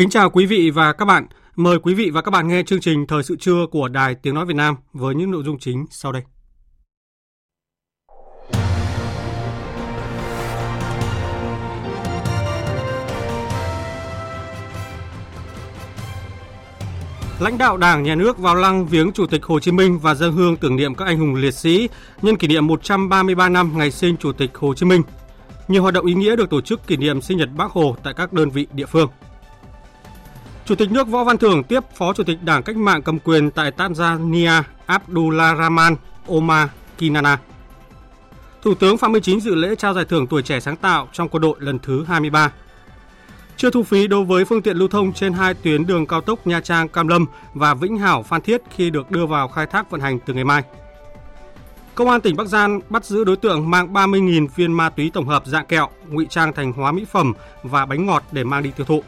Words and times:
Kính 0.00 0.10
chào 0.10 0.30
quý 0.30 0.46
vị 0.46 0.70
và 0.70 0.92
các 0.92 1.04
bạn. 1.04 1.26
Mời 1.56 1.78
quý 1.78 1.94
vị 1.94 2.10
và 2.10 2.22
các 2.22 2.30
bạn 2.30 2.48
nghe 2.48 2.62
chương 2.62 2.80
trình 2.80 3.06
Thời 3.06 3.22
sự 3.22 3.36
trưa 3.36 3.66
của 3.70 3.88
Đài 3.88 4.14
Tiếng 4.14 4.34
Nói 4.34 4.46
Việt 4.46 4.56
Nam 4.56 4.76
với 4.92 5.14
những 5.14 5.30
nội 5.30 5.42
dung 5.44 5.58
chính 5.58 5.86
sau 5.90 6.12
đây. 6.12 6.22
Lãnh 17.40 17.58
đạo 17.58 17.76
Đảng, 17.76 18.02
Nhà 18.02 18.14
nước 18.14 18.38
vào 18.38 18.54
lăng 18.54 18.86
viếng 18.86 19.12
Chủ 19.12 19.26
tịch 19.26 19.44
Hồ 19.44 19.60
Chí 19.60 19.72
Minh 19.72 19.98
và 19.98 20.14
dân 20.14 20.32
hương 20.32 20.56
tưởng 20.56 20.76
niệm 20.76 20.94
các 20.94 21.04
anh 21.04 21.18
hùng 21.18 21.34
liệt 21.34 21.54
sĩ 21.54 21.88
nhân 22.22 22.36
kỷ 22.36 22.48
niệm 22.48 22.66
133 22.66 23.48
năm 23.48 23.78
ngày 23.78 23.90
sinh 23.90 24.16
Chủ 24.16 24.32
tịch 24.32 24.50
Hồ 24.54 24.74
Chí 24.74 24.86
Minh. 24.86 25.02
Nhiều 25.68 25.82
hoạt 25.82 25.94
động 25.94 26.06
ý 26.06 26.14
nghĩa 26.14 26.36
được 26.36 26.50
tổ 26.50 26.60
chức 26.60 26.86
kỷ 26.86 26.96
niệm 26.96 27.20
sinh 27.20 27.38
nhật 27.38 27.48
Bác 27.56 27.70
Hồ 27.70 27.96
tại 28.02 28.14
các 28.14 28.32
đơn 28.32 28.50
vị 28.50 28.66
địa 28.72 28.86
phương. 28.86 29.08
Chủ 30.70 30.76
tịch 30.76 30.92
nước 30.92 31.08
Võ 31.08 31.24
Văn 31.24 31.38
Thưởng 31.38 31.64
tiếp 31.64 31.80
Phó 31.94 32.12
Chủ 32.12 32.24
tịch 32.24 32.38
Đảng 32.42 32.62
Cách 32.62 32.76
mạng 32.76 33.02
cầm 33.02 33.18
quyền 33.18 33.50
tại 33.50 33.72
Tanzania 33.76 34.62
Abdullah 34.86 35.58
Rahman 35.58 35.96
Omar 36.28 36.68
Kinana. 36.98 37.38
Thủ 38.62 38.74
tướng 38.74 38.98
Phạm 38.98 39.12
Minh 39.12 39.22
Chính 39.22 39.40
dự 39.40 39.54
lễ 39.54 39.74
trao 39.74 39.94
giải 39.94 40.04
thưởng 40.04 40.26
tuổi 40.26 40.42
trẻ 40.42 40.60
sáng 40.60 40.76
tạo 40.76 41.08
trong 41.12 41.28
quân 41.28 41.40
đội 41.42 41.56
lần 41.58 41.78
thứ 41.78 42.04
23. 42.04 42.52
Chưa 43.56 43.70
thu 43.70 43.82
phí 43.82 44.06
đối 44.06 44.24
với 44.24 44.44
phương 44.44 44.62
tiện 44.62 44.76
lưu 44.76 44.88
thông 44.88 45.12
trên 45.12 45.32
hai 45.32 45.54
tuyến 45.54 45.86
đường 45.86 46.06
cao 46.06 46.20
tốc 46.20 46.46
Nha 46.46 46.60
Trang 46.60 46.88
Cam 46.88 47.08
Lâm 47.08 47.26
và 47.54 47.74
Vĩnh 47.74 47.98
Hảo 47.98 48.22
Phan 48.22 48.40
Thiết 48.40 48.62
khi 48.76 48.90
được 48.90 49.10
đưa 49.10 49.26
vào 49.26 49.48
khai 49.48 49.66
thác 49.66 49.90
vận 49.90 50.00
hành 50.00 50.18
từ 50.26 50.34
ngày 50.34 50.44
mai. 50.44 50.62
Công 51.94 52.10
an 52.10 52.20
tỉnh 52.20 52.36
Bắc 52.36 52.46
Giang 52.46 52.80
bắt 52.88 53.04
giữ 53.04 53.24
đối 53.24 53.36
tượng 53.36 53.70
mang 53.70 53.92
30.000 53.92 54.46
viên 54.56 54.72
ma 54.72 54.90
túy 54.90 55.10
tổng 55.14 55.28
hợp 55.28 55.46
dạng 55.46 55.66
kẹo, 55.66 55.88
ngụy 56.08 56.26
trang 56.30 56.52
thành 56.52 56.72
hóa 56.72 56.92
mỹ 56.92 57.04
phẩm 57.12 57.32
và 57.62 57.86
bánh 57.86 58.06
ngọt 58.06 58.22
để 58.32 58.44
mang 58.44 58.62
đi 58.62 58.70
tiêu 58.76 58.86
thụ. 58.86 59.02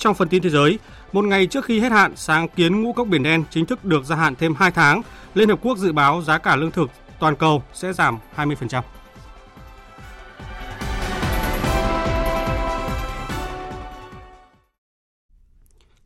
Trong 0.00 0.14
phần 0.14 0.28
tin 0.28 0.42
thế 0.42 0.50
giới, 0.50 0.78
một 1.12 1.24
ngày 1.24 1.46
trước 1.46 1.64
khi 1.64 1.80
hết 1.80 1.92
hạn, 1.92 2.12
sáng 2.16 2.48
kiến 2.48 2.82
ngũ 2.82 2.92
cốc 2.92 3.08
biển 3.08 3.22
đen 3.22 3.44
chính 3.50 3.66
thức 3.66 3.84
được 3.84 4.04
gia 4.04 4.16
hạn 4.16 4.34
thêm 4.36 4.54
2 4.54 4.70
tháng. 4.70 5.02
Liên 5.34 5.48
Hợp 5.48 5.58
Quốc 5.62 5.78
dự 5.78 5.92
báo 5.92 6.22
giá 6.22 6.38
cả 6.38 6.56
lương 6.56 6.70
thực 6.70 6.90
toàn 7.18 7.36
cầu 7.36 7.62
sẽ 7.72 7.92
giảm 7.92 8.18
20%. 8.36 8.82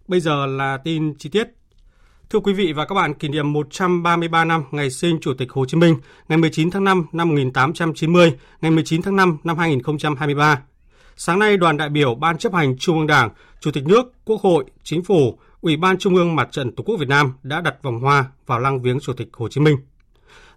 Bây 0.09 0.21
giờ 0.21 0.47
là 0.47 0.77
tin 0.85 1.15
chi 1.19 1.29
tiết. 1.29 1.49
Thưa 2.31 2.41
quý 2.41 2.53
vị 2.53 2.73
và 2.73 2.87
các 2.87 2.95
bạn, 2.95 3.15
kỷ 3.15 3.29
niệm 3.29 3.53
133 3.53 4.45
năm 4.45 4.65
ngày 4.71 4.91
sinh 4.91 5.19
Chủ 5.21 5.35
tịch 5.35 5.53
Hồ 5.53 5.67
Chí 5.67 5.77
Minh, 5.77 5.97
ngày 6.29 6.39
19 6.39 6.71
tháng 6.71 6.85
5 6.85 7.07
năm 7.13 7.29
1890, 7.29 8.33
ngày 8.61 8.71
19 8.71 9.03
tháng 9.03 9.17
5 9.17 9.39
năm 9.45 9.59
2023. 9.59 10.63
Sáng 11.17 11.39
nay, 11.39 11.57
đoàn 11.57 11.77
đại 11.77 11.89
biểu 11.89 12.15
Ban 12.15 12.39
chấp 12.39 12.55
hành 12.55 12.79
Trung 12.79 12.99
ương 12.99 13.07
Đảng, 13.07 13.31
Chủ 13.61 13.71
tịch 13.71 13.87
nước, 13.87 14.13
Quốc 14.25 14.41
hội, 14.41 14.65
Chính 14.83 15.05
phủ, 15.05 15.39
Ủy 15.61 15.77
ban 15.77 15.99
Trung 15.99 16.15
ương 16.15 16.37
Mặt 16.37 16.49
trận 16.53 16.73
Tổ 16.73 16.85
quốc 16.85 16.97
Việt 16.97 17.09
Nam 17.09 17.33
đã 17.43 17.61
đặt 17.61 17.83
vòng 17.83 18.01
hoa 18.01 18.25
vào 18.47 18.59
lăng 18.59 18.83
viếng 18.83 19.01
Chủ 19.01 19.13
tịch 19.13 19.29
Hồ 19.33 19.49
Chí 19.49 19.61
Minh. 19.61 19.77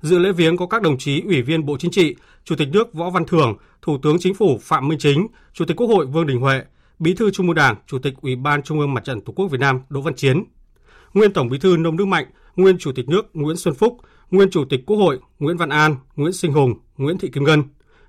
Dự 0.01 0.19
lễ 0.19 0.31
viếng 0.31 0.57
có 0.57 0.67
các 0.67 0.81
đồng 0.81 0.97
chí 0.97 1.21
Ủy 1.21 1.41
viên 1.41 1.65
Bộ 1.65 1.77
Chính 1.77 1.91
trị, 1.91 2.15
Chủ 2.43 2.55
tịch 2.55 2.67
nước 2.71 2.93
Võ 2.93 3.09
Văn 3.09 3.25
Thưởng, 3.25 3.57
Thủ 3.81 3.97
tướng 4.03 4.19
Chính 4.19 4.33
phủ 4.33 4.59
Phạm 4.61 4.87
Minh 4.87 4.99
Chính, 4.99 5.27
Chủ 5.53 5.65
tịch 5.65 5.77
Quốc 5.77 5.87
hội 5.87 6.05
Vương 6.05 6.27
Đình 6.27 6.39
Huệ, 6.39 6.61
Bí 6.99 7.13
thư 7.13 7.31
Trung 7.31 7.47
ương 7.47 7.55
Đảng, 7.55 7.75
Chủ 7.87 7.99
tịch 7.99 8.13
Ủy 8.21 8.35
ban 8.35 8.63
Trung 8.63 8.79
ương 8.79 8.93
Mặt 8.93 9.03
trận 9.03 9.21
Tổ 9.21 9.33
quốc 9.35 9.47
Việt 9.51 9.59
Nam 9.59 9.79
Đỗ 9.89 10.01
Văn 10.01 10.15
Chiến, 10.15 10.43
nguyên 11.13 11.33
Tổng 11.33 11.49
Bí 11.49 11.57
thư 11.57 11.77
Nông 11.77 11.97
Đức 11.97 12.05
Mạnh, 12.05 12.25
nguyên 12.55 12.77
Chủ 12.77 12.91
tịch 12.91 13.09
nước 13.09 13.25
Nguyễn 13.33 13.57
Xuân 13.57 13.73
Phúc, 13.73 13.97
nguyên 14.31 14.49
Chủ 14.49 14.65
tịch 14.65 14.85
Quốc 14.85 14.97
hội 14.97 15.19
Nguyễn 15.39 15.57
Văn 15.57 15.69
An, 15.69 15.95
Nguyễn 16.15 16.33
Sinh 16.33 16.53
Hùng, 16.53 16.73
Nguyễn 16.97 17.17
Thị 17.17 17.29
Kim 17.33 17.43
Ngân, 17.43 17.63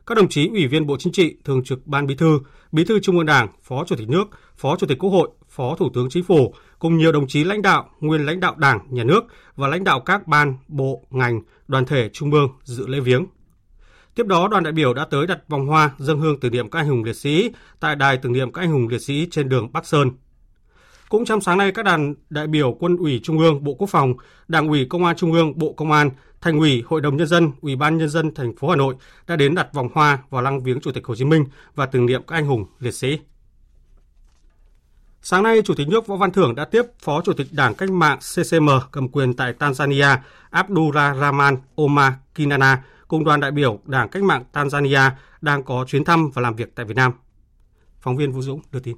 các 0.09 0.15
đồng 0.15 0.29
chí 0.29 0.49
Ủy 0.49 0.67
viên 0.67 0.87
Bộ 0.87 0.97
Chính 0.99 1.13
trị, 1.13 1.37
Thường 1.45 1.65
trực 1.65 1.87
Ban 1.87 2.07
Bí 2.07 2.15
thư, 2.15 2.41
Bí 2.73 2.85
thư 2.85 3.01
Trung 3.01 3.17
ương 3.17 3.27
Đảng, 3.27 3.49
Phó 3.63 3.85
Chủ 3.85 3.97
tịch 3.97 4.09
nước, 4.09 4.25
Phó 4.57 4.77
Chủ 4.77 4.87
tịch 4.87 4.99
Quốc 4.99 5.11
hội, 5.11 5.29
Phó 5.49 5.75
Thủ 5.75 5.91
tướng 5.95 6.09
Chính 6.11 6.25
phủ 6.25 6.55
cùng 6.79 6.99
nhiều 6.99 7.13
đồng 7.13 7.27
chí 7.27 7.45
lãnh 7.45 7.63
đạo, 7.63 7.91
nguyên 8.01 8.27
lãnh 8.27 8.41
đạo 8.41 8.55
Đảng, 8.59 8.81
Nhà 8.91 9.05
nước 9.05 9.25
và 9.57 9.69
lãnh 9.69 9.85
đạo 9.85 10.01
các 10.01 10.27
ban, 10.27 10.55
bộ, 10.69 11.07
ngành, 11.11 11.41
đoàn 11.69 11.85
thể 11.85 12.09
trung 12.13 12.33
ương 12.33 12.49
dự 12.63 12.87
lễ 12.87 13.01
viếng. 13.01 13.27
Tiếp 14.15 14.27
đó, 14.27 14.49
đoàn 14.49 14.65
đại 14.65 14.73
biểu 14.73 14.95
đã 14.95 15.05
tới 15.05 15.27
đặt 15.27 15.39
vòng 15.49 15.67
hoa 15.67 15.91
dâng 15.99 16.21
hương 16.21 16.41
tưởng 16.41 16.53
niệm 16.53 16.71
các 16.71 16.79
anh 16.79 16.89
hùng 16.89 17.05
liệt 17.05 17.17
sĩ 17.17 17.51
tại 17.81 17.97
đài 17.97 18.17
tưởng 18.17 18.33
niệm 18.33 18.53
các 18.53 18.63
anh 18.63 18.71
hùng 18.71 18.89
liệt 18.89 19.03
sĩ 19.03 19.29
trên 19.31 19.49
đường 19.49 19.73
Bắc 19.73 19.87
Sơn. 19.87 20.11
Cũng 21.09 21.25
trong 21.25 21.41
sáng 21.41 21.59
nay, 21.59 21.73
các 21.73 21.85
đoàn 21.85 22.15
đại 22.31 22.47
biểu 22.47 22.77
Quân 22.81 22.97
ủy 22.97 23.21
Trung 23.23 23.39
ương, 23.39 23.65
Bộ 23.65 23.75
Quốc 23.75 23.91
phòng, 23.91 24.15
Đảng 24.49 24.69
ủy 24.69 24.87
Công 24.91 25.05
an 25.05 25.17
Trung 25.17 25.33
ương, 25.33 25.59
Bộ 25.59 25.73
Công 25.73 25.93
an, 25.93 26.11
Thành 26.41 26.59
ủy, 26.59 26.82
Hội 26.87 27.00
đồng 27.00 27.16
nhân 27.16 27.26
dân, 27.26 27.53
Ủy 27.60 27.76
ban 27.76 27.99
nhân 27.99 28.09
dân 28.09 28.34
thành 28.34 28.56
phố 28.56 28.69
Hà 28.69 28.76
Nội 28.76 28.94
đã 29.26 29.37
đến 29.37 29.54
đặt 29.54 29.72
vòng 29.72 29.88
hoa 29.94 30.19
vào 30.31 30.43
lăng 30.43 30.62
viếng 30.62 30.81
Chủ 30.81 30.93
tịch 30.93 31.06
Hồ 31.06 31.15
Chí 31.15 31.25
Minh 31.25 31.44
và 31.75 31.87
tưởng 31.87 32.06
niệm 32.06 32.22
các 32.26 32.37
anh 32.37 32.47
hùng 32.47 32.66
liệt 32.81 32.94
sĩ. 32.94 33.19
Sáng 35.22 35.43
nay, 35.43 35.62
Chủ 35.65 35.75
tịch 35.75 35.88
nước 35.88 36.06
Võ 36.06 36.16
Văn 36.16 36.32
Thưởng 36.32 36.54
đã 36.54 36.65
tiếp 36.65 36.82
Phó 37.03 37.22
Chủ 37.22 37.32
tịch 37.32 37.47
Đảng 37.50 37.75
Cách 37.75 37.91
mạng 37.91 38.19
CCM 38.19 38.69
cầm 38.93 39.09
quyền 39.09 39.34
tại 39.34 39.54
Tanzania 39.59 40.16
Abdullah 40.50 41.16
Rahman 41.16 41.56
Omar 41.77 42.12
Kinana 42.34 42.84
cùng 43.09 43.25
đoàn 43.25 43.41
đại 43.41 43.50
biểu 43.50 43.78
Đảng 43.84 44.09
Cách 44.09 44.22
mạng 44.22 44.44
Tanzania 44.53 45.10
đang 45.41 45.62
có 45.62 45.84
chuyến 45.88 46.04
thăm 46.04 46.31
và 46.31 46.43
làm 46.43 46.56
việc 46.56 46.75
tại 46.75 46.87
Việt 46.87 46.97
Nam. 46.97 47.12
Phóng 48.00 48.16
viên 48.16 48.32
Vũ 48.32 48.43
Dũng 48.43 48.60
đưa 48.72 48.81
tin. 48.81 48.97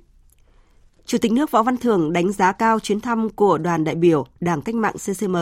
Chủ 1.11 1.19
tịch 1.19 1.33
nước 1.33 1.51
Võ 1.51 1.63
Văn 1.63 1.77
Thưởng 1.77 2.13
đánh 2.13 2.33
giá 2.33 2.53
cao 2.53 2.81
chuyến 2.81 3.01
thăm 3.01 3.29
của 3.31 3.59
đoàn 3.59 3.85
đại 3.85 3.95
biểu 3.95 4.27
Đảng 4.41 4.63
Cách 4.63 4.75
mạng 4.75 4.95
CCM 4.99 5.37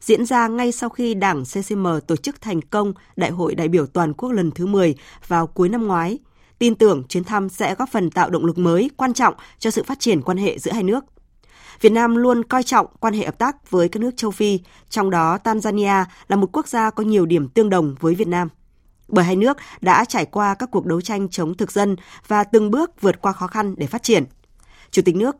diễn 0.00 0.26
ra 0.26 0.48
ngay 0.48 0.72
sau 0.72 0.88
khi 0.88 1.14
Đảng 1.14 1.44
CCM 1.44 1.86
tổ 2.06 2.16
chức 2.16 2.40
thành 2.40 2.60
công 2.60 2.92
Đại 3.16 3.30
hội 3.30 3.54
đại 3.54 3.68
biểu 3.68 3.86
toàn 3.86 4.12
quốc 4.12 4.32
lần 4.32 4.50
thứ 4.50 4.66
10 4.66 4.94
vào 5.28 5.46
cuối 5.46 5.68
năm 5.68 5.86
ngoái. 5.86 6.18
Tin 6.58 6.74
tưởng 6.74 7.02
chuyến 7.08 7.24
thăm 7.24 7.48
sẽ 7.48 7.74
góp 7.74 7.88
phần 7.88 8.10
tạo 8.10 8.30
động 8.30 8.44
lực 8.44 8.58
mới 8.58 8.90
quan 8.96 9.14
trọng 9.14 9.34
cho 9.58 9.70
sự 9.70 9.82
phát 9.82 10.00
triển 10.00 10.22
quan 10.22 10.36
hệ 10.38 10.58
giữa 10.58 10.72
hai 10.72 10.82
nước. 10.82 11.04
Việt 11.80 11.92
Nam 11.92 12.16
luôn 12.16 12.44
coi 12.44 12.62
trọng 12.62 12.86
quan 13.00 13.14
hệ 13.14 13.24
hợp 13.24 13.38
tác 13.38 13.70
với 13.70 13.88
các 13.88 14.00
nước 14.00 14.16
châu 14.16 14.30
Phi, 14.30 14.60
trong 14.88 15.10
đó 15.10 15.38
Tanzania 15.44 16.04
là 16.28 16.36
một 16.36 16.48
quốc 16.52 16.68
gia 16.68 16.90
có 16.90 17.04
nhiều 17.04 17.26
điểm 17.26 17.48
tương 17.48 17.70
đồng 17.70 17.94
với 18.00 18.14
Việt 18.14 18.28
Nam. 18.28 18.48
Bởi 19.08 19.24
hai 19.24 19.36
nước 19.36 19.56
đã 19.80 20.04
trải 20.04 20.26
qua 20.26 20.54
các 20.54 20.68
cuộc 20.72 20.86
đấu 20.86 21.00
tranh 21.00 21.28
chống 21.28 21.56
thực 21.56 21.72
dân 21.72 21.96
và 22.28 22.44
từng 22.44 22.70
bước 22.70 23.00
vượt 23.00 23.22
qua 23.22 23.32
khó 23.32 23.46
khăn 23.46 23.74
để 23.78 23.86
phát 23.86 24.02
triển. 24.02 24.24
Chủ 24.94 25.02
tịch 25.02 25.16
nước 25.16 25.36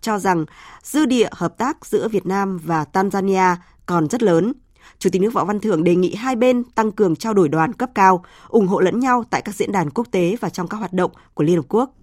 cho 0.00 0.18
rằng 0.18 0.44
dư 0.82 1.06
địa 1.06 1.28
hợp 1.32 1.58
tác 1.58 1.86
giữa 1.86 2.08
Việt 2.08 2.26
Nam 2.26 2.58
và 2.58 2.84
Tanzania 2.92 3.56
còn 3.86 4.08
rất 4.08 4.22
lớn. 4.22 4.52
Chủ 4.98 5.10
tịch 5.10 5.22
nước 5.22 5.32
Võ 5.32 5.44
Văn 5.44 5.60
Thưởng 5.60 5.84
đề 5.84 5.94
nghị 5.94 6.14
hai 6.14 6.36
bên 6.36 6.64
tăng 6.64 6.92
cường 6.92 7.16
trao 7.16 7.34
đổi 7.34 7.48
đoàn 7.48 7.72
cấp 7.72 7.90
cao, 7.94 8.24
ủng 8.48 8.66
hộ 8.66 8.80
lẫn 8.80 9.00
nhau 9.00 9.24
tại 9.30 9.42
các 9.42 9.54
diễn 9.54 9.72
đàn 9.72 9.90
quốc 9.90 10.06
tế 10.10 10.36
và 10.40 10.50
trong 10.50 10.68
các 10.68 10.76
hoạt 10.76 10.92
động 10.92 11.10
của 11.34 11.44
Liên 11.44 11.56
Hợp 11.56 11.64
Quốc. 11.68 11.94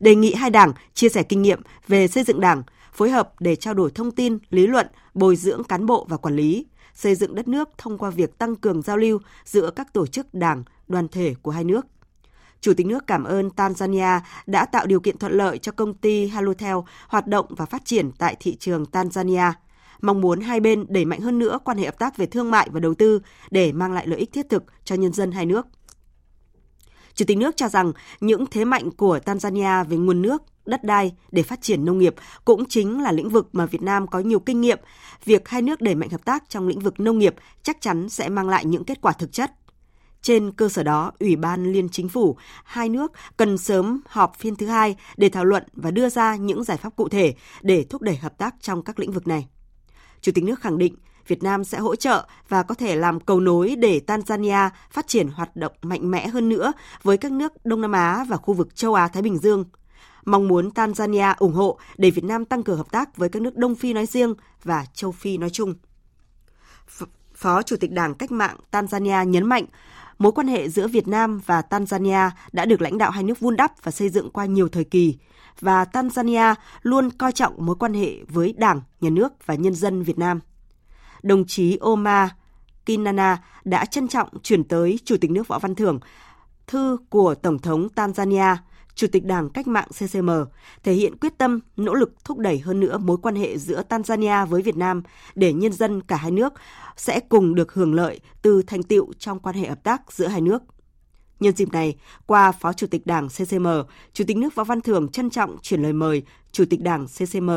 Đề 0.00 0.14
nghị 0.14 0.34
hai 0.34 0.50
đảng 0.50 0.72
chia 0.94 1.08
sẻ 1.08 1.22
kinh 1.22 1.42
nghiệm 1.42 1.60
về 1.88 2.08
xây 2.08 2.24
dựng 2.24 2.40
đảng, 2.40 2.62
phối 2.92 3.10
hợp 3.10 3.32
để 3.40 3.56
trao 3.56 3.74
đổi 3.74 3.90
thông 3.90 4.10
tin, 4.10 4.38
lý 4.50 4.66
luận, 4.66 4.86
bồi 5.14 5.36
dưỡng 5.36 5.64
cán 5.64 5.86
bộ 5.86 6.06
và 6.08 6.16
quản 6.16 6.36
lý, 6.36 6.66
xây 6.94 7.14
dựng 7.14 7.34
đất 7.34 7.48
nước 7.48 7.68
thông 7.78 7.98
qua 7.98 8.10
việc 8.10 8.38
tăng 8.38 8.56
cường 8.56 8.82
giao 8.82 8.96
lưu 8.96 9.18
giữa 9.44 9.70
các 9.70 9.92
tổ 9.92 10.06
chức 10.06 10.34
đảng, 10.34 10.64
đoàn 10.88 11.08
thể 11.08 11.34
của 11.42 11.50
hai 11.50 11.64
nước. 11.64 11.86
Chủ 12.60 12.74
tịch 12.74 12.86
nước 12.86 13.06
cảm 13.06 13.24
ơn 13.24 13.48
Tanzania 13.56 14.20
đã 14.46 14.64
tạo 14.64 14.86
điều 14.86 15.00
kiện 15.00 15.18
thuận 15.18 15.32
lợi 15.32 15.58
cho 15.58 15.72
công 15.72 15.94
ty 15.94 16.26
Halotel 16.26 16.76
hoạt 17.08 17.26
động 17.26 17.46
và 17.48 17.66
phát 17.66 17.84
triển 17.84 18.12
tại 18.18 18.36
thị 18.40 18.56
trường 18.56 18.84
Tanzania. 18.92 19.52
Mong 20.00 20.20
muốn 20.20 20.40
hai 20.40 20.60
bên 20.60 20.84
đẩy 20.88 21.04
mạnh 21.04 21.20
hơn 21.20 21.38
nữa 21.38 21.58
quan 21.64 21.78
hệ 21.78 21.84
hợp 21.84 21.98
tác 21.98 22.16
về 22.16 22.26
thương 22.26 22.50
mại 22.50 22.68
và 22.72 22.80
đầu 22.80 22.94
tư 22.94 23.20
để 23.50 23.72
mang 23.72 23.92
lại 23.92 24.06
lợi 24.06 24.18
ích 24.18 24.32
thiết 24.32 24.48
thực 24.48 24.64
cho 24.84 24.94
nhân 24.94 25.12
dân 25.12 25.32
hai 25.32 25.46
nước. 25.46 25.66
Chủ 27.14 27.24
tịch 27.24 27.38
nước 27.38 27.56
cho 27.56 27.68
rằng 27.68 27.92
những 28.20 28.46
thế 28.50 28.64
mạnh 28.64 28.90
của 28.90 29.18
Tanzania 29.24 29.84
về 29.84 29.96
nguồn 29.96 30.22
nước, 30.22 30.42
đất 30.66 30.84
đai 30.84 31.12
để 31.30 31.42
phát 31.42 31.62
triển 31.62 31.84
nông 31.84 31.98
nghiệp 31.98 32.14
cũng 32.44 32.64
chính 32.68 33.02
là 33.02 33.12
lĩnh 33.12 33.28
vực 33.28 33.48
mà 33.52 33.66
Việt 33.66 33.82
Nam 33.82 34.06
có 34.06 34.18
nhiều 34.18 34.40
kinh 34.40 34.60
nghiệm. 34.60 34.78
Việc 35.24 35.48
hai 35.48 35.62
nước 35.62 35.80
đẩy 35.80 35.94
mạnh 35.94 36.10
hợp 36.10 36.24
tác 36.24 36.44
trong 36.48 36.68
lĩnh 36.68 36.80
vực 36.80 37.00
nông 37.00 37.18
nghiệp 37.18 37.34
chắc 37.62 37.80
chắn 37.80 38.08
sẽ 38.08 38.28
mang 38.28 38.48
lại 38.48 38.64
những 38.64 38.84
kết 38.84 39.00
quả 39.00 39.12
thực 39.12 39.32
chất. 39.32 39.52
Trên 40.22 40.52
cơ 40.52 40.68
sở 40.68 40.82
đó, 40.82 41.12
Ủy 41.20 41.36
ban 41.36 41.72
Liên 41.72 41.88
Chính 41.88 42.08
phủ 42.08 42.36
hai 42.64 42.88
nước 42.88 43.12
cần 43.36 43.58
sớm 43.58 44.00
họp 44.06 44.38
phiên 44.38 44.56
thứ 44.56 44.66
hai 44.66 44.96
để 45.16 45.28
thảo 45.28 45.44
luận 45.44 45.64
và 45.72 45.90
đưa 45.90 46.08
ra 46.08 46.36
những 46.36 46.64
giải 46.64 46.76
pháp 46.76 46.96
cụ 46.96 47.08
thể 47.08 47.34
để 47.62 47.84
thúc 47.90 48.02
đẩy 48.02 48.16
hợp 48.16 48.38
tác 48.38 48.54
trong 48.60 48.82
các 48.82 48.98
lĩnh 48.98 49.12
vực 49.12 49.26
này. 49.26 49.48
Chủ 50.20 50.32
tịch 50.32 50.44
nước 50.44 50.60
khẳng 50.60 50.78
định 50.78 50.94
Việt 51.26 51.42
Nam 51.42 51.64
sẽ 51.64 51.78
hỗ 51.78 51.96
trợ 51.96 52.26
và 52.48 52.62
có 52.62 52.74
thể 52.74 52.96
làm 52.96 53.20
cầu 53.20 53.40
nối 53.40 53.76
để 53.76 54.00
Tanzania 54.06 54.70
phát 54.90 55.06
triển 55.06 55.28
hoạt 55.28 55.56
động 55.56 55.72
mạnh 55.82 56.10
mẽ 56.10 56.28
hơn 56.28 56.48
nữa 56.48 56.72
với 57.02 57.16
các 57.16 57.32
nước 57.32 57.52
Đông 57.64 57.80
Nam 57.80 57.92
Á 57.92 58.24
và 58.28 58.36
khu 58.36 58.54
vực 58.54 58.76
châu 58.76 58.94
Á 58.94 59.08
Thái 59.08 59.22
Bình 59.22 59.38
Dương. 59.38 59.64
Mong 60.24 60.48
muốn 60.48 60.70
Tanzania 60.70 61.34
ủng 61.38 61.52
hộ 61.52 61.78
để 61.96 62.10
Việt 62.10 62.24
Nam 62.24 62.44
tăng 62.44 62.62
cường 62.62 62.76
hợp 62.76 62.90
tác 62.90 63.16
với 63.16 63.28
các 63.28 63.42
nước 63.42 63.56
Đông 63.56 63.74
Phi 63.74 63.92
nói 63.92 64.06
riêng 64.06 64.34
và 64.64 64.84
châu 64.94 65.12
Phi 65.12 65.38
nói 65.38 65.50
chung. 65.50 65.74
Phó 67.34 67.62
Chủ 67.62 67.76
tịch 67.76 67.92
Đảng 67.92 68.14
Cách 68.14 68.32
mạng 68.32 68.56
Tanzania 68.70 69.24
nhấn 69.24 69.46
mạnh, 69.46 69.64
mối 70.20 70.32
quan 70.32 70.46
hệ 70.46 70.68
giữa 70.68 70.88
Việt 70.88 71.08
Nam 71.08 71.40
và 71.46 71.62
Tanzania 71.70 72.30
đã 72.52 72.64
được 72.64 72.80
lãnh 72.80 72.98
đạo 72.98 73.10
hai 73.10 73.22
nước 73.22 73.40
vun 73.40 73.56
đắp 73.56 73.72
và 73.82 73.92
xây 73.92 74.08
dựng 74.08 74.30
qua 74.30 74.44
nhiều 74.44 74.68
thời 74.68 74.84
kỳ, 74.84 75.16
và 75.60 75.84
Tanzania 75.84 76.54
luôn 76.82 77.10
coi 77.10 77.32
trọng 77.32 77.66
mối 77.66 77.76
quan 77.78 77.94
hệ 77.94 78.16
với 78.28 78.54
Đảng, 78.56 78.80
Nhà 79.00 79.10
nước 79.10 79.46
và 79.46 79.54
nhân 79.54 79.74
dân 79.74 80.02
Việt 80.02 80.18
Nam. 80.18 80.40
Đồng 81.22 81.44
chí 81.46 81.78
Omar 81.80 82.30
Kinana 82.86 83.42
đã 83.64 83.84
trân 83.84 84.08
trọng 84.08 84.28
chuyển 84.42 84.64
tới 84.64 84.98
Chủ 85.04 85.16
tịch 85.20 85.30
nước 85.30 85.48
Võ 85.48 85.58
Văn 85.58 85.74
Thưởng 85.74 86.00
thư 86.66 86.96
của 87.10 87.34
Tổng 87.34 87.58
thống 87.58 87.88
Tanzania 87.94 88.56
Chủ 88.94 89.06
tịch 89.12 89.24
Đảng 89.24 89.50
Cách 89.50 89.66
mạng 89.66 89.88
CCM, 89.88 90.30
thể 90.82 90.92
hiện 90.92 91.16
quyết 91.16 91.38
tâm, 91.38 91.60
nỗ 91.76 91.94
lực 91.94 92.24
thúc 92.24 92.38
đẩy 92.38 92.58
hơn 92.58 92.80
nữa 92.80 92.98
mối 92.98 93.16
quan 93.22 93.34
hệ 93.34 93.58
giữa 93.58 93.82
Tanzania 93.88 94.46
với 94.46 94.62
Việt 94.62 94.76
Nam 94.76 95.02
để 95.34 95.52
nhân 95.52 95.72
dân 95.72 96.00
cả 96.02 96.16
hai 96.16 96.30
nước 96.30 96.52
sẽ 96.96 97.20
cùng 97.20 97.54
được 97.54 97.72
hưởng 97.72 97.94
lợi 97.94 98.20
từ 98.42 98.62
thành 98.62 98.82
tiệu 98.82 99.06
trong 99.18 99.38
quan 99.38 99.56
hệ 99.56 99.68
hợp 99.68 99.84
tác 99.84 100.12
giữa 100.12 100.26
hai 100.26 100.40
nước. 100.40 100.62
Nhân 101.40 101.56
dịp 101.56 101.72
này, 101.72 101.96
qua 102.26 102.52
Phó 102.52 102.72
Chủ 102.72 102.86
tịch 102.86 103.06
Đảng 103.06 103.28
CCM, 103.28 103.66
Chủ 104.12 104.24
tịch 104.26 104.36
nước 104.36 104.54
Võ 104.54 104.64
Văn 104.64 104.80
Thưởng 104.80 105.08
trân 105.08 105.30
trọng 105.30 105.56
chuyển 105.62 105.82
lời 105.82 105.92
mời 105.92 106.22
Chủ 106.52 106.64
tịch 106.70 106.82
Đảng 106.82 107.06
CCM, 107.06 107.50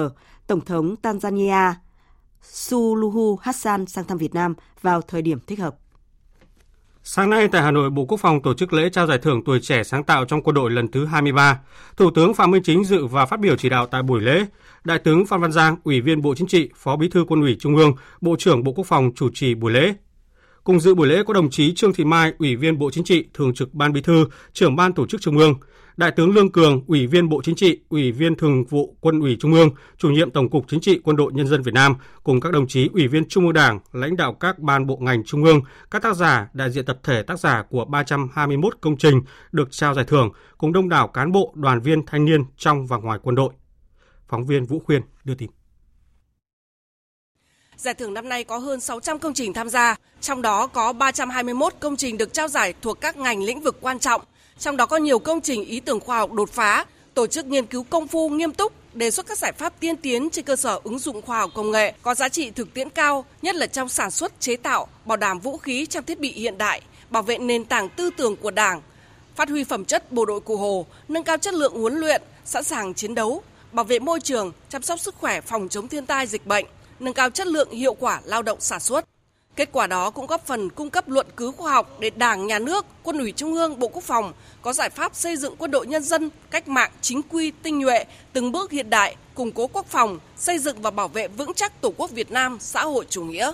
Tổng 0.47 0.61
thống 0.61 0.95
Tanzania 1.01 1.73
Suluhu 2.41 3.35
Hassan 3.35 3.85
sang 3.85 4.05
thăm 4.05 4.17
Việt 4.17 4.33
Nam 4.33 4.55
vào 4.81 5.01
thời 5.01 5.21
điểm 5.21 5.39
thích 5.47 5.59
hợp. 5.59 5.75
Sáng 7.05 7.29
nay 7.29 7.47
tại 7.47 7.61
Hà 7.61 7.71
Nội, 7.71 7.89
Bộ 7.89 8.05
Quốc 8.05 8.17
phòng 8.17 8.41
tổ 8.41 8.53
chức 8.53 8.73
lễ 8.73 8.89
trao 8.89 9.07
giải 9.07 9.17
thưởng 9.17 9.43
tuổi 9.45 9.59
trẻ 9.59 9.83
sáng 9.83 10.03
tạo 10.03 10.25
trong 10.25 10.43
quân 10.43 10.55
đội 10.55 10.71
lần 10.71 10.91
thứ 10.91 11.05
23. 11.05 11.59
Thủ 11.97 12.11
tướng 12.11 12.33
Phạm 12.33 12.51
Minh 12.51 12.63
Chính 12.63 12.83
dự 12.83 13.05
và 13.05 13.25
phát 13.25 13.39
biểu 13.39 13.55
chỉ 13.55 13.69
đạo 13.69 13.85
tại 13.85 14.03
buổi 14.03 14.21
lễ. 14.21 14.45
Đại 14.83 14.99
tướng 14.99 15.25
Phan 15.25 15.41
Văn 15.41 15.51
Giang, 15.51 15.75
Ủy 15.83 16.01
viên 16.01 16.21
Bộ 16.21 16.35
Chính 16.35 16.47
trị, 16.47 16.69
Phó 16.75 16.95
Bí 16.95 17.09
thư 17.09 17.25
Quân 17.27 17.41
ủy 17.41 17.57
Trung 17.59 17.75
ương, 17.75 17.93
Bộ 18.21 18.35
trưởng 18.39 18.63
Bộ 18.63 18.71
Quốc 18.71 18.87
phòng 18.87 19.11
chủ 19.15 19.29
trì 19.33 19.55
buổi 19.55 19.71
lễ. 19.71 19.93
Cùng 20.63 20.79
dự 20.79 20.95
buổi 20.95 21.07
lễ 21.07 21.23
có 21.27 21.33
đồng 21.33 21.49
chí 21.49 21.73
Trương 21.73 21.93
Thị 21.93 22.03
Mai, 22.03 22.33
Ủy 22.39 22.55
viên 22.55 22.79
Bộ 22.79 22.91
Chính 22.91 23.03
trị, 23.03 23.25
Thường 23.33 23.53
trực 23.53 23.73
Ban 23.73 23.93
Bí 23.93 24.01
thư, 24.01 24.25
Trưởng 24.53 24.75
Ban 24.75 24.93
Tổ 24.93 25.07
chức 25.07 25.21
Trung 25.21 25.37
ương, 25.37 25.53
Đại 25.97 26.11
tướng 26.11 26.35
Lương 26.35 26.51
Cường, 26.51 26.83
Ủy 26.87 27.07
viên 27.07 27.29
Bộ 27.29 27.41
Chính 27.43 27.55
trị, 27.55 27.79
Ủy 27.89 28.11
viên 28.11 28.35
Thường 28.35 28.65
vụ 28.65 28.95
Quân 29.01 29.19
ủy 29.19 29.37
Trung 29.39 29.53
ương, 29.53 29.69
Chủ 29.97 30.09
nhiệm 30.09 30.31
Tổng 30.31 30.49
cục 30.49 30.65
Chính 30.67 30.79
trị 30.79 30.99
Quân 31.03 31.15
đội 31.15 31.31
Nhân 31.33 31.47
dân 31.47 31.61
Việt 31.61 31.73
Nam 31.73 31.95
cùng 32.23 32.41
các 32.41 32.51
đồng 32.51 32.67
chí 32.67 32.89
Ủy 32.93 33.07
viên 33.07 33.27
Trung 33.27 33.43
ương 33.43 33.53
Đảng, 33.53 33.79
lãnh 33.91 34.17
đạo 34.17 34.33
các 34.33 34.59
ban 34.59 34.87
bộ 34.87 34.97
ngành 34.97 35.23
Trung 35.23 35.43
ương, 35.43 35.61
các 35.91 36.01
tác 36.01 36.15
giả, 36.15 36.49
đại 36.53 36.71
diện 36.71 36.85
tập 36.85 36.99
thể 37.03 37.23
tác 37.23 37.39
giả 37.39 37.63
của 37.69 37.85
321 37.85 38.77
công 38.81 38.97
trình 38.97 39.21
được 39.51 39.71
trao 39.71 39.93
giải 39.93 40.05
thưởng 40.05 40.31
cùng 40.57 40.73
đông 40.73 40.89
đảo 40.89 41.07
cán 41.07 41.31
bộ, 41.31 41.53
đoàn 41.55 41.81
viên 41.81 42.05
thanh 42.05 42.25
niên 42.25 42.43
trong 42.57 42.87
và 42.87 42.97
ngoài 42.97 43.19
quân 43.23 43.35
đội. 43.35 43.53
Phóng 44.27 44.45
viên 44.45 44.65
Vũ 44.65 44.79
Khuyên 44.79 45.01
đưa 45.23 45.35
tin. 45.35 45.49
Giải 47.75 47.93
thưởng 47.93 48.13
năm 48.13 48.29
nay 48.29 48.43
có 48.43 48.57
hơn 48.57 48.79
600 48.79 49.19
công 49.19 49.33
trình 49.33 49.53
tham 49.53 49.69
gia, 49.69 49.95
trong 50.21 50.41
đó 50.41 50.67
có 50.67 50.93
321 50.93 51.73
công 51.79 51.95
trình 51.95 52.17
được 52.17 52.33
trao 52.33 52.47
giải 52.47 52.73
thuộc 52.81 53.01
các 53.01 53.17
ngành 53.17 53.43
lĩnh 53.43 53.61
vực 53.61 53.77
quan 53.81 53.99
trọng, 53.99 54.21
trong 54.59 54.77
đó 54.77 54.85
có 54.85 54.97
nhiều 54.97 55.19
công 55.19 55.41
trình 55.41 55.65
ý 55.65 55.79
tưởng 55.79 55.99
khoa 55.99 56.17
học 56.17 56.31
đột 56.31 56.49
phá, 56.51 56.85
tổ 57.13 57.27
chức 57.27 57.45
nghiên 57.45 57.65
cứu 57.65 57.83
công 57.89 58.07
phu 58.07 58.29
nghiêm 58.29 58.53
túc, 58.53 58.73
đề 58.93 59.11
xuất 59.11 59.25
các 59.25 59.37
giải 59.37 59.51
pháp 59.51 59.79
tiên 59.79 59.97
tiến 59.97 60.29
trên 60.29 60.45
cơ 60.45 60.55
sở 60.55 60.79
ứng 60.83 60.99
dụng 60.99 61.21
khoa 61.21 61.39
học 61.39 61.51
công 61.55 61.71
nghệ 61.71 61.93
có 62.01 62.15
giá 62.15 62.29
trị 62.29 62.51
thực 62.51 62.73
tiễn 62.73 62.89
cao, 62.89 63.25
nhất 63.41 63.55
là 63.55 63.67
trong 63.67 63.89
sản 63.89 64.11
xuất, 64.11 64.39
chế 64.39 64.55
tạo, 64.55 64.87
bảo 65.05 65.17
đảm 65.17 65.39
vũ 65.39 65.57
khí 65.57 65.85
trang 65.85 66.03
thiết 66.03 66.19
bị 66.19 66.31
hiện 66.31 66.57
đại, 66.57 66.81
bảo 67.09 67.23
vệ 67.23 67.37
nền 67.37 67.65
tảng 67.65 67.89
tư 67.89 68.09
tưởng 68.17 68.35
của 68.35 68.51
Đảng, 68.51 68.81
phát 69.35 69.49
huy 69.49 69.63
phẩm 69.63 69.85
chất 69.85 70.11
bộ 70.11 70.25
đội 70.25 70.39
cụ 70.39 70.57
Hồ, 70.57 70.85
nâng 71.07 71.23
cao 71.23 71.37
chất 71.37 71.53
lượng 71.53 71.73
huấn 71.73 71.95
luyện, 71.95 72.21
sẵn 72.45 72.63
sàng 72.63 72.93
chiến 72.93 73.15
đấu, 73.15 73.43
bảo 73.71 73.85
vệ 73.85 73.99
môi 73.99 74.19
trường, 74.19 74.51
chăm 74.69 74.81
sóc 74.81 74.99
sức 74.99 75.15
khỏe 75.15 75.41
phòng 75.41 75.69
chống 75.69 75.87
thiên 75.87 76.05
tai 76.05 76.27
dịch 76.27 76.45
bệnh, 76.45 76.65
nâng 76.99 77.13
cao 77.13 77.29
chất 77.29 77.47
lượng 77.47 77.71
hiệu 77.71 77.93
quả 77.93 78.21
lao 78.25 78.41
động 78.41 78.61
sản 78.61 78.79
xuất. 78.79 79.05
Kết 79.55 79.69
quả 79.71 79.87
đó 79.87 80.09
cũng 80.09 80.27
góp 80.27 80.45
phần 80.45 80.69
cung 80.69 80.89
cấp 80.89 81.09
luận 81.09 81.27
cứu 81.35 81.51
khoa 81.51 81.71
học 81.71 81.97
để 81.99 82.09
Đảng, 82.09 82.47
Nhà 82.47 82.59
nước, 82.59 82.85
Quân 83.03 83.17
ủy 83.17 83.31
Trung 83.31 83.53
ương, 83.53 83.79
Bộ 83.79 83.87
Quốc 83.87 84.03
phòng 84.03 84.33
có 84.61 84.73
giải 84.73 84.89
pháp 84.89 85.15
xây 85.15 85.37
dựng 85.37 85.55
quân 85.57 85.71
đội 85.71 85.87
nhân 85.87 86.03
dân 86.03 86.29
cách 86.51 86.67
mạng 86.67 86.91
chính 87.01 87.21
quy, 87.29 87.51
tinh 87.63 87.79
nhuệ, 87.79 88.05
từng 88.33 88.51
bước 88.51 88.71
hiện 88.71 88.89
đại, 88.89 89.15
củng 89.35 89.51
cố 89.51 89.67
quốc 89.67 89.85
phòng, 89.89 90.19
xây 90.37 90.59
dựng 90.59 90.81
và 90.81 90.91
bảo 90.91 91.07
vệ 91.07 91.27
vững 91.27 91.53
chắc 91.53 91.81
Tổ 91.81 91.93
quốc 91.97 92.11
Việt 92.11 92.31
Nam 92.31 92.57
xã 92.61 92.83
hội 92.83 93.05
chủ 93.09 93.23
nghĩa. 93.23 93.51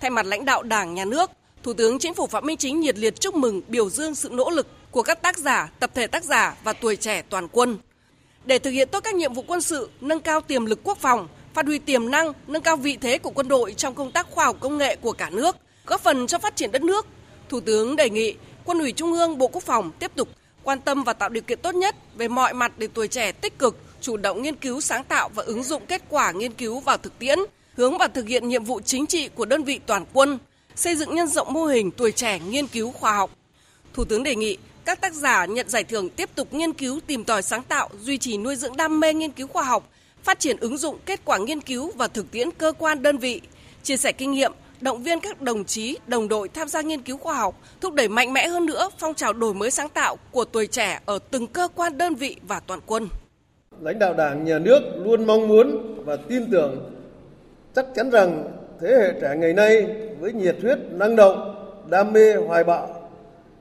Thay 0.00 0.10
mặt 0.10 0.26
lãnh 0.26 0.44
đạo 0.44 0.62
Đảng, 0.62 0.94
Nhà 0.94 1.04
nước, 1.04 1.30
Thủ 1.62 1.72
tướng 1.72 1.98
Chính 1.98 2.14
phủ 2.14 2.26
Phạm 2.26 2.46
Minh 2.46 2.56
Chính 2.56 2.80
nhiệt 2.80 2.98
liệt 2.98 3.20
chúc 3.20 3.34
mừng 3.34 3.62
biểu 3.68 3.90
dương 3.90 4.14
sự 4.14 4.28
nỗ 4.32 4.50
lực 4.50 4.66
của 4.90 5.02
các 5.02 5.22
tác 5.22 5.38
giả, 5.38 5.70
tập 5.80 5.90
thể 5.94 6.06
tác 6.06 6.24
giả 6.24 6.54
và 6.64 6.72
tuổi 6.72 6.96
trẻ 6.96 7.22
toàn 7.22 7.48
quân. 7.48 7.78
Để 8.44 8.58
thực 8.58 8.70
hiện 8.70 8.88
tốt 8.88 9.00
các 9.04 9.14
nhiệm 9.14 9.34
vụ 9.34 9.44
quân 9.46 9.60
sự, 9.60 9.90
nâng 10.00 10.20
cao 10.20 10.40
tiềm 10.40 10.64
lực 10.64 10.80
quốc 10.84 10.98
phòng, 10.98 11.28
phát 11.54 11.66
huy 11.66 11.78
tiềm 11.78 12.10
năng, 12.10 12.32
nâng 12.46 12.62
cao 12.62 12.76
vị 12.76 12.98
thế 13.00 13.18
của 13.18 13.30
quân 13.30 13.48
đội 13.48 13.72
trong 13.72 13.94
công 13.94 14.12
tác 14.12 14.30
khoa 14.30 14.44
học 14.44 14.56
công 14.60 14.78
nghệ 14.78 14.96
của 14.96 15.12
cả 15.12 15.30
nước, 15.30 15.56
góp 15.86 16.00
phần 16.00 16.26
cho 16.26 16.38
phát 16.38 16.56
triển 16.56 16.72
đất 16.72 16.82
nước. 16.82 17.06
Thủ 17.48 17.60
tướng 17.60 17.96
đề 17.96 18.10
nghị 18.10 18.34
Quân 18.64 18.78
ủy 18.78 18.92
Trung 18.92 19.12
ương 19.12 19.38
Bộ 19.38 19.48
Quốc 19.48 19.62
phòng 19.62 19.90
tiếp 19.98 20.10
tục 20.14 20.28
quan 20.62 20.80
tâm 20.80 21.02
và 21.02 21.12
tạo 21.12 21.28
điều 21.28 21.42
kiện 21.42 21.58
tốt 21.58 21.74
nhất 21.74 21.96
về 22.16 22.28
mọi 22.28 22.54
mặt 22.54 22.72
để 22.78 22.88
tuổi 22.94 23.08
trẻ 23.08 23.32
tích 23.32 23.58
cực, 23.58 23.76
chủ 24.00 24.16
động 24.16 24.42
nghiên 24.42 24.56
cứu 24.56 24.80
sáng 24.80 25.04
tạo 25.04 25.28
và 25.34 25.42
ứng 25.42 25.62
dụng 25.62 25.86
kết 25.86 26.02
quả 26.08 26.32
nghiên 26.32 26.52
cứu 26.52 26.80
vào 26.80 26.96
thực 26.96 27.18
tiễn, 27.18 27.38
hướng 27.76 27.98
vào 27.98 28.08
thực 28.08 28.28
hiện 28.28 28.48
nhiệm 28.48 28.64
vụ 28.64 28.80
chính 28.80 29.06
trị 29.06 29.28
của 29.28 29.44
đơn 29.44 29.64
vị 29.64 29.80
toàn 29.86 30.04
quân, 30.12 30.38
xây 30.76 30.96
dựng 30.96 31.14
nhân 31.14 31.26
rộng 31.26 31.52
mô 31.52 31.64
hình 31.64 31.90
tuổi 31.90 32.12
trẻ 32.12 32.38
nghiên 32.38 32.66
cứu 32.66 32.92
khoa 32.92 33.16
học. 33.16 33.30
Thủ 33.94 34.04
tướng 34.04 34.22
đề 34.22 34.34
nghị 34.34 34.56
các 34.84 35.00
tác 35.00 35.14
giả 35.14 35.46
nhận 35.46 35.68
giải 35.68 35.84
thưởng 35.84 36.08
tiếp 36.10 36.30
tục 36.34 36.54
nghiên 36.54 36.72
cứu 36.72 37.00
tìm 37.06 37.24
tòi 37.24 37.42
sáng 37.42 37.62
tạo, 37.62 37.88
duy 38.00 38.18
trì 38.18 38.38
nuôi 38.38 38.56
dưỡng 38.56 38.76
đam 38.76 39.00
mê 39.00 39.14
nghiên 39.14 39.30
cứu 39.30 39.46
khoa 39.46 39.62
học, 39.62 39.88
phát 40.22 40.40
triển 40.40 40.56
ứng 40.60 40.76
dụng 40.76 40.98
kết 41.06 41.20
quả 41.24 41.38
nghiên 41.38 41.60
cứu 41.60 41.92
và 41.96 42.08
thực 42.08 42.30
tiễn 42.30 42.48
cơ 42.58 42.72
quan 42.78 43.02
đơn 43.02 43.18
vị, 43.18 43.40
chia 43.82 43.96
sẻ 43.96 44.12
kinh 44.12 44.30
nghiệm, 44.30 44.52
động 44.80 45.02
viên 45.02 45.20
các 45.20 45.40
đồng 45.40 45.64
chí, 45.64 45.98
đồng 46.06 46.28
đội 46.28 46.48
tham 46.48 46.68
gia 46.68 46.80
nghiên 46.80 47.02
cứu 47.02 47.16
khoa 47.16 47.34
học, 47.34 47.60
thúc 47.80 47.94
đẩy 47.94 48.08
mạnh 48.08 48.32
mẽ 48.32 48.48
hơn 48.48 48.66
nữa 48.66 48.88
phong 48.98 49.14
trào 49.14 49.32
đổi 49.32 49.54
mới 49.54 49.70
sáng 49.70 49.88
tạo 49.88 50.16
của 50.30 50.44
tuổi 50.44 50.66
trẻ 50.66 51.00
ở 51.06 51.18
từng 51.30 51.46
cơ 51.46 51.68
quan 51.74 51.98
đơn 51.98 52.14
vị 52.14 52.36
và 52.48 52.60
toàn 52.60 52.80
quân. 52.86 53.08
Lãnh 53.80 53.98
đạo 53.98 54.14
Đảng, 54.14 54.44
Nhà 54.44 54.58
nước 54.58 54.80
luôn 55.04 55.26
mong 55.26 55.48
muốn 55.48 55.94
và 56.04 56.16
tin 56.16 56.50
tưởng 56.50 56.92
chắc 57.74 57.86
chắn 57.94 58.10
rằng 58.10 58.44
thế 58.80 58.88
hệ 58.88 59.20
trẻ 59.20 59.34
ngày 59.36 59.52
nay 59.52 59.86
với 60.20 60.32
nhiệt 60.32 60.56
huyết 60.62 60.78
năng 60.90 61.16
động, 61.16 61.54
đam 61.88 62.12
mê 62.12 62.34
hoài 62.34 62.64
bão, 62.64 63.10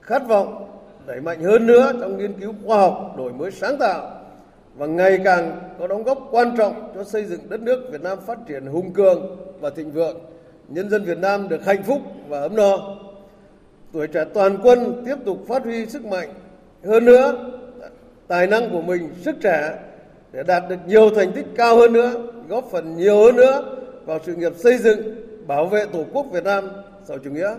khát 0.02 0.28
vọng 0.28 0.66
đẩy 1.08 1.22
mạnh 1.22 1.44
hơn 1.44 1.68
nữa 1.68 1.92
trong 2.02 2.18
nghiên 2.18 2.34
cứu 2.42 2.54
khoa 2.66 2.78
học, 2.78 3.14
đổi 3.18 3.34
mới 3.34 3.52
sáng 3.52 3.78
tạo 3.80 4.19
và 4.80 4.86
ngày 4.86 5.20
càng 5.24 5.60
có 5.80 5.88
đóng 5.88 6.04
góp 6.04 6.28
quan 6.32 6.56
trọng 6.58 6.92
cho 6.96 7.04
xây 7.04 7.26
dựng 7.26 7.40
đất 7.50 7.60
nước 7.62 7.90
Việt 7.92 8.02
Nam 8.02 8.18
phát 8.26 8.38
triển 8.48 8.66
hùng 8.66 8.94
cường 8.94 9.38
và 9.60 9.70
thịnh 9.70 9.92
vượng, 9.92 10.18
nhân 10.68 10.90
dân 10.90 11.04
Việt 11.04 11.18
Nam 11.18 11.50
được 11.50 11.66
hạnh 11.66 11.84
phúc 11.84 12.02
và 12.28 12.42
ấm 12.42 12.56
no. 12.56 12.98
Tuổi 13.92 14.08
trẻ 14.08 14.26
toàn 14.34 14.58
quân 14.64 15.04
tiếp 15.06 15.16
tục 15.26 15.38
phát 15.48 15.64
huy 15.64 15.86
sức 15.86 16.06
mạnh 16.06 16.30
hơn 16.86 17.06
nữa, 17.06 17.52
tài 18.28 18.48
năng 18.48 18.70
của 18.70 18.82
mình, 18.82 19.10
sức 19.22 19.36
trẻ 19.42 19.80
để 20.32 20.44
đạt 20.44 20.64
được 20.70 20.78
nhiều 20.88 21.10
thành 21.16 21.32
tích 21.32 21.46
cao 21.56 21.78
hơn 21.78 21.94
nữa, 21.94 22.12
góp 22.50 22.66
phần 22.72 22.98
nhiều 22.98 23.24
hơn 23.24 23.36
nữa 23.36 23.76
vào 24.06 24.20
sự 24.26 24.36
nghiệp 24.36 24.54
xây 24.56 24.78
dựng, 24.78 25.00
bảo 25.48 25.66
vệ 25.66 25.86
Tổ 25.86 26.04
quốc 26.14 26.26
Việt 26.32 26.44
Nam 26.44 26.70
sau 27.06 27.18
chủ 27.18 27.32
nghĩa. 27.32 27.56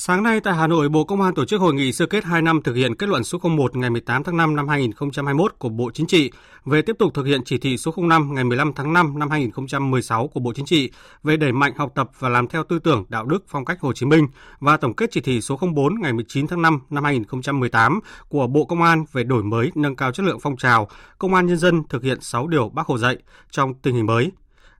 Sáng 0.00 0.22
nay 0.22 0.40
tại 0.40 0.54
Hà 0.54 0.66
Nội, 0.66 0.88
Bộ 0.88 1.04
Công 1.04 1.22
an 1.22 1.34
tổ 1.34 1.44
chức 1.44 1.60
hội 1.60 1.74
nghị 1.74 1.92
sơ 1.92 2.06
kết 2.06 2.24
2 2.24 2.42
năm 2.42 2.62
thực 2.62 2.74
hiện 2.74 2.94
kết 2.94 3.08
luận 3.08 3.24
số 3.24 3.38
01 3.38 3.76
ngày 3.76 3.90
18 3.90 4.22
tháng 4.24 4.36
5 4.36 4.56
năm 4.56 4.68
2021 4.68 5.54
của 5.58 5.68
Bộ 5.68 5.90
Chính 5.94 6.06
trị 6.06 6.30
về 6.64 6.82
tiếp 6.82 6.96
tục 6.98 7.14
thực 7.14 7.26
hiện 7.26 7.40
chỉ 7.44 7.58
thị 7.58 7.76
số 7.76 7.94
05 7.96 8.34
ngày 8.34 8.44
15 8.44 8.72
tháng 8.72 8.92
5 8.92 9.18
năm 9.18 9.30
2016 9.30 10.28
của 10.28 10.40
Bộ 10.40 10.52
Chính 10.52 10.66
trị 10.66 10.90
về 11.22 11.36
đẩy 11.36 11.52
mạnh 11.52 11.72
học 11.76 11.92
tập 11.94 12.10
và 12.18 12.28
làm 12.28 12.48
theo 12.48 12.64
tư 12.64 12.78
tưởng 12.78 13.04
đạo 13.08 13.24
đức 13.24 13.44
phong 13.48 13.64
cách 13.64 13.80
Hồ 13.80 13.92
Chí 13.92 14.06
Minh 14.06 14.28
và 14.60 14.76
tổng 14.76 14.94
kết 14.94 15.10
chỉ 15.12 15.20
thị 15.20 15.40
số 15.40 15.58
04 15.74 16.00
ngày 16.00 16.12
19 16.12 16.46
tháng 16.46 16.62
5 16.62 16.80
năm 16.90 17.04
2018 17.04 18.00
của 18.28 18.46
Bộ 18.46 18.64
Công 18.64 18.82
an 18.82 19.04
về 19.12 19.24
đổi 19.24 19.42
mới 19.42 19.70
nâng 19.74 19.96
cao 19.96 20.12
chất 20.12 20.26
lượng 20.26 20.40
phong 20.40 20.56
trào 20.56 20.88
Công 21.18 21.34
an 21.34 21.46
nhân 21.46 21.56
dân 21.58 21.82
thực 21.88 22.02
hiện 22.02 22.20
6 22.20 22.46
điều 22.46 22.68
Bác 22.68 22.86
Hồ 22.86 22.98
dạy 22.98 23.16
trong 23.50 23.74
tình 23.74 23.94
hình 23.94 24.06
mới. 24.06 24.30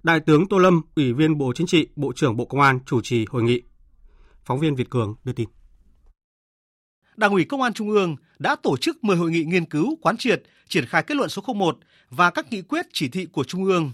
Đại 0.02 0.20
tướng 0.20 0.48
Tô 0.48 0.58
Lâm, 0.58 0.82
Ủy 0.96 1.12
viên 1.12 1.38
Bộ 1.38 1.52
Chính 1.54 1.66
trị, 1.66 1.88
Bộ 1.96 2.12
trưởng 2.16 2.36
Bộ 2.36 2.44
Công 2.44 2.60
an 2.60 2.80
chủ 2.86 3.00
trì 3.00 3.26
hội 3.30 3.42
nghị. 3.42 3.62
Phóng 4.48 4.60
viên 4.60 4.74
Việt 4.74 4.90
Cường 4.90 5.14
đưa 5.24 5.32
tin. 5.32 5.48
Đảng 7.16 7.32
ủy 7.32 7.44
Công 7.44 7.62
an 7.62 7.72
Trung 7.72 7.90
ương 7.90 8.16
đã 8.38 8.56
tổ 8.62 8.76
chức 8.76 9.04
10 9.04 9.16
hội 9.16 9.30
nghị 9.30 9.44
nghiên 9.44 9.64
cứu, 9.64 9.96
quán 10.02 10.16
triệt, 10.16 10.42
triển 10.68 10.86
khai 10.86 11.02
kết 11.02 11.14
luận 11.14 11.28
số 11.28 11.42
01 11.54 11.78
và 12.10 12.30
các 12.30 12.46
nghị 12.52 12.62
quyết 12.62 12.86
chỉ 12.92 13.08
thị 13.08 13.26
của 13.32 13.44
Trung 13.44 13.64
ương, 13.64 13.92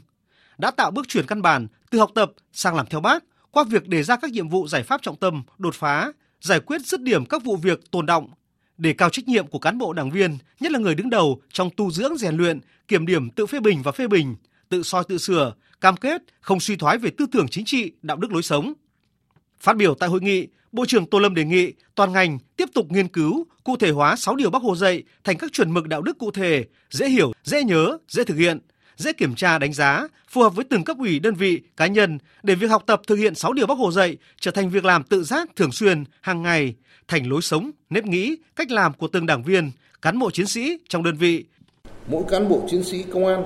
đã 0.59 0.71
tạo 0.71 0.91
bước 0.91 1.09
chuyển 1.09 1.27
căn 1.27 1.43
bản 1.43 1.67
từ 1.91 1.99
học 1.99 2.11
tập 2.15 2.33
sang 2.53 2.75
làm 2.75 2.87
theo 2.87 3.01
bác, 3.01 3.25
qua 3.51 3.65
việc 3.65 3.89
đề 3.89 4.03
ra 4.03 4.17
các 4.17 4.31
nhiệm 4.31 4.49
vụ 4.49 4.69
giải 4.69 4.83
pháp 4.83 5.03
trọng 5.03 5.17
tâm, 5.17 5.43
đột 5.59 5.75
phá, 5.75 6.13
giải 6.41 6.61
quyết 6.61 6.81
dứt 6.81 7.03
điểm 7.03 7.27
các 7.27 7.45
vụ 7.45 7.57
việc 7.57 7.91
tồn 7.91 8.07
động, 8.07 8.31
để 8.79 8.93
cao 8.93 9.11
trách 9.11 9.29
nhiệm 9.29 9.47
của 9.47 9.59
cán 9.59 9.79
bộ 9.79 9.93
đảng 9.93 10.11
viên, 10.11 10.39
nhất 10.61 10.73
là 10.73 10.79
người 10.79 10.95
đứng 10.95 11.11
đầu 11.11 11.43
trong 11.53 11.71
tu 11.77 11.91
dưỡng 11.91 12.17
rèn 12.17 12.37
luyện, 12.37 12.61
kiểm 12.89 13.07
điểm 13.07 13.31
tự 13.31 13.47
phê 13.47 13.61
bình 13.61 13.83
và 13.83 13.93
phê 13.93 14.09
bình, 14.09 14.37
tự 14.69 14.83
soi 14.83 15.05
tự 15.09 15.19
sửa, 15.19 15.55
cam 15.81 15.97
kết 15.97 16.23
không 16.41 16.61
suy 16.61 16.77
thoái 16.77 16.99
về 16.99 17.11
tư 17.11 17.27
tưởng 17.33 17.49
chính 17.49 17.65
trị, 17.65 17.93
đạo 18.03 18.17
đức 18.17 18.33
lối 18.33 18.43
sống. 18.43 18.75
Phát 19.65 19.77
biểu 19.77 19.95
tại 19.95 20.09
hội 20.09 20.21
nghị, 20.21 20.47
Bộ 20.73 20.85
trưởng 20.87 21.07
Tô 21.07 21.19
Lâm 21.19 21.35
đề 21.35 21.45
nghị 21.45 21.73
toàn 21.95 22.13
ngành 22.13 22.39
tiếp 22.57 22.69
tục 22.75 22.87
nghiên 22.91 23.09
cứu, 23.09 23.47
cụ 23.65 23.77
thể 23.77 23.91
hóa 23.91 24.17
6 24.17 24.37
điều 24.37 24.51
Bác 24.51 24.63
Hồ 24.63 24.77
dạy 24.77 25.03
thành 25.25 25.37
các 25.39 25.53
chuẩn 25.53 25.71
mực 25.71 25.89
đạo 25.89 26.03
đức 26.03 26.19
cụ 26.19 26.31
thể, 26.31 26.65
dễ 26.91 27.09
hiểu, 27.09 27.33
dễ 27.45 27.65
nhớ, 27.65 27.99
dễ 28.09 28.25
thực 28.25 28.37
hiện, 28.37 28.59
dễ 28.97 29.13
kiểm 29.13 29.35
tra 29.35 29.59
đánh 29.59 29.73
giá, 29.73 30.09
phù 30.29 30.43
hợp 30.43 30.57
với 30.57 30.65
từng 30.71 30.85
cấp 30.85 30.97
ủy 30.99 31.19
đơn 31.19 31.35
vị, 31.35 31.63
cá 31.77 31.87
nhân 31.87 32.19
để 32.43 32.55
việc 32.55 32.67
học 32.67 32.83
tập 32.87 33.03
thực 33.07 33.15
hiện 33.15 33.35
6 33.35 33.53
điều 33.53 33.67
Bác 33.67 33.79
Hồ 33.79 33.93
dạy 33.93 34.17
trở 34.41 34.51
thành 34.51 34.71
việc 34.71 34.85
làm 34.85 35.03
tự 35.03 35.25
giác 35.25 35.49
thường 35.57 35.73
xuyên, 35.73 36.05
hàng 36.21 36.43
ngày, 36.43 36.75
thành 37.09 37.27
lối 37.27 37.43
sống, 37.43 37.71
nếp 37.91 38.05
nghĩ, 38.05 38.37
cách 38.57 38.71
làm 38.71 38.93
của 38.93 39.09
từng 39.09 39.27
đảng 39.27 39.43
viên, 39.43 39.71
cán 40.03 40.19
bộ 40.19 40.31
chiến 40.31 40.47
sĩ 40.47 40.79
trong 40.89 41.03
đơn 41.03 41.17
vị. 41.17 41.45
Mỗi 42.07 42.25
cán 42.29 42.49
bộ 42.49 42.67
chiến 42.71 42.85
sĩ 42.85 43.05
công 43.13 43.27
an 43.27 43.45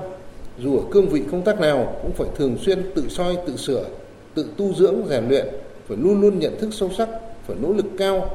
dù 0.63 0.77
ở 0.77 0.83
cương 0.91 1.09
vị 1.09 1.21
công 1.31 1.45
tác 1.45 1.59
nào 1.59 1.99
cũng 2.01 2.11
phải 2.17 2.27
thường 2.37 2.57
xuyên 2.65 2.91
tự 2.95 3.09
soi 3.09 3.37
tự 3.47 3.57
sửa, 3.57 3.89
tự 4.35 4.53
tu 4.57 4.73
dưỡng 4.73 4.95
rèn 5.09 5.27
luyện, 5.29 5.45
phải 5.89 5.97
luôn 5.97 6.21
luôn 6.21 6.39
nhận 6.39 6.59
thức 6.59 6.69
sâu 6.71 6.89
sắc, 6.97 7.09
phải 7.47 7.57
nỗ 7.61 7.73
lực 7.73 7.85
cao 7.97 8.29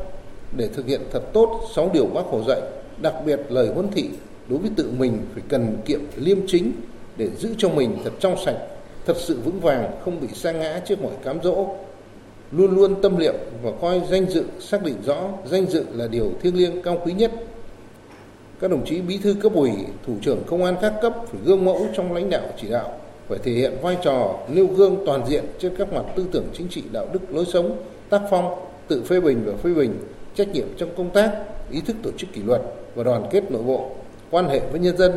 để 0.57 0.69
thực 0.69 0.87
hiện 0.87 1.01
thật 1.11 1.23
tốt 1.33 1.61
6 1.75 1.91
điều 1.95 2.07
Bác 2.07 2.25
Hồ 2.25 2.43
dạy, 2.49 2.61
đặc 3.03 3.15
biệt 3.27 3.41
lời 3.49 3.69
huấn 3.75 3.89
thị 3.91 4.09
đối 4.49 4.59
với 4.59 4.71
tự 4.77 4.91
mình 4.99 5.19
phải 5.35 5.43
cần 5.49 5.77
kiệm 5.85 6.01
liêm 6.17 6.39
chính 6.47 6.73
để 7.17 7.29
giữ 7.39 7.55
cho 7.59 7.69
mình 7.69 7.97
thật 8.05 8.13
trong 8.21 8.37
sạch, 8.45 8.57
thật 9.07 9.17
sự 9.17 9.41
vững 9.45 9.61
vàng, 9.61 9.91
không 10.05 10.21
bị 10.21 10.29
sa 10.35 10.53
ngã 10.53 10.81
trước 10.87 11.03
mọi 11.03 11.13
cám 11.25 11.39
dỗ. 11.43 11.67
Luôn 12.53 12.75
luôn 12.75 13.03
tâm 13.03 13.19
niệm 13.19 13.35
và 13.63 13.71
coi 13.81 14.01
danh 14.11 14.31
dự 14.31 14.45
xác 14.61 14.83
định 14.83 14.97
rõ 15.07 15.29
danh 15.47 15.67
dự 15.67 15.85
là 15.93 16.07
điều 16.07 16.31
thiêng 16.43 16.57
liêng 16.57 16.83
cao 16.83 16.99
quý 17.05 17.13
nhất. 17.13 17.33
Các 18.61 18.71
đồng 18.71 18.85
chí 18.87 19.01
bí 19.01 19.19
thư 19.19 19.35
cấp 19.35 19.53
ủy, 19.55 19.71
thủ 20.07 20.15
trưởng 20.23 20.43
công 20.47 20.65
an 20.65 20.77
các 20.83 20.95
cấp 21.03 21.15
phải 21.27 21.41
gương 21.45 21.65
mẫu 21.65 21.87
trong 21.97 22.13
lãnh 22.13 22.31
đạo 22.31 22.43
chỉ 22.61 22.69
đạo, 22.69 22.99
phải 23.29 23.39
thể 23.39 23.53
hiện 23.53 23.73
vai 23.83 23.97
trò 24.03 24.39
nêu 24.49 24.67
gương 24.67 25.03
toàn 25.07 25.27
diện 25.27 25.45
trên 25.59 25.77
các 25.77 25.93
mặt 25.93 26.03
tư 26.17 26.27
tưởng 26.33 26.47
chính 26.53 26.69
trị, 26.69 26.83
đạo 26.93 27.07
đức, 27.13 27.21
lối 27.31 27.45
sống, 27.45 27.77
tác 28.09 28.21
phong, 28.31 28.55
tự 28.89 29.03
phê 29.03 29.21
bình 29.21 29.43
và 29.47 29.53
phê 29.63 29.71
bình, 29.75 29.99
trách 30.35 30.49
nhiệm 30.49 30.67
trong 30.77 30.89
công 30.97 31.11
tác, 31.11 31.33
ý 31.71 31.81
thức 31.81 31.97
tổ 32.03 32.11
chức 32.19 32.33
kỷ 32.33 32.43
luật 32.43 32.63
và 32.95 33.05
đoàn 33.05 33.27
kết 33.31 33.51
nội 33.51 33.63
bộ, 33.63 33.91
quan 34.31 34.49
hệ 34.49 34.61
với 34.71 34.81
nhân 34.81 34.97
dân, 34.97 35.13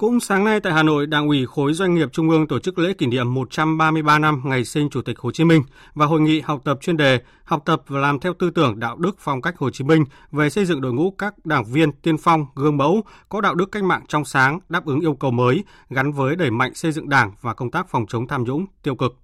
cũng 0.00 0.20
sáng 0.20 0.44
nay 0.44 0.60
tại 0.60 0.72
Hà 0.72 0.82
Nội, 0.82 1.06
Đảng 1.06 1.28
ủy 1.28 1.46
khối 1.46 1.72
doanh 1.72 1.94
nghiệp 1.94 2.08
Trung 2.12 2.30
ương 2.30 2.48
tổ 2.48 2.58
chức 2.58 2.78
lễ 2.78 2.92
kỷ 2.92 3.06
niệm 3.06 3.34
133 3.34 4.18
năm 4.18 4.42
ngày 4.44 4.64
sinh 4.64 4.90
Chủ 4.90 5.02
tịch 5.02 5.18
Hồ 5.18 5.32
Chí 5.32 5.44
Minh 5.44 5.62
và 5.94 6.06
hội 6.06 6.20
nghị 6.20 6.40
học 6.40 6.60
tập 6.64 6.78
chuyên 6.80 6.96
đề 6.96 7.20
học 7.44 7.62
tập 7.64 7.82
và 7.86 8.00
làm 8.00 8.20
theo 8.20 8.34
tư 8.34 8.50
tưởng 8.50 8.80
đạo 8.80 8.96
đức 8.96 9.16
phong 9.18 9.42
cách 9.42 9.58
Hồ 9.58 9.70
Chí 9.70 9.84
Minh 9.84 10.04
về 10.32 10.50
xây 10.50 10.64
dựng 10.64 10.80
đội 10.80 10.92
ngũ 10.92 11.10
các 11.10 11.46
đảng 11.46 11.64
viên 11.64 11.92
tiên 11.92 12.18
phong, 12.18 12.46
gương 12.54 12.76
mẫu, 12.76 13.02
có 13.28 13.40
đạo 13.40 13.54
đức 13.54 13.72
cách 13.72 13.84
mạng 13.84 14.04
trong 14.08 14.24
sáng, 14.24 14.60
đáp 14.68 14.84
ứng 14.86 15.00
yêu 15.00 15.14
cầu 15.14 15.30
mới, 15.30 15.64
gắn 15.90 16.12
với 16.12 16.36
đẩy 16.36 16.50
mạnh 16.50 16.74
xây 16.74 16.92
dựng 16.92 17.08
Đảng 17.08 17.32
và 17.40 17.54
công 17.54 17.70
tác 17.70 17.88
phòng 17.88 18.06
chống 18.08 18.28
tham 18.28 18.44
nhũng 18.44 18.66
tiêu 18.82 18.94
cực. 18.94 19.16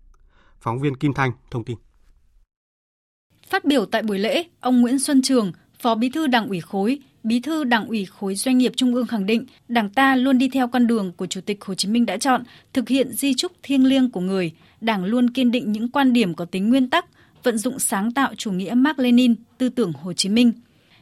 Phóng 0.61 0.79
viên 0.79 0.97
Kim 0.97 1.13
Thanh 1.13 1.33
thông 1.51 1.65
tin. 1.65 1.77
Phát 3.51 3.65
biểu 3.65 3.87
tại 3.87 4.03
buổi 4.03 4.19
lễ, 4.19 4.45
ông 4.61 4.81
Nguyễn 4.81 4.99
Xuân 4.99 5.23
Trường, 5.23 5.53
Phó 5.81 5.95
Bí 5.95 6.09
thư 6.09 6.27
Đảng 6.27 6.49
ủy 6.49 6.61
khối, 6.61 6.99
Bí 7.23 7.41
thư 7.41 7.65
Đảng 7.65 7.87
ủy 7.87 8.05
khối 8.05 8.35
doanh 8.35 8.59
nghiệp 8.59 8.73
Trung 8.77 8.95
ương 8.95 9.07
khẳng 9.07 9.27
định, 9.27 9.45
Đảng 9.69 9.91
ta 9.91 10.17
luôn 10.17 10.39
đi 10.39 10.49
theo 10.49 10.69
con 10.69 10.87
đường 10.87 11.13
của 11.13 11.27
Chủ 11.27 11.41
tịch 11.41 11.65
Hồ 11.65 11.75
Chí 11.75 11.89
Minh 11.89 12.07
đã 12.07 12.17
chọn, 12.17 12.43
thực 12.73 12.89
hiện 12.89 13.13
di 13.13 13.35
trúc 13.35 13.53
thiêng 13.63 13.85
liêng 13.85 14.11
của 14.11 14.21
người. 14.21 14.53
Đảng 14.81 15.05
luôn 15.05 15.31
kiên 15.31 15.51
định 15.51 15.73
những 15.73 15.89
quan 15.89 16.13
điểm 16.13 16.35
có 16.35 16.45
tính 16.45 16.69
nguyên 16.69 16.91
tắc, 16.91 17.07
vận 17.43 17.59
dụng 17.59 17.79
sáng 17.79 18.13
tạo 18.13 18.35
chủ 18.35 18.53
nghĩa 18.53 18.75
Mark 18.75 18.99
Lenin, 18.99 19.35
tư 19.59 19.69
tưởng 19.69 19.93
Hồ 19.93 20.13
Chí 20.13 20.29
Minh. 20.29 20.53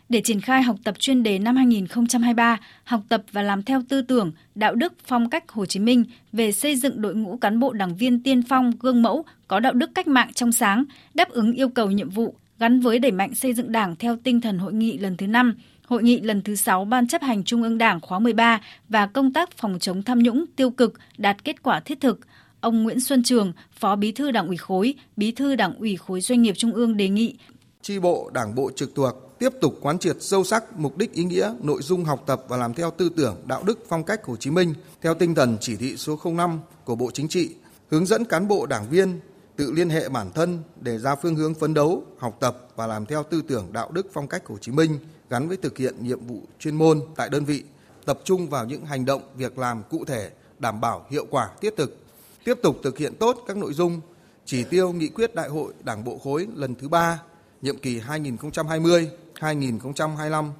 Để 0.08 0.20
triển 0.20 0.40
khai 0.40 0.62
học 0.62 0.76
tập 0.84 0.94
chuyên 0.98 1.22
đề 1.22 1.38
năm 1.38 1.56
2023, 1.56 2.60
học 2.84 3.00
tập 3.08 3.22
và 3.32 3.42
làm 3.42 3.62
theo 3.62 3.82
tư 3.88 4.02
tưởng, 4.02 4.32
đạo 4.54 4.74
đức, 4.74 4.92
phong 5.04 5.30
cách 5.30 5.50
Hồ 5.50 5.66
Chí 5.66 5.80
Minh 5.80 6.04
về 6.32 6.52
xây 6.52 6.76
dựng 6.76 7.02
đội 7.02 7.14
ngũ 7.14 7.36
cán 7.36 7.60
bộ 7.60 7.72
đảng 7.72 7.96
viên 7.96 8.22
tiên 8.22 8.42
phong, 8.42 8.72
gương 8.80 9.02
mẫu, 9.02 9.24
có 9.48 9.60
đạo 9.60 9.72
đức 9.72 9.90
cách 9.94 10.06
mạng 10.06 10.32
trong 10.34 10.52
sáng, 10.52 10.84
đáp 11.14 11.28
ứng 11.28 11.52
yêu 11.52 11.68
cầu 11.68 11.90
nhiệm 11.90 12.10
vụ, 12.10 12.34
gắn 12.58 12.80
với 12.80 12.98
đẩy 12.98 13.12
mạnh 13.12 13.34
xây 13.34 13.54
dựng 13.54 13.72
Đảng 13.72 13.96
theo 13.96 14.16
tinh 14.24 14.40
thần 14.40 14.58
hội 14.58 14.72
nghị 14.72 14.98
lần 14.98 15.16
thứ 15.16 15.26
5, 15.26 15.54
Hội 15.86 16.02
nghị 16.02 16.20
lần 16.20 16.42
thứ 16.42 16.54
6 16.54 16.84
Ban 16.84 17.08
chấp 17.08 17.22
hành 17.22 17.44
Trung 17.44 17.62
ương 17.62 17.78
Đảng 17.78 18.00
khóa 18.00 18.18
13 18.18 18.60
và 18.88 19.06
công 19.06 19.32
tác 19.32 19.58
phòng 19.58 19.78
chống 19.80 20.02
tham 20.02 20.18
nhũng 20.18 20.44
tiêu 20.56 20.70
cực 20.70 20.94
đạt 21.18 21.44
kết 21.44 21.62
quả 21.62 21.80
thiết 21.80 22.00
thực. 22.00 22.20
Ông 22.60 22.82
Nguyễn 22.82 23.00
Xuân 23.00 23.22
Trường, 23.22 23.52
Phó 23.72 23.96
Bí 23.96 24.12
thư 24.12 24.30
Đảng 24.30 24.46
ủy 24.46 24.56
khối, 24.56 24.94
Bí 25.16 25.32
thư 25.32 25.54
Đảng 25.54 25.74
ủy 25.78 25.96
khối 25.96 26.20
doanh 26.20 26.42
nghiệp 26.42 26.54
Trung 26.56 26.72
ương 26.72 26.96
đề 26.96 27.08
nghị 27.08 27.38
Chi 27.82 27.98
bộ, 27.98 28.30
Đảng 28.34 28.54
bộ 28.54 28.70
trực 28.76 28.94
thuộc 28.94 29.36
tiếp 29.38 29.48
tục 29.60 29.78
quán 29.80 29.98
triệt 29.98 30.16
sâu 30.20 30.44
sắc 30.44 30.78
mục 30.78 30.98
đích 30.98 31.12
ý 31.12 31.24
nghĩa, 31.24 31.54
nội 31.62 31.82
dung 31.82 32.04
học 32.04 32.22
tập 32.26 32.42
và 32.48 32.56
làm 32.56 32.74
theo 32.74 32.90
tư 32.90 33.10
tưởng, 33.16 33.36
đạo 33.46 33.62
đức, 33.66 33.84
phong 33.88 34.04
cách 34.04 34.24
Hồ 34.24 34.36
Chí 34.36 34.50
Minh 34.50 34.74
theo 35.02 35.14
tinh 35.14 35.34
thần 35.34 35.56
chỉ 35.60 35.76
thị 35.76 35.96
số 35.96 36.18
05 36.24 36.60
của 36.84 36.94
Bộ 36.94 37.10
Chính 37.14 37.28
trị, 37.28 37.50
hướng 37.90 38.06
dẫn 38.06 38.24
cán 38.24 38.48
bộ 38.48 38.66
đảng 38.66 38.88
viên 38.90 39.20
tự 39.56 39.72
liên 39.72 39.90
hệ 39.90 40.08
bản 40.08 40.30
thân 40.34 40.62
để 40.80 40.98
ra 40.98 41.14
phương 41.14 41.36
hướng 41.36 41.54
phấn 41.54 41.74
đấu, 41.74 42.04
học 42.18 42.36
tập 42.40 42.68
và 42.76 42.86
làm 42.86 43.06
theo 43.06 43.22
tư 43.22 43.42
tưởng 43.48 43.72
đạo 43.72 43.90
đức 43.92 44.06
phong 44.12 44.28
cách 44.28 44.46
Hồ 44.46 44.58
Chí 44.60 44.72
Minh 44.72 44.98
gắn 45.30 45.48
với 45.48 45.56
thực 45.56 45.78
hiện 45.78 45.94
nhiệm 46.00 46.26
vụ 46.26 46.42
chuyên 46.58 46.76
môn 46.76 47.00
tại 47.16 47.28
đơn 47.28 47.44
vị, 47.44 47.64
tập 48.04 48.20
trung 48.24 48.48
vào 48.48 48.64
những 48.64 48.86
hành 48.86 49.04
động, 49.04 49.22
việc 49.36 49.58
làm 49.58 49.82
cụ 49.90 50.04
thể, 50.04 50.30
đảm 50.58 50.80
bảo 50.80 51.06
hiệu 51.10 51.26
quả 51.30 51.50
thiết 51.60 51.76
thực, 51.76 51.96
tiếp 52.44 52.58
tục 52.62 52.76
thực 52.82 52.98
hiện 52.98 53.14
tốt 53.14 53.44
các 53.46 53.56
nội 53.56 53.72
dung 53.72 54.00
chỉ 54.44 54.64
tiêu 54.64 54.92
nghị 54.92 55.08
quyết 55.08 55.34
đại 55.34 55.48
hội 55.48 55.72
Đảng 55.84 56.04
bộ 56.04 56.18
khối 56.24 56.48
lần 56.54 56.74
thứ 56.74 56.88
3, 56.88 57.22
nhiệm 57.62 57.78
kỳ 57.78 58.00
2020-2025 58.00 60.50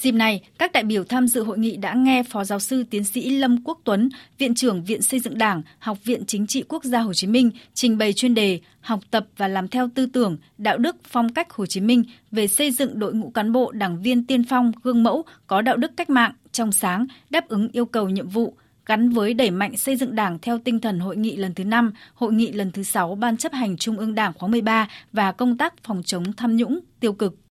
Dịp 0.00 0.12
này, 0.12 0.40
các 0.58 0.72
đại 0.72 0.84
biểu 0.84 1.04
tham 1.04 1.28
dự 1.28 1.44
hội 1.44 1.58
nghị 1.58 1.76
đã 1.76 1.94
nghe 1.94 2.22
Phó 2.22 2.44
Giáo 2.44 2.58
sư 2.58 2.84
Tiến 2.90 3.04
sĩ 3.04 3.30
Lâm 3.30 3.64
Quốc 3.64 3.80
Tuấn, 3.84 4.08
Viện 4.38 4.54
trưởng 4.54 4.84
Viện 4.84 5.02
Xây 5.02 5.20
dựng 5.20 5.38
Đảng, 5.38 5.62
Học 5.78 5.98
viện 6.04 6.24
Chính 6.26 6.46
trị 6.46 6.64
Quốc 6.68 6.84
gia 6.84 7.00
Hồ 7.00 7.14
Chí 7.14 7.26
Minh 7.26 7.50
trình 7.74 7.98
bày 7.98 8.12
chuyên 8.12 8.34
đề 8.34 8.60
Học 8.80 9.00
tập 9.10 9.26
và 9.36 9.48
làm 9.48 9.68
theo 9.68 9.88
tư 9.94 10.06
tưởng, 10.06 10.36
đạo 10.58 10.78
đức, 10.78 10.96
phong 11.04 11.32
cách 11.32 11.52
Hồ 11.52 11.66
Chí 11.66 11.80
Minh 11.80 12.04
về 12.30 12.46
xây 12.46 12.70
dựng 12.70 12.98
đội 12.98 13.14
ngũ 13.14 13.30
cán 13.30 13.52
bộ 13.52 13.70
đảng 13.70 14.02
viên 14.02 14.26
tiên 14.26 14.44
phong, 14.44 14.72
gương 14.82 15.02
mẫu, 15.02 15.24
có 15.46 15.62
đạo 15.62 15.76
đức 15.76 15.90
cách 15.96 16.10
mạng, 16.10 16.32
trong 16.52 16.72
sáng, 16.72 17.06
đáp 17.30 17.48
ứng 17.48 17.68
yêu 17.72 17.84
cầu 17.84 18.08
nhiệm 18.08 18.28
vụ, 18.28 18.54
gắn 18.86 19.10
với 19.10 19.34
đẩy 19.34 19.50
mạnh 19.50 19.76
xây 19.76 19.96
dựng 19.96 20.14
Đảng 20.14 20.38
theo 20.42 20.58
tinh 20.58 20.80
thần 20.80 20.98
hội 21.00 21.16
nghị 21.16 21.36
lần 21.36 21.54
thứ 21.54 21.64
5, 21.64 21.92
hội 22.14 22.32
nghị 22.32 22.52
lần 22.52 22.72
thứ 22.72 22.82
6 22.82 23.14
Ban 23.14 23.36
chấp 23.36 23.52
hành 23.52 23.76
Trung 23.76 23.98
ương 23.98 24.14
Đảng 24.14 24.32
khóa 24.32 24.48
13 24.48 24.88
và 25.12 25.32
công 25.32 25.58
tác 25.58 25.74
phòng 25.84 26.02
chống 26.02 26.32
tham 26.32 26.56
nhũng 26.56 26.80
tiêu 27.00 27.12
cực. 27.12 27.47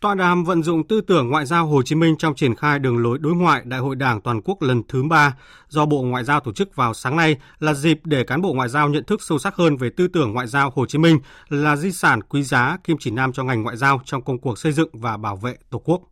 Tọa 0.00 0.14
đàm 0.14 0.44
vận 0.44 0.62
dụng 0.62 0.86
tư 0.86 1.00
tưởng 1.00 1.30
ngoại 1.30 1.46
giao 1.46 1.66
Hồ 1.66 1.82
Chí 1.82 1.94
Minh 1.94 2.16
trong 2.18 2.34
triển 2.34 2.54
khai 2.54 2.78
đường 2.78 2.98
lối 2.98 3.18
đối 3.18 3.34
ngoại 3.34 3.62
Đại 3.64 3.80
hội 3.80 3.96
Đảng 3.96 4.20
toàn 4.20 4.40
quốc 4.44 4.62
lần 4.62 4.82
thứ 4.88 5.02
3 5.02 5.36
do 5.68 5.86
Bộ 5.86 6.02
Ngoại 6.02 6.24
giao 6.24 6.40
tổ 6.40 6.52
chức 6.52 6.76
vào 6.76 6.94
sáng 6.94 7.16
nay 7.16 7.36
là 7.58 7.74
dịp 7.74 8.00
để 8.04 8.24
cán 8.24 8.40
bộ 8.40 8.52
ngoại 8.52 8.68
giao 8.68 8.88
nhận 8.88 9.04
thức 9.04 9.22
sâu 9.22 9.38
sắc 9.38 9.54
hơn 9.54 9.76
về 9.76 9.90
tư 9.96 10.08
tưởng 10.08 10.32
ngoại 10.32 10.46
giao 10.46 10.72
Hồ 10.74 10.86
Chí 10.86 10.98
Minh 10.98 11.18
là 11.48 11.76
di 11.76 11.92
sản 11.92 12.22
quý 12.22 12.42
giá 12.42 12.78
kim 12.84 12.96
chỉ 13.00 13.10
nam 13.10 13.32
cho 13.32 13.44
ngành 13.44 13.62
ngoại 13.62 13.76
giao 13.76 14.00
trong 14.04 14.22
công 14.22 14.38
cuộc 14.38 14.58
xây 14.58 14.72
dựng 14.72 14.88
và 14.92 15.16
bảo 15.16 15.36
vệ 15.36 15.56
Tổ 15.70 15.78
quốc. 15.78 16.02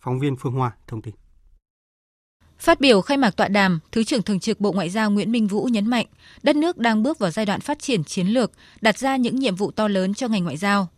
Phóng 0.00 0.18
viên 0.18 0.36
Phương 0.36 0.52
Hoa 0.52 0.70
thông 0.86 1.02
tin. 1.02 1.14
Phát 2.58 2.80
biểu 2.80 3.00
khai 3.00 3.16
mạc 3.16 3.36
tọa 3.36 3.48
đàm, 3.48 3.80
Thứ 3.92 4.04
trưởng 4.04 4.22
Thường 4.22 4.40
trực 4.40 4.60
Bộ 4.60 4.72
Ngoại 4.72 4.90
giao 4.90 5.10
Nguyễn 5.10 5.32
Minh 5.32 5.46
Vũ 5.46 5.64
nhấn 5.64 5.86
mạnh, 5.86 6.06
đất 6.42 6.56
nước 6.56 6.78
đang 6.78 7.02
bước 7.02 7.18
vào 7.18 7.30
giai 7.30 7.46
đoạn 7.46 7.60
phát 7.60 7.78
triển 7.78 8.04
chiến 8.04 8.26
lược, 8.26 8.52
đặt 8.80 8.98
ra 8.98 9.16
những 9.16 9.36
nhiệm 9.36 9.56
vụ 9.56 9.70
to 9.70 9.88
lớn 9.88 10.14
cho 10.14 10.28
ngành 10.28 10.44
ngoại 10.44 10.56
giao. 10.56 10.88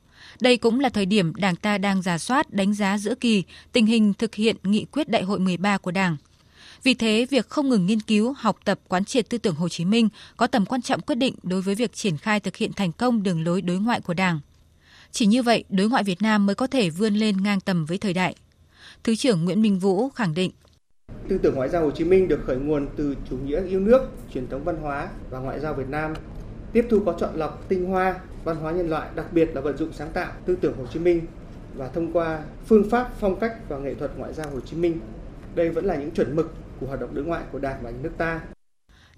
Đây 0.41 0.57
cũng 0.57 0.81
là 0.81 0.89
thời 0.89 1.07
điểm 1.07 1.35
Đảng 1.35 1.57
ta 1.57 1.79
đang 1.79 2.03
giả 2.03 2.19
soát 2.19 2.53
đánh 2.53 2.75
giá 2.75 2.99
giữa 2.99 3.15
kỳ 3.15 3.45
tình 3.73 3.87
hình 3.87 4.15
thực 4.15 4.35
hiện 4.35 4.57
nghị 4.63 4.85
quyết 4.85 5.09
đại 5.09 5.23
hội 5.23 5.39
13 5.39 5.79
của 5.79 5.91
Đảng. 5.91 6.17
Vì 6.83 6.95
thế, 6.95 7.27
việc 7.31 7.49
không 7.49 7.69
ngừng 7.69 7.87
nghiên 7.87 8.01
cứu, 8.01 8.35
học 8.39 8.57
tập 8.65 8.81
quán 8.89 9.05
triệt 9.05 9.29
tư 9.29 9.39
tưởng 9.39 9.55
Hồ 9.55 9.69
Chí 9.69 9.85
Minh 9.85 10.09
có 10.37 10.47
tầm 10.47 10.67
quan 10.67 10.83
trọng 10.83 11.01
quyết 11.01 11.15
định 11.15 11.35
đối 11.43 11.63
với 11.63 11.75
việc 11.75 11.93
triển 11.93 12.17
khai 12.17 12.41
thực 12.41 12.57
hiện 12.57 12.73
thành 12.73 12.93
công 12.93 13.23
đường 13.23 13.45
lối 13.45 13.63
đối 13.63 13.79
ngoại 13.79 14.01
của 14.01 14.15
Đảng. 14.15 14.41
Chỉ 15.13 15.27
như 15.27 15.43
vậy, 15.43 15.65
đối 15.69 15.89
ngoại 15.89 16.05
Việt 16.05 16.23
Nam 16.23 16.47
mới 16.47 16.55
có 16.55 16.67
thể 16.67 16.91
vươn 16.91 17.15
lên 17.15 17.43
ngang 17.43 17.61
tầm 17.61 17.85
với 17.85 17.99
thời 17.99 18.15
đại. 18.15 18.35
Thứ 19.05 19.17
trưởng 19.17 19.45
Nguyễn 19.45 19.63
Minh 19.63 19.79
Vũ 19.79 20.09
khẳng 20.09 20.35
định 20.35 20.51
Tư 21.29 21.39
tưởng 21.39 21.55
ngoại 21.55 21.69
giao 21.69 21.83
Hồ 21.83 21.91
Chí 21.91 22.05
Minh 22.05 22.29
được 22.29 22.41
khởi 22.47 22.57
nguồn 22.57 22.89
từ 22.97 23.15
chủ 23.31 23.37
nghĩa 23.37 23.67
yêu 23.67 23.81
nước, 23.81 24.01
truyền 24.35 24.49
thống 24.49 24.65
văn 24.65 24.77
hóa 24.77 25.09
và 25.31 25.39
ngoại 25.39 25.61
giao 25.61 25.75
Việt 25.75 25.89
Nam, 25.89 26.15
tiếp 26.73 26.87
thu 26.91 27.03
có 27.07 27.15
chọn 27.19 27.37
lọc 27.37 27.69
tinh 27.69 27.87
hoa 27.87 28.21
văn 28.45 28.57
hóa 28.57 28.73
nhân 28.73 28.91
loại, 28.91 29.09
đặc 29.15 29.33
biệt 29.33 29.51
là 29.55 29.61
vận 29.61 29.77
dụng 29.77 29.93
sáng 29.93 30.11
tạo 30.13 30.33
tư 30.47 30.57
tưởng 30.61 30.77
Hồ 30.79 30.87
Chí 30.93 30.99
Minh 30.99 31.27
và 31.77 31.89
thông 31.89 32.13
qua 32.13 32.41
phương 32.67 32.91
pháp, 32.91 33.13
phong 33.21 33.41
cách 33.41 33.69
và 33.69 33.79
nghệ 33.79 33.95
thuật 33.95 34.11
ngoại 34.19 34.33
giao 34.33 34.51
Hồ 34.51 34.61
Chí 34.61 34.77
Minh. 34.77 35.01
Đây 35.55 35.71
vẫn 35.71 35.85
là 35.85 35.97
những 35.97 36.11
chuẩn 36.11 36.37
mực 36.37 36.55
của 36.81 36.87
hoạt 36.87 37.01
động 37.01 37.15
đối 37.15 37.25
ngoại 37.25 37.43
của 37.53 37.59
Đảng 37.59 37.79
và 37.83 37.93
nước 38.03 38.13
ta. 38.19 38.41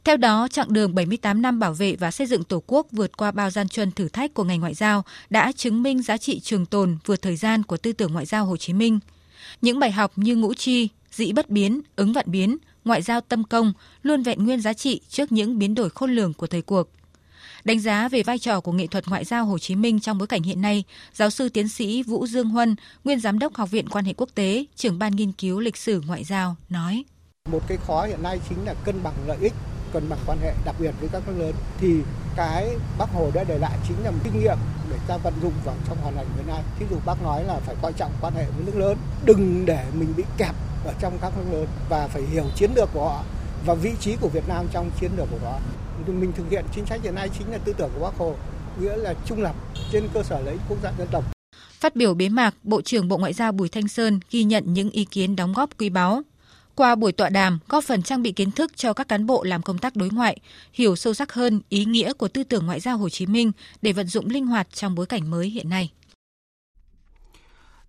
Theo 0.05 0.17
đó, 0.17 0.49
chặng 0.51 0.73
đường 0.73 0.95
78 0.95 1.43
năm 1.43 1.59
bảo 1.59 1.73
vệ 1.73 1.97
và 1.97 2.11
xây 2.11 2.27
dựng 2.27 2.45
Tổ 2.45 2.63
quốc 2.67 2.87
vượt 2.93 3.17
qua 3.17 3.31
bao 3.31 3.51
gian 3.51 3.69
truân 3.69 3.91
thử 3.91 4.09
thách 4.09 4.35
của 4.35 4.45
ngành 4.45 4.61
ngoại 4.61 4.75
giao 4.75 5.05
đã 5.31 5.53
chứng 5.53 5.83
minh 5.83 6.03
giá 6.03 6.17
trị 6.17 6.41
trường 6.41 6.67
tồn 6.67 6.97
vượt 7.07 7.23
thời 7.23 7.37
gian 7.37 7.63
của 7.63 7.77
tư 7.77 7.93
tưởng 7.93 8.13
ngoại 8.13 8.27
giao 8.27 8.45
Hồ 8.45 8.57
Chí 8.57 8.73
Minh. 8.73 8.99
Những 9.63 9.79
bài 9.79 9.93
học 9.93 10.13
như 10.17 10.37
ngũ 10.37 10.55
chi, 10.55 10.89
dĩ 11.11 11.33
bất 11.33 11.51
biến, 11.51 11.81
ứng 11.97 12.13
vạn 12.13 12.27
biến, 12.29 12.57
ngoại 12.85 13.03
giao 13.03 13.21
tâm 13.21 13.45
công, 13.45 13.73
luôn 14.03 14.23
vẹn 14.23 14.45
nguyên 14.45 14.61
giá 14.61 14.73
trị 14.73 15.01
trước 15.09 15.33
những 15.33 15.59
biến 15.59 15.75
đổi 15.75 15.91
khôn 15.91 16.11
lường 16.11 16.35
của 16.35 16.47
thời 16.47 16.63
cuộc. 16.63 16.89
Đánh 17.65 17.81
giá 17.81 18.09
về 18.09 18.23
vai 18.23 18.39
trò 18.39 18.61
của 18.61 18.73
nghệ 18.73 18.87
thuật 18.87 19.09
ngoại 19.09 19.25
giao 19.25 19.45
Hồ 19.45 19.59
Chí 19.59 19.75
Minh 19.75 20.01
trong 20.01 20.19
bối 20.19 20.27
cảnh 20.27 20.43
hiện 20.43 20.61
nay, 20.61 20.85
giáo 21.15 21.31
sư 21.31 21.49
tiến 21.49 21.69
sĩ 21.69 22.03
Vũ 22.03 22.27
Dương 22.27 22.49
Huân, 22.49 22.77
nguyên 23.05 23.21
giám 23.21 23.39
đốc 23.39 23.55
Học 23.55 23.71
viện 23.71 23.89
Quan 23.89 24.05
hệ 24.05 24.13
Quốc 24.17 24.29
tế, 24.35 24.65
trưởng 24.77 24.99
ban 24.99 25.17
nghiên 25.17 25.33
cứu 25.33 25.61
lịch 25.61 25.77
sử 25.77 26.03
ngoại 26.07 26.25
giao, 26.25 26.57
nói. 26.69 27.05
Một 27.51 27.63
cái 27.69 27.79
khó 27.87 28.07
hiện 28.07 28.23
nay 28.23 28.41
chính 28.49 28.65
là 28.65 28.75
cân 28.85 29.03
bằng 29.03 29.15
lợi 29.27 29.39
ích, 29.41 29.53
cân 29.93 30.09
bằng 30.09 30.19
quan 30.27 30.39
hệ, 30.43 30.55
đặc 30.65 30.75
biệt 30.79 30.95
với 31.01 31.09
các 31.13 31.23
nước 31.29 31.35
lớn. 31.39 31.55
Thì 31.79 31.95
cái 32.37 32.77
bác 32.99 33.11
Hồ 33.13 33.31
đã 33.35 33.45
để 33.45 33.59
lại 33.59 33.79
chính 33.89 33.97
là 34.05 34.11
một 34.11 34.19
kinh 34.25 34.41
nghiệm 34.41 34.59
để 34.91 34.97
ta 35.07 35.17
vận 35.17 35.35
dụng 35.43 35.53
vào 35.65 35.77
trong 35.89 35.99
hoàn 36.03 36.15
cảnh 36.17 36.27
hiện 36.37 36.47
nay. 36.47 36.63
Thí 36.79 36.87
dụ 36.91 36.97
bác 37.07 37.23
nói 37.23 37.45
là 37.45 37.61
phải 37.67 37.77
coi 37.83 37.93
trọng 37.93 38.13
quan 38.21 38.35
hệ 38.35 38.45
với 38.45 38.65
nước 38.67 38.77
lớn, 38.77 38.99
đừng 39.25 39.67
để 39.67 39.87
mình 39.99 40.13
bị 40.17 40.25
kẹp 40.39 40.55
ở 40.85 40.95
trong 41.01 41.19
các 41.21 41.33
nước 41.37 41.45
lớn 41.53 41.67
và 41.89 42.09
phải 42.09 42.23
hiểu 42.23 42.45
chiến 42.57 42.71
lược 42.77 42.89
của 42.93 43.09
họ 43.09 43.25
và 43.67 43.75
vị 43.75 43.93
trí 44.01 44.17
của 44.21 44.29
Việt 44.29 44.49
Nam 44.49 44.67
trong 44.73 44.91
chiến 45.01 45.11
lược 45.17 45.29
của 45.31 45.39
họ 45.51 45.59
mình 46.07 46.33
thực 46.33 46.51
hiện 46.51 46.65
chính 46.75 46.87
sách 46.87 47.01
hiện 47.03 47.15
nay 47.15 47.31
chính 47.39 47.51
là 47.51 47.59
tư 47.59 47.73
tưởng 47.73 47.91
của 47.95 48.01
Bác 48.01 48.19
Hồ, 48.19 48.37
nghĩa 48.81 48.97
là 48.97 49.15
trung 49.27 49.43
lập 49.43 49.55
trên 49.93 50.09
cơ 50.15 50.23
sở 50.23 50.41
lấy 50.41 50.59
quốc 50.69 50.79
gia 50.83 50.93
dân 50.99 51.09
tộc. 51.11 51.25
Phát 51.73 51.97
biểu 51.97 52.15
bế 52.15 52.29
mạc, 52.29 52.55
Bộ 52.63 52.83
trưởng 52.83 53.09
Bộ 53.09 53.19
Ngoại 53.19 53.33
giao 53.33 53.53
Bùi 53.53 53.69
Thanh 53.69 53.89
Sơn 53.89 54.21
ghi 54.31 54.45
nhận 54.45 54.75
những 54.75 54.91
ý 54.91 55.05
kiến 55.05 55.37
đóng 55.37 55.53
góp 55.53 55.71
quý 55.79 55.89
báu. 55.89 56.23
Qua 56.75 56.95
buổi 56.95 57.13
tọa 57.13 57.29
đàm, 57.29 57.59
góp 57.69 57.85
phần 57.85 58.03
trang 58.03 58.23
bị 58.23 58.33
kiến 58.33 58.51
thức 58.51 58.77
cho 58.77 58.93
các 58.93 59.09
cán 59.09 59.27
bộ 59.27 59.45
làm 59.45 59.63
công 59.63 59.79
tác 59.79 59.97
đối 59.97 60.11
ngoại, 60.11 60.41
hiểu 60.73 60.97
sâu 60.97 61.15
sắc 61.15 61.33
hơn 61.33 61.61
ý 61.69 61.85
nghĩa 61.85 62.13
của 62.13 62.29
tư 62.29 62.45
tưởng 62.45 62.67
ngoại 62.67 62.81
giao 62.81 62.99
Hồ 62.99 63.09
Chí 63.09 63.27
Minh 63.27 63.53
để 63.83 63.93
vận 63.93 64.07
dụng 64.07 64.27
linh 64.27 64.47
hoạt 64.47 64.69
trong 64.73 64.95
bối 64.95 65.07
cảnh 65.07 65.31
mới 65.31 65.49
hiện 65.49 65.69
nay. 65.69 65.91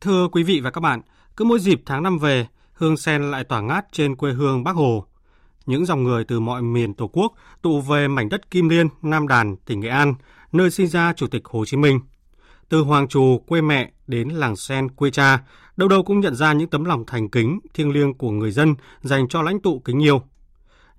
Thưa 0.02 0.28
quý 0.32 0.44
vị 0.44 0.60
và 0.60 0.72
các 0.72 0.82
bạn, 0.82 1.02
cứ 1.36 1.46
mỗi 1.46 1.60
dịp 1.60 1.82
tháng 1.86 2.04
năm 2.04 2.20
về, 2.20 2.48
hương 2.74 2.98
sen 2.98 3.32
lại 3.32 3.44
tỏa 3.44 3.62
ngát 3.62 3.86
trên 3.92 4.16
quê 4.16 4.32
hương 4.32 4.64
Bác 4.64 4.76
Hồ 4.76 5.06
những 5.66 5.86
dòng 5.86 6.04
người 6.04 6.24
từ 6.24 6.40
mọi 6.40 6.62
miền 6.62 6.94
Tổ 6.94 7.08
quốc 7.14 7.34
tụ 7.62 7.82
về 7.82 8.08
mảnh 8.08 8.30
đất 8.30 8.52
Kim 8.52 8.70
Liên, 8.70 8.88
Nam 9.02 9.28
Đàn, 9.28 9.56
tỉnh 9.56 9.80
Nghệ 9.80 9.90
An, 9.90 10.14
nơi 10.52 10.72
sinh 10.72 10.88
ra 10.88 11.14
Chủ 11.14 11.28
tịch 11.28 11.46
Hồ 11.46 11.66
Chí 11.66 11.78
Minh. 11.78 12.00
Từ 12.70 12.82
Hoàng 12.82 13.08
Trù, 13.08 13.42
quê 13.48 13.62
mẹ 13.62 13.92
đến 14.08 14.30
làng 14.30 14.56
sen, 14.56 14.90
quê 14.90 15.12
cha, 15.12 15.40
đâu 15.78 15.90
đâu 15.90 16.04
cũng 16.04 16.20
nhận 16.20 16.36
ra 16.36 16.54
những 16.54 16.70
tấm 16.70 16.86
lòng 16.86 17.04
thành 17.08 17.30
kính, 17.30 17.60
thiêng 17.74 17.92
liêng 17.92 18.14
của 18.14 18.32
người 18.32 18.52
dân 18.52 18.76
dành 19.02 19.28
cho 19.28 19.42
lãnh 19.42 19.62
tụ 19.62 19.82
kính 19.86 20.00
yêu. 20.00 20.22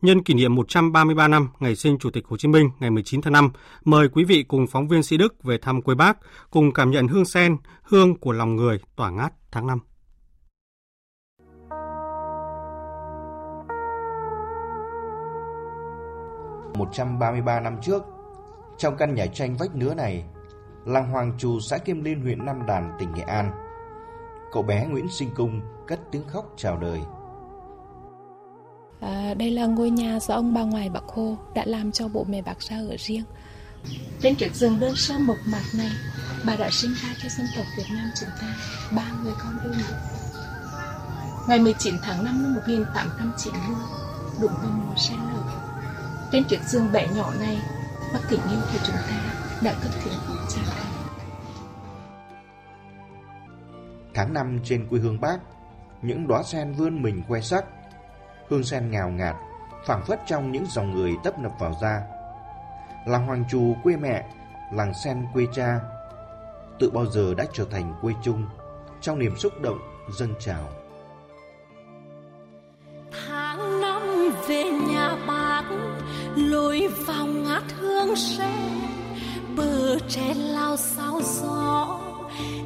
Nhân 0.02 0.22
kỷ 0.22 0.34
niệm 0.34 0.54
133 0.54 1.28
năm 1.28 1.48
ngày 1.60 1.76
sinh 1.76 1.98
Chủ 1.98 2.10
tịch 2.10 2.26
Hồ 2.26 2.36
Chí 2.36 2.48
Minh 2.48 2.70
ngày 2.80 2.90
19 2.90 3.22
tháng 3.22 3.32
5, 3.32 3.50
mời 3.84 4.08
quý 4.08 4.24
vị 4.24 4.42
cùng 4.42 4.66
phóng 4.66 4.88
viên 4.88 5.02
Sĩ 5.02 5.16
Đức 5.16 5.44
về 5.44 5.58
thăm 5.58 5.82
quê 5.82 5.94
bác, 5.94 6.18
cùng 6.50 6.72
cảm 6.72 6.90
nhận 6.90 7.08
hương 7.08 7.24
sen, 7.24 7.56
hương 7.82 8.14
của 8.14 8.32
lòng 8.32 8.56
người 8.56 8.78
tỏa 8.96 9.10
ngát 9.10 9.32
tháng 9.50 9.66
5. 9.66 9.78
133 16.84 17.60
năm 17.60 17.76
trước, 17.82 18.02
trong 18.78 18.96
căn 18.96 19.14
nhà 19.14 19.26
tranh 19.26 19.56
vách 19.56 19.74
nứa 19.74 19.94
này, 19.94 20.24
làng 20.86 21.10
Hoàng 21.10 21.32
Trù 21.38 21.60
xã 21.60 21.78
Kim 21.78 22.04
Liên 22.04 22.20
huyện 22.20 22.44
Nam 22.46 22.66
Đàn 22.66 22.96
tỉnh 22.98 23.12
Nghệ 23.14 23.22
An, 23.22 23.52
cậu 24.52 24.62
bé 24.62 24.86
Nguyễn 24.86 25.08
Sinh 25.08 25.30
Cung 25.34 25.60
cất 25.86 26.00
tiếng 26.10 26.28
khóc 26.28 26.52
chào 26.56 26.76
đời. 26.76 27.00
À, 29.00 29.34
đây 29.34 29.50
là 29.50 29.66
ngôi 29.66 29.90
nhà 29.90 30.18
do 30.20 30.34
ông 30.34 30.54
bà 30.54 30.62
ngoại 30.62 30.88
bác 30.90 31.04
Hồ 31.04 31.36
đã 31.54 31.64
làm 31.66 31.92
cho 31.92 32.08
bộ 32.08 32.24
mẹ 32.28 32.42
bác 32.42 32.60
ra 32.60 32.76
ở 32.76 32.96
riêng. 32.98 33.24
Trên 34.20 34.34
chiếc 34.34 34.54
giường 34.54 34.80
đơn 34.80 34.94
sơ 34.96 35.14
mộc 35.18 35.36
mạc 35.46 35.64
này, 35.78 35.90
bà 36.46 36.56
đã 36.56 36.68
sinh 36.70 36.90
ra 37.02 37.08
cho 37.22 37.28
dân 37.28 37.46
tộc 37.56 37.66
Việt 37.76 37.86
Nam 37.94 38.10
chúng 38.20 38.28
ta 38.40 38.54
ba 38.96 39.04
người 39.22 39.32
con 39.38 39.58
yêu 39.64 39.72
mến. 39.72 39.96
Ngày 41.48 41.58
19 41.58 41.94
tháng 42.02 42.24
5 42.24 42.42
năm 42.42 42.54
1890, 42.54 43.76
đụng 44.40 44.52
vào 44.62 44.70
mùa 44.70 44.94
sen 44.96 45.18
nở 45.18 45.41
trên 46.32 46.44
chiếc 46.44 46.60
giường 46.62 46.92
bé 46.92 47.06
nhỏ 47.16 47.32
này, 47.40 47.58
bác 48.14 48.20
tình 48.30 48.40
yêu 48.50 48.60
của 48.72 48.78
chúng 48.86 48.96
ta 48.96 49.34
đã 49.62 49.74
cất 49.82 49.90
tiếng 50.04 50.18
chào. 50.48 50.74
Tháng 54.14 54.34
năm 54.34 54.60
trên 54.64 54.88
quê 54.88 55.00
hương 55.00 55.20
bác, 55.20 55.38
những 56.02 56.28
đóa 56.28 56.42
sen 56.42 56.72
vươn 56.72 57.02
mình 57.02 57.22
khoe 57.28 57.40
sắc, 57.40 57.64
hương 58.48 58.64
sen 58.64 58.90
ngào 58.90 59.10
ngạt, 59.10 59.36
phảng 59.86 60.04
phất 60.04 60.20
trong 60.26 60.52
những 60.52 60.66
dòng 60.66 60.94
người 60.94 61.12
tấp 61.24 61.38
nập 61.38 61.52
vào 61.58 61.74
ra. 61.82 62.02
Làng 63.06 63.26
Hoàng 63.26 63.44
Trù 63.50 63.76
quê 63.82 63.96
mẹ, 63.96 64.26
làng 64.72 64.94
sen 65.04 65.26
quê 65.32 65.46
cha, 65.54 65.80
tự 66.78 66.90
bao 66.90 67.06
giờ 67.06 67.34
đã 67.34 67.44
trở 67.52 67.64
thành 67.70 67.94
quê 68.02 68.14
chung, 68.22 68.46
trong 69.00 69.18
niềm 69.18 69.36
xúc 69.36 69.60
động 69.60 69.78
dâng 70.18 70.34
trào. 70.40 70.68
Tháng 73.26 73.80
năm 73.80 74.02
về 74.48 74.64
nhà 74.64 74.91
lối 76.52 76.88
vào 77.06 77.26
ngát 77.26 77.62
hương 77.78 78.16
sen, 78.16 78.70
bờ 79.56 79.98
tre 80.08 80.34
lao 80.34 80.76
sao 80.76 81.20
gió, 81.22 82.00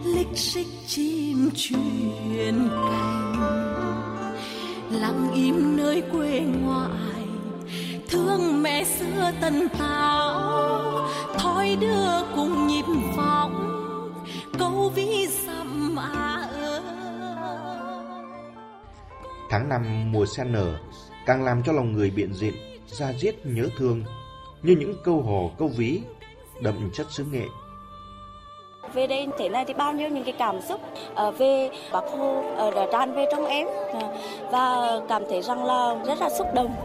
lịch 0.04 0.38
xích 0.38 0.66
chim 0.86 1.50
truyền 1.54 2.68
cành 2.70 4.36
lặng 4.90 5.30
im 5.34 5.76
nơi 5.76 6.02
quê 6.12 6.40
ngoại, 6.40 7.22
thương 8.08 8.62
mẹ 8.62 8.84
xưa 8.84 9.30
tần 9.40 9.68
tảo 9.78 11.08
thói 11.38 11.76
đưa 11.80 12.22
cùng 12.34 12.66
nhịp 12.66 12.84
vọng, 13.16 13.54
câu 14.58 14.92
ví 14.94 15.26
dặm 15.46 15.96
à 15.96 16.48
ơi 16.60 16.80
tháng 19.50 19.68
năm 19.68 20.12
mùa 20.12 20.26
sen 20.26 20.52
nở, 20.52 20.78
càng 21.26 21.44
làm 21.44 21.62
cho 21.62 21.72
lòng 21.72 21.92
người 21.92 22.10
biện 22.10 22.34
diện 22.34 22.54
ra 22.88 23.12
diết 23.12 23.34
nhớ 23.44 23.68
thương 23.78 24.04
như 24.62 24.76
những 24.78 24.94
câu 25.04 25.22
hò 25.22 25.56
câu 25.58 25.70
ví 25.76 26.00
đậm 26.62 26.90
chất 26.94 27.06
xứ 27.10 27.24
nghệ. 27.24 27.44
Về 28.94 29.06
đây 29.06 29.28
thế 29.38 29.48
này 29.48 29.64
thì 29.64 29.74
bao 29.74 29.92
nhiêu 29.92 30.08
những 30.08 30.24
cái 30.24 30.34
cảm 30.38 30.60
xúc 30.60 30.80
uh, 31.28 31.38
về 31.38 31.70
bác 31.92 32.04
hồ 32.18 32.44
uh, 32.68 32.74
đã 32.74 32.86
tràn 32.92 33.14
về 33.14 33.26
trong 33.30 33.46
em 33.46 33.66
uh, 33.66 34.02
và 34.50 34.90
cảm 35.08 35.22
thấy 35.30 35.42
rằng 35.42 35.64
là 35.64 36.04
rất 36.06 36.18
là 36.20 36.30
xúc 36.38 36.46
động. 36.54 36.76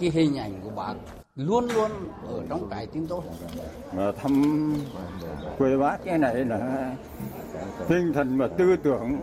Cái 0.00 0.10
hình 0.10 0.38
ảnh 0.38 0.60
của 0.64 0.70
bác 0.70 0.94
luôn 1.36 1.68
luôn 1.74 1.90
ở 2.28 2.42
trong 2.48 2.68
cái 2.70 2.86
tim 2.86 3.06
tôi. 3.06 3.20
Mà 3.92 4.12
thăm 4.22 4.74
quê 5.58 5.76
bác 5.76 5.96
cái 6.04 6.18
này 6.18 6.34
là 6.34 6.90
tinh 7.88 8.12
thần 8.12 8.38
và 8.38 8.48
tư 8.48 8.76
tưởng 8.82 9.18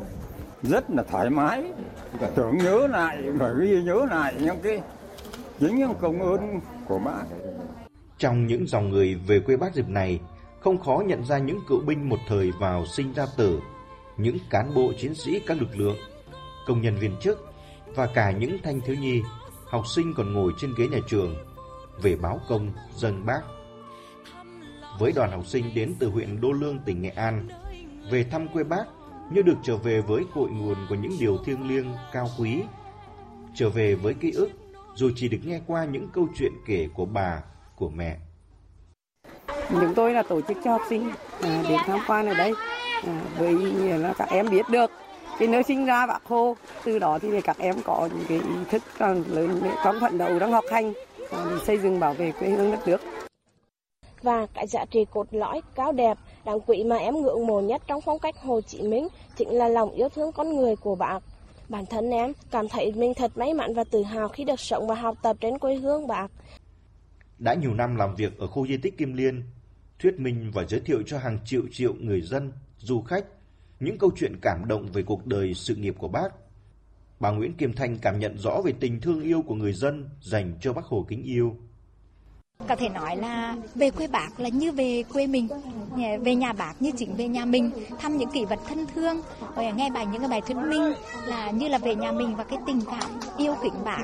rất 0.64 0.86
là 0.90 1.04
thoải 1.04 1.30
mái. 1.30 1.64
Tưởng 2.36 2.58
nhớ 2.58 2.88
lại 2.88 3.18
và 3.22 3.50
ghi 3.60 3.82
nhớ 3.82 4.06
lại 4.12 4.34
những 4.40 4.60
cái 4.64 4.82
chính 5.60 5.76
những 5.76 5.94
công 6.02 6.22
ơn 6.22 6.60
của 6.88 7.00
bác. 7.00 7.24
Trong 8.18 8.48
những 8.48 8.68
dòng 8.68 8.90
người 8.90 9.16
về 9.16 9.40
quê 9.40 9.58
bác 9.58 9.76
dịp 9.76 9.90
này, 9.90 10.20
không 10.60 10.78
khó 10.78 11.04
nhận 11.08 11.26
ra 11.26 11.38
những 11.38 11.60
cựu 11.70 11.80
binh 11.86 12.10
một 12.10 12.20
thời 12.28 12.52
vào 12.60 12.86
sinh 12.86 13.14
ra 13.14 13.26
tử, 13.38 13.62
những 14.18 14.38
cán 14.50 14.74
bộ 14.76 14.94
chiến 14.98 15.16
sĩ 15.16 15.40
các 15.48 15.58
lực 15.62 15.80
lượng, 15.80 15.98
công 16.68 16.82
nhân 16.82 16.98
viên 16.98 17.16
chức 17.22 17.54
và 17.96 18.08
cả 18.14 18.32
những 18.32 18.58
thanh 18.64 18.82
thiếu 18.82 18.96
nhi, 18.96 19.22
học 19.66 19.88
sinh 19.88 20.14
còn 20.18 20.34
ngồi 20.34 20.52
trên 20.62 20.74
ghế 20.78 20.88
nhà 20.88 21.00
trường 21.08 21.36
về 22.02 22.16
báo 22.16 22.40
công 22.48 22.72
dân 22.96 23.26
bác. 23.26 23.42
Với 25.00 25.12
đoàn 25.12 25.32
học 25.32 25.46
sinh 25.46 25.66
đến 25.76 25.96
từ 26.00 26.10
huyện 26.10 26.42
Đô 26.42 26.52
Lương 26.52 26.80
tỉnh 26.80 27.02
Nghệ 27.02 27.10
An, 27.10 27.48
về 28.12 28.24
thăm 28.24 28.48
quê 28.48 28.64
bác 28.64 28.86
như 29.32 29.42
được 29.42 29.58
trở 29.64 29.78
về 29.78 30.02
với 30.02 30.24
cội 30.36 30.50
nguồn 30.50 30.78
của 30.90 30.96
những 30.96 31.12
điều 31.20 31.38
thiêng 31.38 31.68
liêng 31.68 31.94
cao 32.14 32.30
quý, 32.40 32.62
trở 33.56 33.70
về 33.70 33.96
với 33.96 34.14
ký 34.14 34.32
ức 34.32 34.50
dù 34.96 35.12
chỉ 35.16 35.28
được 35.28 35.38
nghe 35.44 35.60
qua 35.68 35.86
những 35.86 36.08
câu 36.14 36.28
chuyện 36.38 36.52
kể 36.66 36.88
của 36.96 37.06
bà, 37.06 37.44
của 37.76 37.90
mẹ. 37.90 38.18
Chúng 39.70 39.94
tôi 39.96 40.14
là 40.14 40.24
tổ 40.24 40.42
chức 40.42 40.58
cho 40.64 40.72
học 40.72 40.82
sinh 40.90 41.12
à, 41.42 41.64
đến 41.70 41.80
tham 41.86 42.00
quan 42.08 42.28
ở 42.28 42.34
đây 42.34 42.54
à, 43.08 43.22
với 43.38 43.54
là 43.98 44.14
các 44.18 44.30
em 44.30 44.50
biết 44.50 44.66
được 44.70 44.92
cái 45.40 45.48
nơi 45.48 45.64
sinh 45.64 45.86
ra 45.86 46.08
bác 46.08 46.26
Hồ. 46.26 46.56
Từ 46.84 47.00
đó 47.00 47.20
thì 47.20 47.42
các 47.42 47.58
em 47.58 47.76
có 47.84 48.10
những 48.14 48.26
cái 48.28 48.38
ý 48.38 48.64
thức 48.70 48.84
càng 48.98 49.24
lớn 49.28 49.62
trong 49.84 49.96
phận 50.02 50.18
đấu 50.18 50.40
trong 50.40 50.52
học 50.52 50.64
hành 50.72 50.94
à, 51.32 51.46
để 51.50 51.58
xây 51.66 51.78
dựng 51.78 52.00
bảo 52.00 52.14
vệ 52.14 52.32
quê 52.32 52.50
hương 52.50 52.72
đất 52.72 52.88
nước. 52.88 53.02
Và 54.22 54.48
cái 54.54 54.68
giá 54.68 54.86
trị 54.86 55.06
cốt 55.12 55.28
lõi 55.32 55.62
cao 55.76 55.92
đẹp 55.92 56.18
đáng 56.46 56.60
quý 56.62 56.84
mà 56.84 56.98
em 56.98 57.22
ngưỡng 57.22 57.48
mộ 57.48 57.62
nhất 57.62 57.82
trong 57.88 58.02
phong 58.02 58.20
cách 58.20 58.36
Hồ 58.42 58.62
Chí 58.62 58.82
Minh 58.82 59.08
chính 59.36 59.50
là 59.50 59.68
lòng 59.68 59.92
yêu 59.92 60.10
thương 60.10 60.32
con 60.32 60.56
người 60.56 60.76
của 60.76 60.96
bác 60.96 61.20
Bản 61.70 61.86
thân 61.86 62.10
em 62.10 62.34
cảm 62.52 62.68
thấy 62.70 62.94
mình 62.96 63.14
thật 63.14 63.38
may 63.38 63.54
mắn 63.54 63.74
và 63.74 63.84
tự 63.84 64.04
hào 64.04 64.28
khi 64.28 64.44
được 64.44 64.60
sống 64.60 64.88
và 64.88 64.96
học 64.96 65.18
tập 65.22 65.38
trên 65.40 65.58
quê 65.58 65.76
hương 65.76 66.08
bạc. 66.08 66.32
Đã 67.40 67.54
nhiều 67.54 67.74
năm 67.74 67.96
làm 67.96 68.16
việc 68.16 68.38
ở 68.38 68.48
khu 68.48 68.68
di 68.68 68.78
tích 68.78 68.98
Kim 68.98 69.14
Liên, 69.14 69.44
thuyết 70.00 70.20
minh 70.20 70.52
và 70.54 70.64
giới 70.64 70.80
thiệu 70.80 71.04
cho 71.06 71.18
hàng 71.18 71.40
triệu 71.46 71.62
triệu 71.72 71.94
người 71.94 72.22
dân, 72.22 72.52
du 72.78 73.02
khách 73.02 73.26
những 73.80 73.98
câu 73.98 74.12
chuyện 74.16 74.36
cảm 74.42 74.68
động 74.68 74.88
về 74.94 75.04
cuộc 75.04 75.28
đời 75.28 75.54
sự 75.54 75.76
nghiệp 75.76 75.96
của 75.98 76.08
bác. 76.08 76.30
Bà 77.20 77.32
Nguyễn 77.32 77.54
Kim 77.54 77.74
Thanh 77.74 77.98
cảm 77.98 78.20
nhận 78.20 78.38
rõ 78.38 78.62
về 78.66 78.74
tình 78.80 79.02
thương 79.02 79.22
yêu 79.22 79.42
của 79.42 79.56
người 79.56 79.74
dân 79.74 80.10
dành 80.22 80.54
cho 80.62 80.74
bác 80.74 80.86
Hồ 80.86 81.06
kính 81.08 81.24
yêu. 81.24 81.56
Có 82.68 82.76
thể 82.76 82.90
nói 82.90 83.18
là 83.18 83.56
về 83.76 83.90
quê 83.92 84.08
bác 84.08 84.40
là 84.40 84.50
như 84.50 84.72
về 84.72 85.04
quê 85.14 85.28
mình, 85.28 85.48
về 86.22 86.36
nhà 86.36 86.54
bác 86.54 86.74
như 86.80 86.92
chính 86.98 87.16
về 87.16 87.28
nhà 87.28 87.46
mình, 87.46 87.72
thăm 88.00 88.18
những 88.18 88.30
kỷ 88.30 88.46
vật 88.46 88.60
thân 88.68 88.86
thương, 88.96 89.22
rồi 89.56 89.72
nghe 89.76 89.90
bài 89.90 90.06
những 90.06 90.20
cái 90.20 90.30
bài 90.30 90.42
thuyết 90.42 90.58
minh 90.58 90.94
là 91.26 91.52
như 91.52 91.68
là 91.68 91.78
về 91.78 91.96
nhà 91.96 92.12
mình 92.12 92.36
và 92.36 92.44
cái 92.44 92.60
tình 92.66 92.82
cảm 92.86 93.10
yêu 93.38 93.56
kính 93.64 93.74
bác 93.86 94.04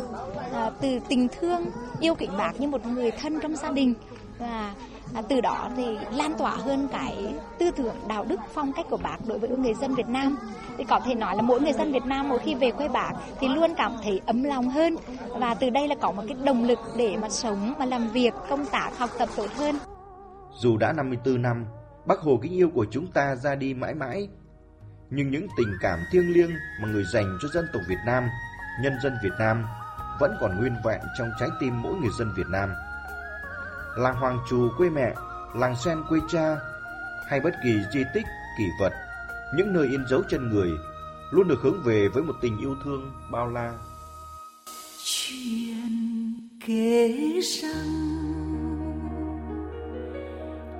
à, 0.54 0.72
từ 0.82 1.00
tình 1.10 1.28
thương 1.40 1.66
yêu 2.00 2.16
kính 2.16 2.38
bác 2.38 2.60
như 2.60 2.68
một 2.68 2.86
người 2.86 3.12
thân 3.12 3.40
trong 3.40 3.56
gia 3.56 3.72
đình. 3.72 3.94
Và 4.40 4.74
à, 5.14 5.22
từ 5.30 5.42
đó 5.42 5.70
thì 5.76 5.98
lan 6.12 6.34
tỏa 6.38 6.52
hơn 6.52 6.88
cái 6.92 7.34
tư 7.60 7.72
tưởng 7.72 7.96
đạo 8.08 8.26
đức 8.26 8.40
phong 8.54 8.74
cách 8.74 8.86
của 8.90 8.98
bác 8.98 9.18
đối 9.28 9.40
với 9.40 9.50
người 9.50 9.74
dân 9.74 9.96
Việt 9.96 10.08
Nam. 10.08 10.38
Thì 10.78 10.84
có 10.84 11.00
thể 11.06 11.16
nói 11.16 11.36
là 11.36 11.42
mỗi 11.42 11.62
người 11.62 11.74
dân 11.74 11.92
Việt 11.92 12.06
Nam 12.06 12.30
mỗi 12.30 12.40
khi 12.40 12.56
về 12.56 12.72
quê 12.72 12.88
bác 12.88 13.12
thì 13.40 13.48
luôn 13.48 13.74
cảm 13.78 13.92
thấy 14.04 14.22
ấm 14.26 14.44
lòng 14.44 14.70
hơn. 14.70 14.96
Và 15.28 15.54
từ 15.54 15.70
đây 15.70 15.88
là 15.88 15.96
có 15.96 16.12
một 16.12 16.24
cái 16.28 16.38
động 16.44 16.64
lực 16.64 16.80
để 16.98 17.18
mà 17.22 17.30
sống 17.30 17.74
và 17.80 17.86
làm 17.86 18.10
việc 18.10 18.34
công 18.50 18.66
tác 18.66 18.90
học 18.98 19.10
tập 19.18 19.30
tốt 19.36 19.48
hơn. 19.56 19.76
Dù 20.60 20.78
đã 20.78 20.94
54 20.94 21.42
năm 21.42 21.66
Bác 22.06 22.20
Hồ 22.20 22.40
kính 22.42 22.54
yêu 22.54 22.70
của 22.74 22.86
chúng 22.92 23.08
ta 23.08 23.36
ra 23.36 23.56
đi 23.56 23.74
mãi 23.74 23.94
mãi. 23.94 24.30
Nhưng 25.10 25.32
những 25.32 25.48
tình 25.58 25.78
cảm 25.82 26.00
thiêng 26.12 26.34
liêng 26.34 26.52
mà 26.82 26.88
người 26.88 27.04
dành 27.14 27.38
cho 27.42 27.48
dân 27.48 27.66
tộc 27.74 27.82
Việt 27.88 28.00
Nam, 28.06 28.28
nhân 28.84 28.94
dân 29.04 29.14
Việt 29.24 29.34
Nam 29.40 29.66
vẫn 30.20 30.36
còn 30.42 30.58
nguyên 30.58 30.76
vẹn 30.86 31.00
trong 31.18 31.32
trái 31.40 31.50
tim 31.60 31.82
mỗi 31.82 31.96
người 31.96 32.12
dân 32.20 32.34
Việt 32.38 32.48
Nam. 32.50 32.70
Làng 33.96 34.16
Hoàng 34.16 34.40
Trù 34.50 34.70
quê 34.78 34.90
mẹ, 34.90 35.14
làng 35.56 35.76
Sen 35.76 35.98
quê 36.10 36.20
cha 36.30 36.56
hay 37.30 37.40
bất 37.40 37.52
kỳ 37.64 37.74
di 37.94 38.04
tích, 38.14 38.26
kỷ 38.58 38.64
vật, 38.80 38.94
những 39.56 39.74
nơi 39.74 39.88
in 39.88 40.08
dấu 40.10 40.22
chân 40.30 40.50
người 40.50 40.70
luôn 41.32 41.48
được 41.48 41.60
hướng 41.62 41.84
về 41.84 42.08
với 42.08 42.24
một 42.24 42.34
tình 42.42 42.58
yêu 42.58 42.76
thương 42.84 43.12
bao 43.32 43.48
la. 43.48 43.74
Chuyện 45.04 46.34
kể 46.68 47.40
rằng 47.42 48.12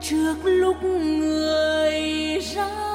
trước 0.02 0.36
lúc 0.44 0.76
người 0.84 2.40
ra 2.56 2.92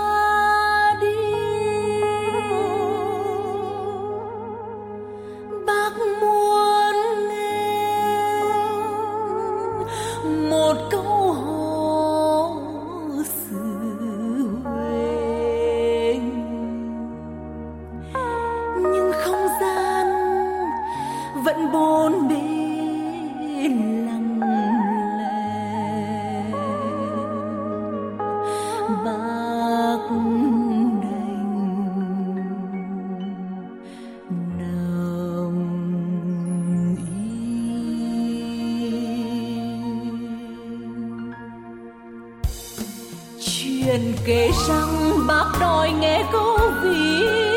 kể 44.24 44.50
rằng 44.68 45.26
bác 45.26 45.44
đòi 45.61 45.92
nghe 46.00 46.24
câu 46.32 46.59
ví. 46.82 47.56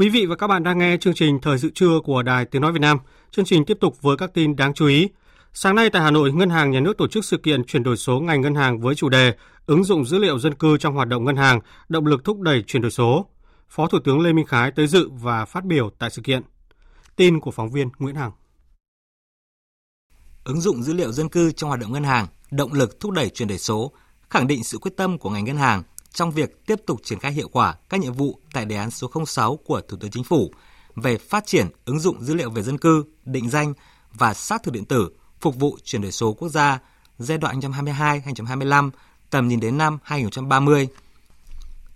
Quý 0.00 0.08
vị 0.08 0.26
và 0.26 0.36
các 0.36 0.46
bạn 0.46 0.62
đang 0.62 0.78
nghe 0.78 0.96
chương 0.96 1.14
trình 1.14 1.40
Thời 1.40 1.58
sự 1.58 1.70
trưa 1.74 2.00
của 2.04 2.22
Đài 2.22 2.44
Tiếng 2.44 2.62
Nói 2.62 2.72
Việt 2.72 2.80
Nam. 2.80 2.98
Chương 3.30 3.44
trình 3.44 3.64
tiếp 3.64 3.76
tục 3.80 4.02
với 4.02 4.16
các 4.16 4.34
tin 4.34 4.56
đáng 4.56 4.74
chú 4.74 4.86
ý. 4.86 5.08
Sáng 5.52 5.74
nay 5.74 5.90
tại 5.90 6.02
Hà 6.02 6.10
Nội, 6.10 6.32
Ngân 6.32 6.50
hàng 6.50 6.70
Nhà 6.70 6.80
nước 6.80 6.98
tổ 6.98 7.08
chức 7.08 7.24
sự 7.24 7.36
kiện 7.36 7.64
chuyển 7.64 7.82
đổi 7.82 7.96
số 7.96 8.20
ngành 8.20 8.40
ngân 8.40 8.54
hàng 8.54 8.80
với 8.80 8.94
chủ 8.94 9.08
đề 9.08 9.34
ứng 9.66 9.84
dụng 9.84 10.04
dữ 10.04 10.18
liệu 10.18 10.38
dân 10.38 10.54
cư 10.54 10.78
trong 10.78 10.94
hoạt 10.94 11.08
động 11.08 11.24
ngân 11.24 11.36
hàng, 11.36 11.60
động 11.88 12.06
lực 12.06 12.24
thúc 12.24 12.40
đẩy 12.40 12.62
chuyển 12.66 12.82
đổi 12.82 12.90
số. 12.90 13.26
Phó 13.68 13.86
Thủ 13.86 13.98
tướng 14.04 14.20
Lê 14.20 14.32
Minh 14.32 14.46
Khái 14.46 14.70
tới 14.70 14.86
dự 14.86 15.10
và 15.10 15.44
phát 15.44 15.64
biểu 15.64 15.90
tại 15.98 16.10
sự 16.10 16.22
kiện. 16.22 16.42
Tin 17.16 17.40
của 17.40 17.50
phóng 17.50 17.70
viên 17.70 17.88
Nguyễn 17.98 18.16
Hằng. 18.16 18.32
Ứng 20.44 20.60
dụng 20.60 20.82
dữ 20.82 20.92
liệu 20.92 21.12
dân 21.12 21.28
cư 21.28 21.52
trong 21.52 21.68
hoạt 21.68 21.80
động 21.80 21.92
ngân 21.92 22.04
hàng, 22.04 22.26
động 22.50 22.72
lực 22.72 23.00
thúc 23.00 23.12
đẩy 23.12 23.28
chuyển 23.30 23.48
đổi 23.48 23.58
số, 23.58 23.92
khẳng 24.30 24.46
định 24.46 24.64
sự 24.64 24.78
quyết 24.78 24.96
tâm 24.96 25.18
của 25.18 25.30
ngành 25.30 25.44
ngân 25.44 25.56
hàng 25.56 25.82
trong 26.12 26.30
việc 26.30 26.66
tiếp 26.66 26.80
tục 26.86 27.00
triển 27.04 27.18
khai 27.18 27.32
hiệu 27.32 27.48
quả 27.48 27.74
các 27.88 28.00
nhiệm 28.00 28.12
vụ 28.12 28.40
tại 28.52 28.64
đề 28.64 28.76
án 28.76 28.90
số 28.90 29.10
06 29.26 29.56
của 29.56 29.80
Thủ 29.80 29.96
tướng 30.00 30.10
Chính 30.10 30.24
phủ 30.24 30.52
về 30.96 31.18
phát 31.18 31.46
triển 31.46 31.66
ứng 31.84 32.00
dụng 32.00 32.24
dữ 32.24 32.34
liệu 32.34 32.50
về 32.50 32.62
dân 32.62 32.78
cư, 32.78 33.04
định 33.24 33.50
danh 33.50 33.74
và 34.12 34.34
xác 34.34 34.62
thực 34.62 34.74
điện 34.74 34.84
tử 34.84 35.10
phục 35.40 35.56
vụ 35.56 35.78
chuyển 35.84 36.02
đổi 36.02 36.12
số 36.12 36.32
quốc 36.32 36.48
gia 36.48 36.78
giai 37.18 37.38
đoạn 37.38 37.60
2022-2025, 37.60 38.90
tầm 39.30 39.48
nhìn 39.48 39.60
đến 39.60 39.78
năm 39.78 39.98
2030. 40.02 40.88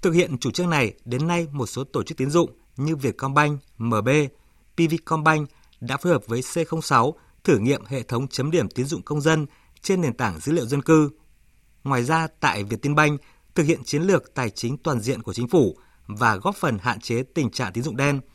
Thực 0.03 0.11
hiện 0.11 0.39
chủ 0.39 0.51
trương 0.51 0.71
này, 0.71 0.93
đến 1.05 1.27
nay 1.27 1.47
một 1.53 1.67
số 1.67 1.85
tổ 1.85 2.03
chức 2.03 2.19
tín 2.19 2.31
dụng 2.31 2.51
như 2.77 2.97
Vietcombank, 2.97 3.61
MB, 3.79 4.09
PVcombank 4.77 5.49
đã 5.81 5.97
phối 5.97 6.13
hợp 6.13 6.27
với 6.27 6.41
C06 6.41 7.13
thử 7.45 7.59
nghiệm 7.59 7.85
hệ 7.85 8.03
thống 8.03 8.29
chấm 8.29 8.51
điểm 8.51 8.69
tín 8.69 8.87
dụng 8.87 9.03
công 9.03 9.21
dân 9.21 9.47
trên 9.83 10.01
nền 10.01 10.15
tảng 10.15 10.41
dữ 10.41 10.53
liệu 10.53 10.67
dân 10.67 10.83
cư. 10.83 11.11
Ngoài 11.85 12.05
ra, 12.05 12.29
tại 12.41 12.65
Vietinbank 12.65 13.21
thực 13.55 13.67
hiện 13.67 13.85
chiến 13.85 14.03
lược 14.03 14.35
tài 14.35 14.51
chính 14.51 14.77
toàn 14.77 15.01
diện 15.01 15.23
của 15.23 15.33
chính 15.33 15.49
phủ 15.49 15.77
và 16.07 16.37
góp 16.37 16.57
phần 16.57 16.79
hạn 16.79 17.01
chế 17.01 17.23
tình 17.35 17.51
trạng 17.51 17.73
tín 17.73 17.85
dụng 17.85 17.97
đen– 17.97 18.21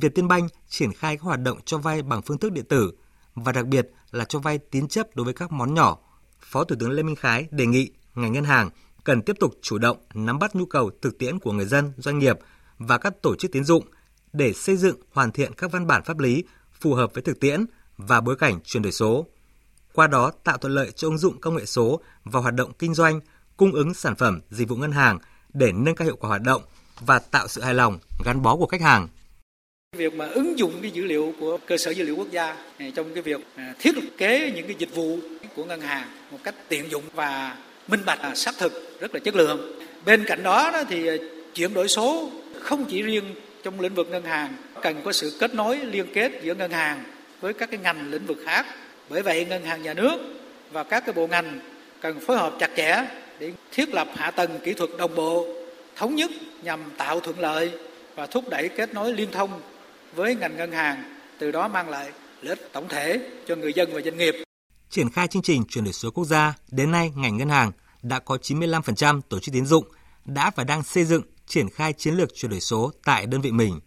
Vietinbank 0.00 0.50
triển 0.68 0.92
khai 0.92 1.16
các 1.16 1.22
hoạt 1.22 1.40
động 1.40 1.58
cho 1.64 1.78
vay 1.78 2.02
bằng 2.02 2.22
phương 2.22 2.38
thức 2.38 2.52
điện 2.52 2.64
tử 2.68 2.92
và 3.34 3.52
đặc 3.52 3.66
biệt 3.66 3.90
là 4.10 4.24
cho 4.24 4.38
vay 4.38 4.58
tín 4.58 4.88
chấp 4.88 5.16
đối 5.16 5.24
với 5.24 5.34
các 5.34 5.52
món 5.52 5.74
nhỏ. 5.74 5.98
Phó 6.40 6.64
Thủ 6.64 6.76
tướng 6.80 6.90
Lê 6.90 7.02
Minh 7.02 7.16
Khái 7.16 7.46
đề 7.50 7.66
nghị 7.66 7.90
ngành 8.14 8.32
ngân 8.32 8.44
hàng 8.44 8.70
cần 9.04 9.22
tiếp 9.22 9.36
tục 9.40 9.54
chủ 9.62 9.78
động 9.78 9.96
nắm 10.14 10.38
bắt 10.38 10.54
nhu 10.54 10.66
cầu 10.66 10.90
thực 11.02 11.18
tiễn 11.18 11.38
của 11.38 11.52
người 11.52 11.64
dân, 11.64 11.92
doanh 11.96 12.18
nghiệp 12.18 12.38
và 12.78 12.98
các 12.98 13.22
tổ 13.22 13.36
chức 13.36 13.52
tín 13.52 13.64
dụng 13.64 13.84
để 14.32 14.52
xây 14.52 14.76
dựng 14.76 14.96
hoàn 15.12 15.32
thiện 15.32 15.52
các 15.52 15.72
văn 15.72 15.86
bản 15.86 16.02
pháp 16.04 16.18
lý 16.18 16.44
phù 16.80 16.94
hợp 16.94 17.14
với 17.14 17.22
thực 17.22 17.40
tiễn 17.40 17.64
và 17.96 18.20
bối 18.20 18.36
cảnh 18.36 18.60
chuyển 18.64 18.82
đổi 18.82 18.92
số. 18.92 19.26
Qua 19.92 20.06
đó 20.06 20.32
tạo 20.44 20.58
thuận 20.58 20.74
lợi 20.74 20.92
cho 20.92 21.08
ứng 21.08 21.18
dụng 21.18 21.40
công 21.40 21.56
nghệ 21.56 21.64
số 21.64 22.00
vào 22.24 22.42
hoạt 22.42 22.54
động 22.54 22.72
kinh 22.78 22.94
doanh, 22.94 23.20
cung 23.56 23.72
ứng 23.72 23.94
sản 23.94 24.16
phẩm, 24.16 24.40
dịch 24.50 24.68
vụ 24.68 24.76
ngân 24.76 24.92
hàng 24.92 25.18
để 25.52 25.72
nâng 25.72 25.94
cao 25.94 26.04
hiệu 26.04 26.16
quả 26.16 26.28
hoạt 26.28 26.42
động 26.42 26.62
và 27.00 27.18
tạo 27.18 27.48
sự 27.48 27.60
hài 27.60 27.74
lòng, 27.74 27.98
gắn 28.24 28.42
bó 28.42 28.56
của 28.56 28.66
khách 28.66 28.80
hàng. 28.80 29.08
Việc 29.96 30.14
mà 30.14 30.26
ứng 30.26 30.58
dụng 30.58 30.72
cái 30.82 30.90
dữ 30.90 31.04
liệu 31.04 31.34
của 31.40 31.58
cơ 31.66 31.76
sở 31.76 31.90
dữ 31.90 32.04
liệu 32.04 32.16
quốc 32.16 32.30
gia 32.30 32.56
à, 32.78 32.86
trong 32.94 33.14
cái 33.14 33.22
việc 33.22 33.40
à, 33.56 33.74
thiết 33.78 33.94
kế 34.18 34.52
những 34.54 34.66
cái 34.66 34.76
dịch 34.78 34.94
vụ 34.94 35.18
của 35.56 35.64
ngân 35.64 35.80
hàng 35.80 36.08
một 36.30 36.38
cách 36.44 36.54
tiện 36.68 36.90
dụng 36.90 37.04
và 37.14 37.56
minh 37.88 38.00
bạch 38.06 38.18
à, 38.18 38.34
xác 38.34 38.54
thực 38.58 39.00
rất 39.00 39.14
là 39.14 39.20
chất 39.20 39.34
lượng. 39.34 39.80
Bên 40.04 40.24
cạnh 40.26 40.42
đó, 40.42 40.70
đó 40.72 40.84
thì 40.88 41.10
chuyển 41.54 41.74
đổi 41.74 41.88
số 41.88 42.30
không 42.60 42.84
chỉ 42.84 43.02
riêng 43.02 43.34
trong 43.62 43.80
lĩnh 43.80 43.94
vực 43.94 44.08
ngân 44.10 44.24
hàng 44.24 44.56
cần 44.82 45.00
có 45.04 45.12
sự 45.12 45.36
kết 45.40 45.54
nối 45.54 45.78
liên 45.78 46.06
kết 46.14 46.32
giữa 46.42 46.54
ngân 46.54 46.70
hàng 46.70 47.04
với 47.40 47.52
các 47.52 47.70
cái 47.70 47.80
ngành 47.82 48.10
lĩnh 48.10 48.26
vực 48.26 48.38
khác. 48.44 48.66
Bởi 49.08 49.22
vậy 49.22 49.44
ngân 49.44 49.64
hàng 49.64 49.82
nhà 49.82 49.94
nước 49.94 50.18
và 50.72 50.84
các 50.84 51.06
cái 51.06 51.12
bộ 51.12 51.26
ngành 51.26 51.60
cần 52.00 52.20
phối 52.20 52.36
hợp 52.36 52.52
chặt 52.58 52.70
chẽ 52.76 53.04
để 53.38 53.52
thiết 53.72 53.88
lập 53.94 54.08
hạ 54.14 54.30
tầng 54.30 54.58
kỹ 54.64 54.74
thuật 54.74 54.90
đồng 54.98 55.14
bộ 55.14 55.46
thống 55.96 56.14
nhất 56.14 56.30
nhằm 56.62 56.80
tạo 56.98 57.20
thuận 57.20 57.38
lợi 57.38 57.72
và 58.14 58.26
thúc 58.26 58.44
đẩy 58.50 58.68
kết 58.68 58.94
nối 58.94 59.12
liên 59.12 59.30
thông 59.32 59.60
với 60.14 60.34
ngành 60.34 60.56
ngân 60.56 60.72
hàng, 60.72 61.16
từ 61.38 61.50
đó 61.50 61.68
mang 61.68 61.88
lại 61.88 62.10
lợi 62.42 62.56
ích 62.56 62.72
tổng 62.72 62.88
thể 62.88 63.30
cho 63.46 63.56
người 63.56 63.72
dân 63.72 63.90
và 63.92 64.00
doanh 64.00 64.16
nghiệp. 64.16 64.34
Triển 64.90 65.10
khai 65.10 65.28
chương 65.28 65.42
trình 65.42 65.64
chuyển 65.68 65.84
đổi 65.84 65.92
số 65.92 66.10
quốc 66.10 66.24
gia, 66.24 66.54
đến 66.70 66.90
nay 66.90 67.12
ngành 67.16 67.36
ngân 67.36 67.48
hàng 67.48 67.72
đã 68.02 68.18
có 68.18 68.38
95% 68.42 69.20
tổ 69.28 69.40
chức 69.40 69.52
tín 69.52 69.66
dụng 69.66 69.84
đã 70.24 70.50
và 70.56 70.64
đang 70.64 70.82
xây 70.82 71.04
dựng 71.04 71.22
triển 71.46 71.68
khai 71.70 71.92
chiến 71.92 72.14
lược 72.14 72.34
chuyển 72.34 72.50
đổi 72.50 72.60
số 72.60 72.92
tại 73.04 73.26
đơn 73.26 73.40
vị 73.40 73.52
mình. 73.52 73.80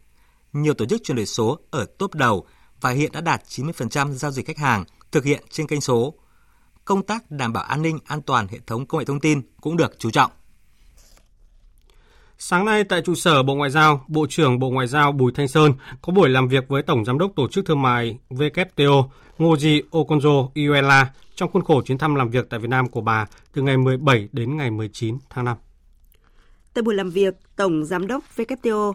Nhiều 0.53 0.73
tổ 0.73 0.85
chức 0.85 1.01
chuyển 1.03 1.15
đổi 1.15 1.25
số 1.25 1.59
ở 1.71 1.85
top 1.97 2.15
đầu 2.15 2.47
và 2.81 2.89
hiện 2.89 3.11
đã 3.11 3.21
đạt 3.21 3.41
90% 3.49 4.13
giao 4.13 4.31
dịch 4.31 4.47
khách 4.47 4.57
hàng 4.57 4.83
thực 5.11 5.25
hiện 5.25 5.43
trên 5.49 5.67
kênh 5.67 5.81
số. 5.81 6.13
Công 6.87 7.03
tác 7.03 7.31
đảm 7.31 7.53
bảo 7.53 7.63
an 7.63 7.81
ninh 7.81 7.99
an 8.05 8.21
toàn 8.21 8.47
hệ 8.47 8.59
thống 8.67 8.85
công 8.85 8.99
nghệ 8.99 9.05
thông 9.05 9.19
tin 9.19 9.41
cũng 9.61 9.77
được 9.77 9.99
chú 9.99 10.11
trọng. 10.11 10.31
Sáng 12.37 12.65
nay 12.65 12.83
tại 12.83 13.01
trụ 13.01 13.15
sở 13.15 13.43
Bộ 13.43 13.55
Ngoại 13.55 13.69
giao, 13.69 14.05
Bộ 14.07 14.27
trưởng 14.29 14.59
Bộ 14.59 14.69
Ngoại 14.69 14.87
giao 14.87 15.11
Bùi 15.11 15.31
Thanh 15.35 15.47
Sơn 15.47 15.73
có 16.01 16.13
buổi 16.13 16.29
làm 16.29 16.47
việc 16.47 16.67
với 16.67 16.83
Tổng 16.83 17.05
Giám 17.05 17.17
đốc 17.17 17.31
Tổ 17.35 17.47
chức 17.47 17.65
Thương 17.65 17.81
mại 17.81 18.17
WTO 18.29 19.09
Ngoji 19.37 19.81
Okonjo 19.91 20.51
Iweala 20.53 21.05
trong 21.35 21.51
khuôn 21.51 21.63
khổ 21.63 21.81
chuyến 21.81 21.97
thăm 21.97 22.15
làm 22.15 22.29
việc 22.29 22.49
tại 22.49 22.59
Việt 22.59 22.69
Nam 22.69 22.89
của 22.89 23.01
bà 23.01 23.25
từ 23.53 23.61
ngày 23.61 23.77
17 23.77 24.29
đến 24.31 24.57
ngày 24.57 24.71
19 24.71 25.17
tháng 25.29 25.45
5. 25.45 25.57
Tại 26.73 26.81
buổi 26.81 26.95
làm 26.95 27.09
việc, 27.09 27.33
Tổng 27.55 27.85
Giám 27.85 28.07
đốc 28.07 28.23
WTO 28.35 28.93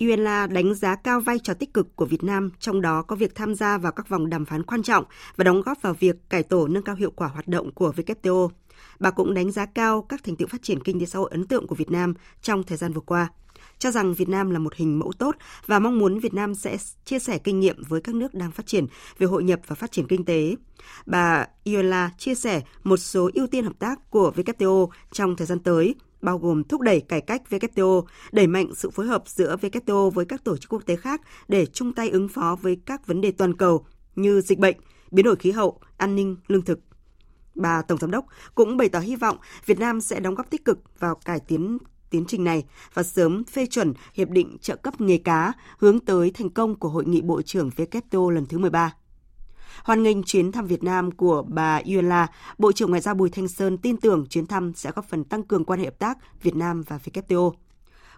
UNLA 0.00 0.46
đánh 0.46 0.74
giá 0.74 0.94
cao 0.94 1.20
vai 1.20 1.38
trò 1.38 1.54
tích 1.54 1.74
cực 1.74 1.96
của 1.96 2.06
Việt 2.06 2.24
Nam, 2.24 2.50
trong 2.60 2.80
đó 2.80 3.02
có 3.02 3.16
việc 3.16 3.34
tham 3.34 3.54
gia 3.54 3.78
vào 3.78 3.92
các 3.92 4.08
vòng 4.08 4.30
đàm 4.30 4.44
phán 4.44 4.62
quan 4.62 4.82
trọng 4.82 5.04
và 5.36 5.44
đóng 5.44 5.62
góp 5.62 5.82
vào 5.82 5.94
việc 5.94 6.16
cải 6.30 6.42
tổ 6.42 6.68
nâng 6.68 6.82
cao 6.82 6.94
hiệu 6.94 7.10
quả 7.16 7.28
hoạt 7.28 7.48
động 7.48 7.72
của 7.72 7.92
WTO. 7.96 8.48
Bà 8.98 9.10
cũng 9.10 9.34
đánh 9.34 9.50
giá 9.50 9.66
cao 9.66 10.02
các 10.02 10.24
thành 10.24 10.36
tựu 10.36 10.48
phát 10.48 10.62
triển 10.62 10.82
kinh 10.82 11.00
tế 11.00 11.06
xã 11.06 11.18
hội 11.18 11.30
ấn 11.32 11.46
tượng 11.46 11.66
của 11.66 11.74
Việt 11.74 11.90
Nam 11.90 12.14
trong 12.42 12.62
thời 12.62 12.78
gian 12.78 12.92
vừa 12.92 13.00
qua 13.00 13.28
cho 13.78 13.90
rằng 13.90 14.14
Việt 14.14 14.28
Nam 14.28 14.50
là 14.50 14.58
một 14.58 14.74
hình 14.74 14.98
mẫu 14.98 15.12
tốt 15.18 15.36
và 15.66 15.78
mong 15.78 15.98
muốn 15.98 16.18
Việt 16.18 16.34
Nam 16.34 16.54
sẽ 16.54 16.76
chia 17.04 17.18
sẻ 17.18 17.38
kinh 17.38 17.60
nghiệm 17.60 17.82
với 17.88 18.00
các 18.00 18.14
nước 18.14 18.34
đang 18.34 18.50
phát 18.50 18.66
triển 18.66 18.86
về 19.18 19.26
hội 19.26 19.44
nhập 19.44 19.60
và 19.66 19.74
phát 19.74 19.92
triển 19.92 20.06
kinh 20.06 20.24
tế. 20.24 20.56
Bà 21.06 21.46
Iola 21.64 22.10
chia 22.18 22.34
sẻ 22.34 22.62
một 22.84 22.96
số 22.96 23.30
ưu 23.34 23.46
tiên 23.46 23.64
hợp 23.64 23.78
tác 23.78 24.10
của 24.10 24.32
WTO 24.36 24.88
trong 25.12 25.36
thời 25.36 25.46
gian 25.46 25.58
tới, 25.58 25.94
bao 26.24 26.38
gồm 26.38 26.64
thúc 26.64 26.80
đẩy 26.80 27.00
cải 27.00 27.20
cách 27.20 27.42
WTO, 27.50 28.04
đẩy 28.32 28.46
mạnh 28.46 28.74
sự 28.74 28.90
phối 28.90 29.06
hợp 29.06 29.22
giữa 29.26 29.56
WTO 29.56 30.10
với 30.10 30.24
các 30.24 30.44
tổ 30.44 30.56
chức 30.56 30.72
quốc 30.72 30.82
tế 30.86 30.96
khác 30.96 31.20
để 31.48 31.66
chung 31.66 31.92
tay 31.92 32.10
ứng 32.10 32.28
phó 32.28 32.56
với 32.62 32.78
các 32.86 33.06
vấn 33.06 33.20
đề 33.20 33.32
toàn 33.32 33.54
cầu 33.54 33.86
như 34.16 34.40
dịch 34.40 34.58
bệnh, 34.58 34.76
biến 35.10 35.24
đổi 35.24 35.36
khí 35.36 35.50
hậu, 35.50 35.80
an 35.96 36.14
ninh, 36.14 36.36
lương 36.46 36.62
thực. 36.62 36.80
Bà 37.54 37.82
Tổng 37.82 37.98
Giám 37.98 38.10
đốc 38.10 38.26
cũng 38.54 38.76
bày 38.76 38.88
tỏ 38.88 38.98
hy 38.98 39.16
vọng 39.16 39.36
Việt 39.66 39.78
Nam 39.78 40.00
sẽ 40.00 40.20
đóng 40.20 40.34
góp 40.34 40.50
tích 40.50 40.64
cực 40.64 41.00
vào 41.00 41.14
cải 41.14 41.40
tiến 41.40 41.78
tiến 42.10 42.24
trình 42.28 42.44
này 42.44 42.64
và 42.94 43.02
sớm 43.02 43.44
phê 43.44 43.66
chuẩn 43.66 43.92
hiệp 44.14 44.28
định 44.30 44.56
trợ 44.60 44.76
cấp 44.76 45.00
nghề 45.00 45.18
cá 45.18 45.52
hướng 45.78 46.00
tới 46.00 46.30
thành 46.30 46.50
công 46.50 46.74
của 46.74 46.88
Hội 46.88 47.04
nghị 47.06 47.20
Bộ 47.20 47.42
trưởng 47.42 47.70
WTO 47.76 48.30
lần 48.30 48.46
thứ 48.46 48.58
13. 48.58 48.92
Hoan 49.82 50.02
nghênh 50.02 50.22
chuyến 50.22 50.52
thăm 50.52 50.66
Việt 50.66 50.84
Nam 50.84 51.10
của 51.10 51.42
bà 51.48 51.80
Yuela, 51.86 52.26
Bộ 52.58 52.72
trưởng 52.72 52.90
Ngoại 52.90 53.00
giao 53.00 53.14
Bùi 53.14 53.30
Thanh 53.30 53.48
Sơn 53.48 53.78
tin 53.78 53.96
tưởng 53.96 54.26
chuyến 54.26 54.46
thăm 54.46 54.72
sẽ 54.74 54.90
góp 54.94 55.04
phần 55.08 55.24
tăng 55.24 55.42
cường 55.42 55.64
quan 55.64 55.78
hệ 55.78 55.84
hợp 55.84 55.98
tác 55.98 56.18
Việt 56.42 56.56
Nam 56.56 56.82
và 56.82 56.98
WTO. 57.04 57.52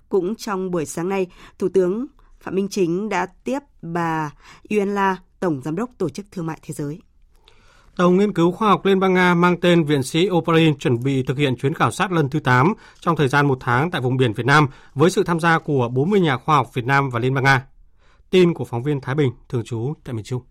Cũng 0.09 0.35
trong 0.35 0.71
buổi 0.71 0.87
sáng 0.87 1.09
nay, 1.09 1.27
Thủ 1.59 1.69
tướng 1.75 2.07
Phạm 2.41 2.55
Minh 2.55 2.69
Chính 2.69 3.09
đã 3.09 3.27
tiếp 3.45 3.59
bà 3.83 4.31
Yuela, 4.71 5.17
Tổng 5.41 5.61
Giám 5.65 5.77
đốc 5.77 5.91
Tổ 5.99 6.09
chức 6.09 6.27
Thương 6.33 6.47
mại 6.47 6.59
Thế 6.63 6.75
giới. 6.75 7.01
Tàu 7.97 8.11
nghiên 8.11 8.33
cứu 8.33 8.53
khoa 8.53 8.69
học 8.69 8.87
Liên 8.87 9.01
bang 9.01 9.15
Nga 9.15 9.35
mang 9.35 9.61
tên 9.61 9.85
Viện 9.85 10.03
sĩ 10.03 10.29
Oparin 10.31 10.79
chuẩn 10.79 11.03
bị 11.03 11.23
thực 11.23 11.39
hiện 11.39 11.57
chuyến 11.57 11.75
khảo 11.75 11.91
sát 11.91 12.13
lần 12.13 12.31
thứ 12.31 12.41
8 12.41 12.75
trong 13.01 13.17
thời 13.17 13.29
gian 13.29 13.47
một 13.47 13.59
tháng 13.61 13.91
tại 13.91 14.01
vùng 14.01 14.17
biển 14.17 14.33
Việt 14.33 14.47
Nam 14.47 14.67
với 14.95 15.11
sự 15.11 15.25
tham 15.25 15.41
gia 15.41 15.59
của 15.59 15.89
40 15.89 16.21
nhà 16.21 16.37
khoa 16.37 16.57
học 16.57 16.75
Việt 16.75 16.85
Nam 16.85 17.11
và 17.11 17.19
Liên 17.19 17.35
bang 17.35 17.45
Nga. 17.45 17.67
Tin 18.31 18.55
của 18.55 18.65
phóng 18.65 18.83
viên 18.83 19.01
Thái 19.01 19.15
Bình, 19.15 19.33
thường 19.49 19.65
trú 19.65 19.95
tại 20.05 20.15
miền 20.15 20.25
Trung. 20.25 20.43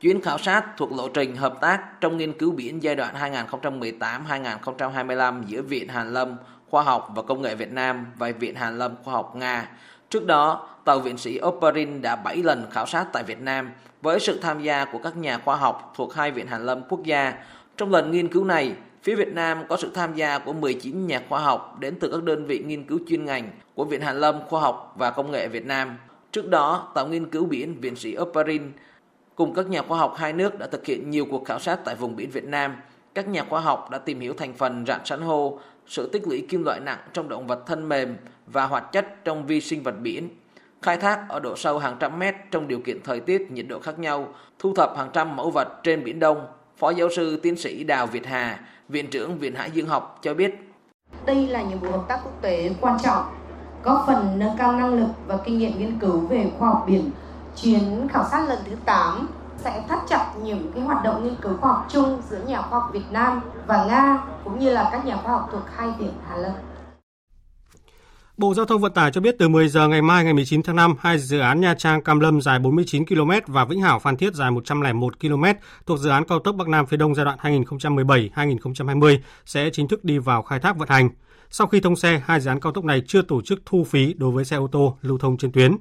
Chuyến 0.00 0.20
khảo 0.20 0.38
sát 0.38 0.64
thuộc 0.76 0.92
lộ 0.92 1.08
trình 1.08 1.36
hợp 1.36 1.60
tác 1.60 2.00
trong 2.00 2.16
nghiên 2.16 2.38
cứu 2.38 2.52
biển 2.52 2.82
giai 2.82 2.96
đoạn 2.96 3.14
2018-2025 3.50 5.42
giữa 5.46 5.62
Viện 5.62 5.88
Hàn 5.88 6.12
Lâm 6.12 6.36
Khoa 6.70 6.82
học 6.82 7.08
và 7.14 7.22
Công 7.22 7.42
nghệ 7.42 7.54
Việt 7.54 7.72
Nam 7.72 8.06
và 8.16 8.32
Viện 8.38 8.54
Hàn 8.54 8.78
Lâm 8.78 8.94
Khoa 9.04 9.14
học 9.14 9.36
Nga. 9.36 9.70
Trước 10.10 10.26
đó, 10.26 10.68
tàu 10.84 11.00
viện 11.00 11.18
sĩ 11.18 11.40
Oparin 11.42 12.02
đã 12.02 12.16
7 12.16 12.36
lần 12.36 12.66
khảo 12.70 12.86
sát 12.86 13.06
tại 13.12 13.22
Việt 13.22 13.40
Nam 13.40 13.70
với 14.02 14.20
sự 14.20 14.38
tham 14.42 14.62
gia 14.62 14.84
của 14.84 14.98
các 14.98 15.16
nhà 15.16 15.38
khoa 15.38 15.56
học 15.56 15.92
thuộc 15.96 16.14
hai 16.14 16.30
viện 16.30 16.46
Hàn 16.46 16.66
Lâm 16.66 16.82
quốc 16.88 17.04
gia. 17.04 17.34
Trong 17.76 17.90
lần 17.90 18.10
nghiên 18.10 18.28
cứu 18.28 18.44
này, 18.44 18.74
phía 19.02 19.14
Việt 19.14 19.32
Nam 19.32 19.58
có 19.68 19.76
sự 19.76 19.90
tham 19.94 20.14
gia 20.14 20.38
của 20.38 20.52
19 20.52 21.06
nhà 21.06 21.20
khoa 21.28 21.40
học 21.40 21.76
đến 21.80 21.98
từ 22.00 22.10
các 22.12 22.22
đơn 22.22 22.46
vị 22.46 22.58
nghiên 22.58 22.84
cứu 22.84 22.98
chuyên 23.08 23.24
ngành 23.24 23.50
của 23.74 23.84
Viện 23.84 24.00
Hàn 24.00 24.20
Lâm 24.20 24.40
Khoa 24.48 24.60
học 24.60 24.94
và 24.98 25.10
Công 25.10 25.30
nghệ 25.30 25.48
Việt 25.48 25.66
Nam. 25.66 25.96
Trước 26.32 26.48
đó, 26.48 26.92
tàu 26.94 27.08
nghiên 27.08 27.30
cứu 27.30 27.46
biển 27.46 27.80
viện 27.80 27.96
sĩ 27.96 28.16
Oparin 28.18 28.72
cùng 29.34 29.54
các 29.54 29.68
nhà 29.68 29.82
khoa 29.82 29.98
học 29.98 30.14
hai 30.16 30.32
nước 30.32 30.58
đã 30.58 30.66
thực 30.66 30.86
hiện 30.86 31.10
nhiều 31.10 31.26
cuộc 31.30 31.44
khảo 31.44 31.58
sát 31.58 31.80
tại 31.84 31.94
vùng 31.94 32.16
biển 32.16 32.30
Việt 32.30 32.44
Nam. 32.44 32.76
Các 33.14 33.28
nhà 33.28 33.44
khoa 33.48 33.60
học 33.60 33.90
đã 33.90 33.98
tìm 33.98 34.20
hiểu 34.20 34.34
thành 34.36 34.54
phần 34.54 34.86
rạn 34.86 35.00
san 35.04 35.20
hô, 35.20 35.58
sự 35.86 36.08
tích 36.12 36.28
lũy 36.28 36.46
kim 36.48 36.64
loại 36.64 36.80
nặng 36.80 36.98
trong 37.12 37.28
động 37.28 37.46
vật 37.46 37.66
thân 37.66 37.88
mềm 37.88 38.16
và 38.46 38.66
hoạt 38.66 38.92
chất 38.92 39.24
trong 39.24 39.46
vi 39.46 39.60
sinh 39.60 39.82
vật 39.82 39.94
biển 40.00 40.28
khai 40.84 40.96
thác 40.96 41.28
ở 41.28 41.40
độ 41.40 41.56
sâu 41.56 41.78
hàng 41.78 41.96
trăm 42.00 42.18
mét 42.18 42.34
trong 42.50 42.68
điều 42.68 42.78
kiện 42.78 43.02
thời 43.04 43.20
tiết, 43.20 43.50
nhiệt 43.50 43.66
độ 43.68 43.78
khác 43.78 43.98
nhau, 43.98 44.28
thu 44.58 44.74
thập 44.74 44.96
hàng 44.96 45.10
trăm 45.12 45.36
mẫu 45.36 45.50
vật 45.50 45.68
trên 45.82 46.04
Biển 46.04 46.20
Đông. 46.20 46.46
Phó 46.76 46.90
giáo 46.90 47.08
sư 47.16 47.40
tiến 47.42 47.56
sĩ 47.56 47.84
Đào 47.84 48.06
Việt 48.06 48.26
Hà, 48.26 48.60
Viện 48.88 49.10
trưởng 49.10 49.38
Viện 49.38 49.54
Hải 49.54 49.70
Dương 49.70 49.86
học 49.86 50.18
cho 50.22 50.34
biết. 50.34 50.54
Đây 51.26 51.46
là 51.46 51.62
nhiệm 51.62 51.78
vụ 51.78 51.90
hợp 51.90 52.04
tác 52.08 52.20
quốc 52.24 52.42
tế 52.42 52.70
quan 52.80 52.98
trọng, 53.04 53.24
góp 53.82 54.04
phần 54.06 54.38
nâng 54.38 54.56
cao 54.58 54.72
năng 54.72 54.94
lực 54.94 55.08
và 55.26 55.38
kinh 55.44 55.58
nghiệm 55.58 55.78
nghiên 55.78 55.98
cứu 56.00 56.20
về 56.20 56.46
khoa 56.58 56.68
học 56.68 56.84
biển. 56.86 57.10
Chuyến 57.62 58.08
khảo 58.12 58.28
sát 58.30 58.48
lần 58.48 58.58
thứ 58.66 58.76
8 58.84 59.28
sẽ 59.58 59.84
thắt 59.88 59.98
chặt 60.08 60.32
những 60.42 60.72
cái 60.74 60.82
hoạt 60.82 61.04
động 61.04 61.24
nghiên 61.24 61.34
cứu 61.42 61.56
khoa 61.60 61.72
học 61.72 61.86
chung 61.90 62.22
giữa 62.30 62.40
nhà 62.46 62.62
khoa 62.62 62.80
học 62.80 62.90
Việt 62.92 63.04
Nam 63.10 63.40
và 63.66 63.84
Nga 63.84 64.22
cũng 64.44 64.58
như 64.58 64.70
là 64.70 64.88
các 64.92 65.04
nhà 65.04 65.16
khoa 65.16 65.32
học 65.32 65.48
thuộc 65.52 65.62
hai 65.76 65.88
viện 65.98 66.12
Hà 66.28 66.36
Lâm. 66.36 66.52
Bộ 68.36 68.54
Giao 68.54 68.66
thông 68.66 68.80
Vận 68.80 68.92
tải 68.92 69.10
cho 69.12 69.20
biết 69.20 69.34
từ 69.38 69.48
10 69.48 69.68
giờ 69.68 69.88
ngày 69.88 70.02
mai 70.02 70.24
ngày 70.24 70.34
19 70.34 70.62
tháng 70.62 70.76
5, 70.76 70.94
hai 71.00 71.18
dự 71.18 71.38
án 71.38 71.60
Nha 71.60 71.74
Trang 71.74 72.02
Cam 72.02 72.20
Lâm 72.20 72.40
dài 72.40 72.58
49 72.58 73.06
km 73.06 73.30
và 73.46 73.64
Vĩnh 73.64 73.80
Hảo 73.80 73.98
Phan 73.98 74.16
Thiết 74.16 74.34
dài 74.34 74.50
101 74.50 75.20
km 75.20 75.44
thuộc 75.86 75.98
dự 75.98 76.10
án 76.10 76.24
cao 76.24 76.38
tốc 76.38 76.56
Bắc 76.56 76.68
Nam 76.68 76.86
phía 76.86 76.96
Đông 76.96 77.14
giai 77.14 77.24
đoạn 77.24 77.38
2017-2020 77.42 79.18
sẽ 79.46 79.70
chính 79.72 79.88
thức 79.88 80.04
đi 80.04 80.18
vào 80.18 80.42
khai 80.42 80.60
thác 80.60 80.76
vận 80.76 80.88
hành. 80.88 81.08
Sau 81.50 81.66
khi 81.66 81.80
thông 81.80 81.96
xe, 81.96 82.22
hai 82.24 82.40
dự 82.40 82.50
án 82.50 82.60
cao 82.60 82.72
tốc 82.72 82.84
này 82.84 83.02
chưa 83.06 83.22
tổ 83.22 83.42
chức 83.42 83.60
thu 83.66 83.84
phí 83.84 84.14
đối 84.14 84.30
với 84.30 84.44
xe 84.44 84.56
ô 84.56 84.68
tô 84.72 84.96
lưu 85.02 85.18
thông 85.18 85.36
trên 85.36 85.52
tuyến. 85.52 85.76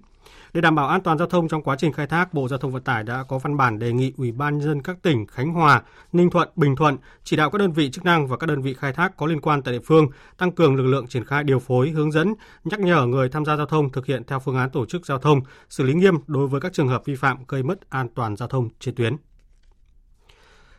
Để 0.53 0.61
đảm 0.61 0.75
bảo 0.75 0.87
an 0.87 1.01
toàn 1.01 1.17
giao 1.17 1.27
thông 1.27 1.47
trong 1.47 1.61
quá 1.61 1.75
trình 1.75 1.93
khai 1.93 2.07
thác, 2.07 2.33
Bộ 2.33 2.47
Giao 2.47 2.59
thông 2.59 2.71
Vận 2.71 2.83
tải 2.83 3.03
đã 3.03 3.23
có 3.27 3.37
văn 3.37 3.57
bản 3.57 3.79
đề 3.79 3.93
nghị 3.93 4.13
Ủy 4.17 4.31
ban 4.31 4.57
nhân 4.57 4.67
dân 4.67 4.81
các 4.81 5.01
tỉnh 5.01 5.27
Khánh 5.27 5.53
Hòa, 5.53 5.81
Ninh 6.11 6.29
Thuận, 6.29 6.49
Bình 6.55 6.75
Thuận 6.75 6.97
chỉ 7.23 7.35
đạo 7.35 7.49
các 7.49 7.57
đơn 7.57 7.71
vị 7.71 7.91
chức 7.91 8.05
năng 8.05 8.27
và 8.27 8.37
các 8.37 8.47
đơn 8.47 8.61
vị 8.61 8.73
khai 8.73 8.93
thác 8.93 9.17
có 9.17 9.25
liên 9.25 9.41
quan 9.41 9.61
tại 9.61 9.73
địa 9.73 9.79
phương 9.85 10.07
tăng 10.37 10.51
cường 10.51 10.75
lực 10.75 10.83
lượng 10.83 11.07
triển 11.07 11.25
khai 11.25 11.43
điều 11.43 11.59
phối, 11.59 11.89
hướng 11.89 12.11
dẫn, 12.11 12.33
nhắc 12.63 12.79
nhở 12.79 13.05
người 13.05 13.29
tham 13.29 13.45
gia 13.45 13.55
giao 13.55 13.65
thông 13.65 13.91
thực 13.91 14.05
hiện 14.05 14.23
theo 14.27 14.39
phương 14.39 14.57
án 14.57 14.69
tổ 14.69 14.85
chức 14.85 15.05
giao 15.05 15.17
thông, 15.17 15.41
xử 15.69 15.83
lý 15.83 15.93
nghiêm 15.93 16.15
đối 16.27 16.47
với 16.47 16.61
các 16.61 16.73
trường 16.73 16.87
hợp 16.87 17.05
vi 17.05 17.15
phạm 17.15 17.37
gây 17.47 17.63
mất 17.63 17.89
an 17.89 18.07
toàn 18.15 18.35
giao 18.35 18.47
thông 18.47 18.69
trên 18.79 18.95
tuyến. 18.95 19.15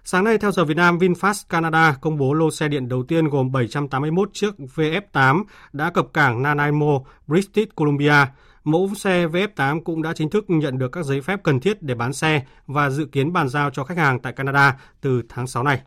Sáng 0.04 0.24
nay, 0.24 0.38
theo 0.38 0.52
giờ 0.52 0.64
Việt 0.64 0.76
Nam, 0.76 0.98
VinFast 0.98 1.44
Canada 1.48 1.96
công 2.00 2.16
bố 2.16 2.34
lô 2.34 2.50
xe 2.50 2.68
điện 2.68 2.88
đầu 2.88 3.02
tiên 3.02 3.28
gồm 3.28 3.52
781 3.52 4.30
chiếc 4.32 4.54
VF8 4.74 5.44
đã 5.72 5.90
cập 5.90 6.06
cảng 6.12 6.42
Nanaimo, 6.42 7.00
British 7.26 7.74
Columbia. 7.74 8.26
Mẫu 8.64 8.90
xe 8.96 9.26
VF8 9.26 9.82
cũng 9.82 10.02
đã 10.02 10.12
chính 10.12 10.30
thức 10.30 10.44
nhận 10.48 10.78
được 10.78 10.92
các 10.92 11.04
giấy 11.04 11.20
phép 11.20 11.40
cần 11.42 11.60
thiết 11.60 11.82
để 11.82 11.94
bán 11.94 12.12
xe 12.12 12.42
và 12.66 12.90
dự 12.90 13.04
kiến 13.04 13.32
bàn 13.32 13.48
giao 13.48 13.70
cho 13.70 13.84
khách 13.84 13.98
hàng 13.98 14.20
tại 14.20 14.32
Canada 14.32 14.76
từ 15.00 15.22
tháng 15.28 15.46
6 15.46 15.62
này. 15.62 15.80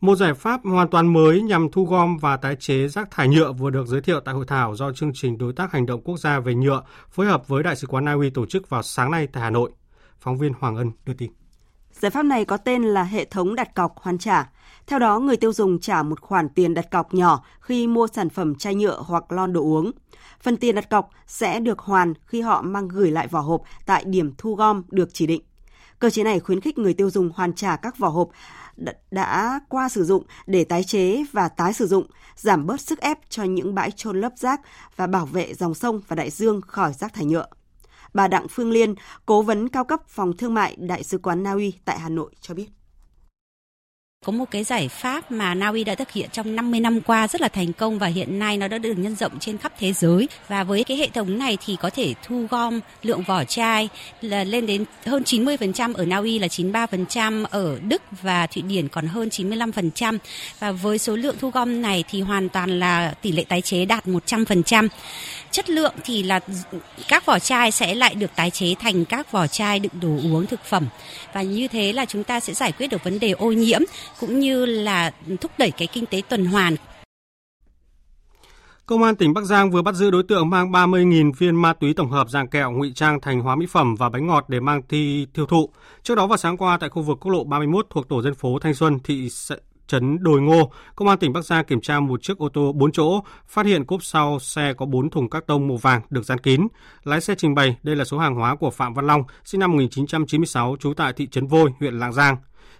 Một 0.00 0.16
giải 0.16 0.34
pháp 0.34 0.60
hoàn 0.64 0.88
toàn 0.88 1.12
mới 1.12 1.42
nhằm 1.42 1.68
thu 1.72 1.84
gom 1.84 2.16
và 2.16 2.36
tái 2.36 2.56
chế 2.56 2.88
rác 2.88 3.10
thải 3.10 3.28
nhựa 3.28 3.52
vừa 3.52 3.70
được 3.70 3.86
giới 3.86 4.00
thiệu 4.00 4.20
tại 4.20 4.34
hội 4.34 4.44
thảo 4.48 4.74
do 4.74 4.92
chương 4.92 5.10
trình 5.14 5.38
đối 5.38 5.52
tác 5.52 5.72
hành 5.72 5.86
động 5.86 6.00
quốc 6.04 6.16
gia 6.16 6.40
về 6.40 6.54
nhựa 6.54 6.82
phối 7.10 7.26
hợp 7.26 7.48
với 7.48 7.62
Đại 7.62 7.76
sứ 7.76 7.86
quán 7.86 8.04
Na 8.04 8.12
Uy 8.12 8.30
tổ 8.30 8.46
chức 8.46 8.68
vào 8.68 8.82
sáng 8.82 9.10
nay 9.10 9.26
tại 9.26 9.42
Hà 9.42 9.50
Nội. 9.50 9.70
Phóng 10.20 10.38
viên 10.38 10.52
Hoàng 10.60 10.76
Ân 10.76 10.92
đưa 11.06 11.14
tin. 11.14 11.30
Giải 11.92 12.10
pháp 12.10 12.22
này 12.22 12.44
có 12.44 12.56
tên 12.56 12.82
là 12.82 13.02
hệ 13.02 13.24
thống 13.24 13.54
đặt 13.54 13.74
cọc 13.74 13.96
hoàn 13.96 14.18
trả. 14.18 14.50
Theo 14.86 14.98
đó, 14.98 15.18
người 15.18 15.36
tiêu 15.36 15.52
dùng 15.52 15.80
trả 15.80 16.02
một 16.02 16.20
khoản 16.20 16.48
tiền 16.48 16.74
đặt 16.74 16.90
cọc 16.90 17.14
nhỏ 17.14 17.44
khi 17.60 17.86
mua 17.86 18.06
sản 18.06 18.28
phẩm 18.28 18.54
chai 18.54 18.74
nhựa 18.74 19.02
hoặc 19.06 19.32
lon 19.32 19.52
đồ 19.52 19.60
uống. 19.60 19.92
Phần 20.40 20.56
tiền 20.56 20.74
đặt 20.74 20.90
cọc 20.90 21.10
sẽ 21.26 21.60
được 21.60 21.78
hoàn 21.78 22.14
khi 22.26 22.40
họ 22.40 22.62
mang 22.62 22.88
gửi 22.88 23.10
lại 23.10 23.28
vỏ 23.28 23.40
hộp 23.40 23.62
tại 23.86 24.04
điểm 24.04 24.34
thu 24.38 24.54
gom 24.54 24.82
được 24.88 25.08
chỉ 25.12 25.26
định. 25.26 25.42
Cơ 25.98 26.10
chế 26.10 26.24
này 26.24 26.40
khuyến 26.40 26.60
khích 26.60 26.78
người 26.78 26.94
tiêu 26.94 27.10
dùng 27.10 27.30
hoàn 27.34 27.54
trả 27.54 27.76
các 27.76 27.98
vỏ 27.98 28.08
hộp 28.08 28.28
đã 29.10 29.60
qua 29.68 29.88
sử 29.88 30.04
dụng 30.04 30.24
để 30.46 30.64
tái 30.64 30.84
chế 30.84 31.24
và 31.32 31.48
tái 31.48 31.72
sử 31.72 31.86
dụng, 31.86 32.06
giảm 32.36 32.66
bớt 32.66 32.80
sức 32.80 33.00
ép 33.00 33.18
cho 33.28 33.42
những 33.42 33.74
bãi 33.74 33.90
trôn 33.90 34.20
lấp 34.20 34.32
rác 34.36 34.60
và 34.96 35.06
bảo 35.06 35.26
vệ 35.26 35.54
dòng 35.54 35.74
sông 35.74 36.00
và 36.08 36.16
đại 36.16 36.30
dương 36.30 36.60
khỏi 36.60 36.92
rác 36.92 37.14
thải 37.14 37.24
nhựa. 37.24 37.46
Bà 38.14 38.28
Đặng 38.28 38.46
Phương 38.50 38.70
Liên, 38.70 38.94
cố 39.26 39.42
vấn 39.42 39.68
cao 39.68 39.84
cấp 39.84 40.00
phòng 40.08 40.36
thương 40.36 40.54
mại 40.54 40.76
Đại 40.78 41.02
sứ 41.02 41.18
quán 41.18 41.42
Na 41.42 41.52
Uy 41.52 41.72
tại 41.84 41.98
Hà 41.98 42.08
Nội 42.08 42.30
cho 42.40 42.54
biết. 42.54 42.77
Có 44.24 44.32
một 44.32 44.44
cái 44.50 44.64
giải 44.64 44.88
pháp 44.88 45.32
mà 45.32 45.54
Na 45.54 45.68
Uy 45.68 45.84
đã 45.84 45.94
thực 45.94 46.10
hiện 46.12 46.28
trong 46.32 46.56
50 46.56 46.80
năm 46.80 47.00
qua 47.00 47.28
rất 47.28 47.40
là 47.40 47.48
thành 47.48 47.72
công 47.72 47.98
và 47.98 48.06
hiện 48.06 48.38
nay 48.38 48.56
nó 48.56 48.68
đã 48.68 48.78
được 48.78 48.94
nhân 48.94 49.16
rộng 49.16 49.38
trên 49.40 49.58
khắp 49.58 49.72
thế 49.78 49.92
giới. 49.92 50.28
Và 50.48 50.64
với 50.64 50.84
cái 50.84 50.96
hệ 50.96 51.08
thống 51.08 51.38
này 51.38 51.58
thì 51.66 51.76
có 51.80 51.90
thể 51.90 52.14
thu 52.26 52.46
gom 52.50 52.80
lượng 53.02 53.22
vỏ 53.22 53.44
chai 53.44 53.88
là 54.20 54.44
lên 54.44 54.66
đến 54.66 54.84
hơn 55.06 55.22
90% 55.22 55.94
ở 55.94 56.04
Na 56.04 56.16
Uy 56.16 56.38
là 56.38 56.46
93%, 56.46 57.44
ở 57.50 57.78
Đức 57.88 58.02
và 58.22 58.46
Thụy 58.46 58.62
Điển 58.62 58.88
còn 58.88 59.06
hơn 59.06 59.28
95%. 59.28 60.18
Và 60.58 60.72
với 60.72 60.98
số 60.98 61.16
lượng 61.16 61.36
thu 61.40 61.50
gom 61.50 61.82
này 61.82 62.04
thì 62.10 62.20
hoàn 62.20 62.48
toàn 62.48 62.78
là 62.78 63.14
tỷ 63.22 63.32
lệ 63.32 63.44
tái 63.48 63.60
chế 63.60 63.84
đạt 63.84 64.06
100%. 64.06 64.88
Chất 65.50 65.70
lượng 65.70 65.94
thì 66.04 66.22
là 66.22 66.40
các 67.08 67.26
vỏ 67.26 67.38
chai 67.38 67.70
sẽ 67.70 67.94
lại 67.94 68.14
được 68.14 68.30
tái 68.36 68.50
chế 68.50 68.74
thành 68.80 69.04
các 69.04 69.32
vỏ 69.32 69.46
chai 69.46 69.78
đựng 69.78 69.92
đồ 70.00 70.08
uống 70.08 70.46
thực 70.46 70.64
phẩm. 70.64 70.86
Và 71.32 71.42
như 71.42 71.68
thế 71.68 71.92
là 71.92 72.04
chúng 72.04 72.24
ta 72.24 72.40
sẽ 72.40 72.54
giải 72.54 72.72
quyết 72.72 72.86
được 72.86 73.04
vấn 73.04 73.18
đề 73.20 73.30
ô 73.30 73.52
nhiễm 73.52 73.80
cũng 74.20 74.40
như 74.40 74.66
là 74.66 75.10
thúc 75.40 75.50
đẩy 75.58 75.70
cái 75.70 75.88
kinh 75.92 76.06
tế 76.06 76.22
tuần 76.28 76.44
hoàn. 76.46 76.76
Công 78.86 79.02
an 79.02 79.16
tỉnh 79.16 79.34
Bắc 79.34 79.44
Giang 79.44 79.70
vừa 79.70 79.82
bắt 79.82 79.94
giữ 79.94 80.10
đối 80.10 80.22
tượng 80.22 80.50
mang 80.50 80.72
30.000 80.72 81.32
viên 81.32 81.62
ma 81.62 81.72
túy 81.72 81.94
tổng 81.94 82.10
hợp 82.10 82.30
dạng 82.30 82.48
kẹo 82.48 82.70
ngụy 82.70 82.92
trang 82.94 83.20
thành 83.20 83.40
hóa 83.40 83.56
mỹ 83.56 83.66
phẩm 83.66 83.94
và 83.94 84.08
bánh 84.08 84.26
ngọt 84.26 84.44
để 84.48 84.60
mang 84.60 84.82
đi 84.88 85.26
tiêu 85.34 85.46
thụ. 85.46 85.70
Trước 86.02 86.14
đó 86.14 86.26
vào 86.26 86.38
sáng 86.38 86.56
qua 86.56 86.78
tại 86.78 86.90
khu 86.90 87.02
vực 87.02 87.18
quốc 87.20 87.32
lộ 87.32 87.44
31 87.44 87.86
thuộc 87.90 88.08
tổ 88.08 88.22
dân 88.22 88.34
phố 88.34 88.58
Thanh 88.58 88.74
Xuân, 88.74 88.98
thị 89.04 89.28
trấn 89.86 90.22
Đồi 90.22 90.40
Ngô, 90.40 90.72
Công 90.96 91.08
an 91.08 91.18
tỉnh 91.18 91.32
Bắc 91.32 91.44
Giang 91.44 91.64
kiểm 91.64 91.80
tra 91.80 92.00
một 92.00 92.22
chiếc 92.22 92.38
ô 92.38 92.48
tô 92.48 92.72
4 92.72 92.92
chỗ, 92.92 93.20
phát 93.46 93.66
hiện 93.66 93.84
cốp 93.84 94.02
sau 94.02 94.38
xe 94.38 94.74
có 94.74 94.86
4 94.86 95.10
thùng 95.10 95.30
các 95.30 95.46
tông 95.46 95.68
màu 95.68 95.76
vàng 95.76 96.02
được 96.10 96.24
dán 96.24 96.38
kín. 96.38 96.68
Lái 97.04 97.20
xe 97.20 97.34
trình 97.34 97.54
bày 97.54 97.76
đây 97.82 97.96
là 97.96 98.04
số 98.04 98.18
hàng 98.18 98.34
hóa 98.34 98.56
của 98.56 98.70
Phạm 98.70 98.94
Văn 98.94 99.06
Long, 99.06 99.22
sinh 99.44 99.60
năm 99.60 99.70
1996, 99.70 100.76
trú 100.80 100.94
tại 100.94 101.12
thị 101.12 101.26
trấn 101.26 101.46
Vôi, 101.46 101.70
huyện 101.80 101.98
Lạng 101.98 102.12
Giang. 102.12 102.36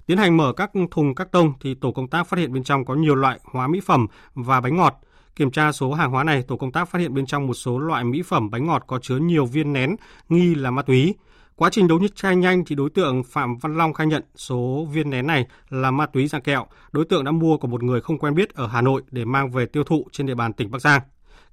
Tiến 0.08 0.18
hành 0.18 0.36
mở 0.36 0.52
các 0.52 0.70
thùng 0.90 1.14
các 1.14 1.32
tông 1.32 1.52
thì 1.60 1.74
tổ 1.74 1.92
công 1.92 2.08
tác 2.08 2.28
phát 2.28 2.36
hiện 2.38 2.52
bên 2.52 2.64
trong 2.64 2.84
có 2.84 2.94
nhiều 2.94 3.14
loại 3.14 3.40
hóa 3.44 3.68
mỹ 3.68 3.80
phẩm 3.80 4.06
và 4.34 4.60
bánh 4.60 4.76
ngọt. 4.76 5.00
Kiểm 5.36 5.50
tra 5.50 5.72
số 5.72 5.92
hàng 5.92 6.10
hóa 6.10 6.24
này, 6.24 6.42
tổ 6.42 6.56
công 6.56 6.72
tác 6.72 6.88
phát 6.88 6.98
hiện 6.98 7.14
bên 7.14 7.26
trong 7.26 7.46
một 7.46 7.54
số 7.54 7.78
loại 7.78 8.04
mỹ 8.04 8.22
phẩm 8.22 8.50
bánh 8.50 8.66
ngọt 8.66 8.84
có 8.86 8.98
chứa 9.02 9.16
nhiều 9.16 9.46
viên 9.46 9.72
nén 9.72 9.96
nghi 10.28 10.54
là 10.54 10.70
ma 10.70 10.82
túy. 10.82 11.14
Quá 11.56 11.70
trình 11.72 11.88
đấu 11.88 11.98
tranh 12.14 12.40
nhanh 12.40 12.64
thì 12.64 12.74
đối 12.74 12.90
tượng 12.90 13.22
Phạm 13.24 13.56
Văn 13.58 13.76
Long 13.76 13.92
khai 13.92 14.06
nhận 14.06 14.22
số 14.36 14.86
viên 14.92 15.10
nén 15.10 15.26
này 15.26 15.46
là 15.68 15.90
ma 15.90 16.06
túy 16.06 16.28
dạng 16.28 16.42
kẹo. 16.42 16.66
Đối 16.92 17.04
tượng 17.04 17.24
đã 17.24 17.30
mua 17.30 17.56
của 17.56 17.68
một 17.68 17.82
người 17.82 18.00
không 18.00 18.18
quen 18.18 18.34
biết 18.34 18.54
ở 18.54 18.66
Hà 18.66 18.82
Nội 18.82 19.02
để 19.10 19.24
mang 19.24 19.50
về 19.50 19.66
tiêu 19.66 19.84
thụ 19.84 20.06
trên 20.12 20.26
địa 20.26 20.34
bàn 20.34 20.52
tỉnh 20.52 20.70
Bắc 20.70 20.78
Giang. 20.78 21.02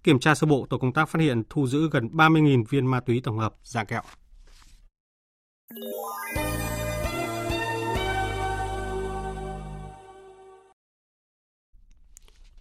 Kiểm 0.04 0.20
tra 0.20 0.36
sơ 0.36 0.48
bộ, 0.48 0.68
tổ 0.70 0.78
công 0.78 0.94
tác 0.94 1.10
phát 1.10 1.22
hiện 1.22 1.44
thu 1.50 1.68
giữ 1.68 1.90
gần 1.92 2.08
30.000 2.14 2.64
viên 2.70 2.86
ma 2.88 3.00
túy 3.00 3.22
tổng 3.24 3.38
hợp 3.38 3.56
dạng 3.64 3.86
kẹo. 3.86 4.02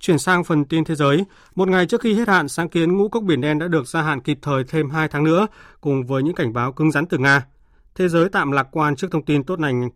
Chuyển 0.05 0.19
sang 0.19 0.45
phần 0.45 0.65
tin 0.65 0.85
thế 0.85 0.95
giới, 0.95 1.25
một 1.55 1.69
ngày 1.69 1.87
trước 1.87 2.01
khi 2.01 2.15
hết 2.15 2.29
hạn, 2.29 2.49
sáng 2.49 2.69
kiến 2.69 2.97
ngũ 2.97 3.09
cốc 3.09 3.23
biển 3.23 3.41
đen 3.41 3.59
đã 3.59 3.69
được 3.69 3.87
gia 3.87 4.03
hạn 4.03 4.21
kịp 4.21 4.39
thời 4.43 4.65
thêm 4.65 4.91
2 4.91 5.09
tháng 5.09 5.25
nữa, 5.25 5.47
cùng 5.81 6.07
với 6.07 6.23
những 6.23 6.35
cảnh 6.35 6.53
báo 6.53 6.73
cứng 6.73 6.91
rắn 6.91 7.07
từ 7.07 7.19
Nga. 7.19 7.47
Thế 7.95 8.09
giới 8.09 8.29
tạm 8.29 8.53
lạc 8.53 8.69
quan 8.71 8.97
trước 8.97 9.09
thông 9.11 9.25
tin 9.25 9.45
tốt 9.45 9.61
lành, 9.61 9.89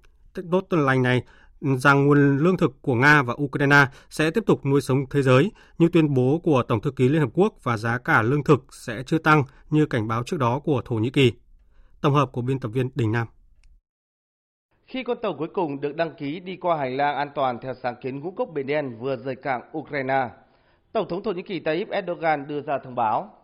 tốt 0.51 0.66
lành 0.71 1.03
này 1.03 1.23
rằng 1.61 2.07
nguồn 2.07 2.38
lương 2.38 2.57
thực 2.57 2.83
của 2.83 2.94
Nga 2.94 3.23
và 3.23 3.35
Ukraine 3.42 3.87
sẽ 4.11 4.31
tiếp 4.31 4.44
tục 4.47 4.66
nuôi 4.66 4.81
sống 4.81 5.05
thế 5.11 5.23
giới, 5.23 5.53
như 5.79 5.88
tuyên 5.92 6.14
bố 6.14 6.40
của 6.44 6.62
Tổng 6.62 6.81
thư 6.81 6.90
ký 6.90 7.09
Liên 7.09 7.21
Hợp 7.21 7.31
Quốc 7.35 7.55
và 7.62 7.77
giá 7.77 7.99
cả 7.99 8.23
lương 8.23 8.44
thực 8.44 8.66
sẽ 8.71 9.03
chưa 9.07 9.18
tăng 9.18 9.44
như 9.71 9.87
cảnh 9.87 10.09
báo 10.09 10.23
trước 10.23 10.37
đó 10.38 10.59
của 10.59 10.83
Thổ 10.85 10.94
Nhĩ 10.94 11.11
Kỳ. 11.11 11.33
Tổng 12.01 12.14
hợp 12.14 12.33
của 12.33 12.42
biên 12.42 12.61
tập 12.61 12.68
viên 12.68 12.90
Đình 12.94 13.12
Nam. 13.12 13.27
Khi 14.88 15.03
con 15.03 15.18
tàu 15.22 15.35
cuối 15.35 15.48
cùng 15.48 15.81
được 15.81 15.96
đăng 15.96 16.14
ký 16.14 16.40
đi 16.40 16.57
qua 16.57 16.77
hành 16.77 16.96
lang 16.96 17.16
an 17.16 17.31
toàn 17.35 17.59
theo 17.62 17.74
sáng 17.83 17.94
kiến 18.03 18.20
ngũ 18.20 18.31
cốc 18.31 18.48
Biển 18.55 18.66
Đen 18.66 18.98
vừa 18.98 19.16
rời 19.16 19.37
cảng 19.37 19.62
Ukraine, 19.79 20.29
Tổng 20.92 21.09
thống 21.09 21.22
Thổ 21.22 21.33
Nhĩ 21.33 21.42
Kỳ 21.42 21.61
Tayyip 21.61 21.90
Erdogan 21.90 22.46
đưa 22.48 22.61
ra 22.61 22.79
thông 22.85 22.94
báo. 22.94 23.35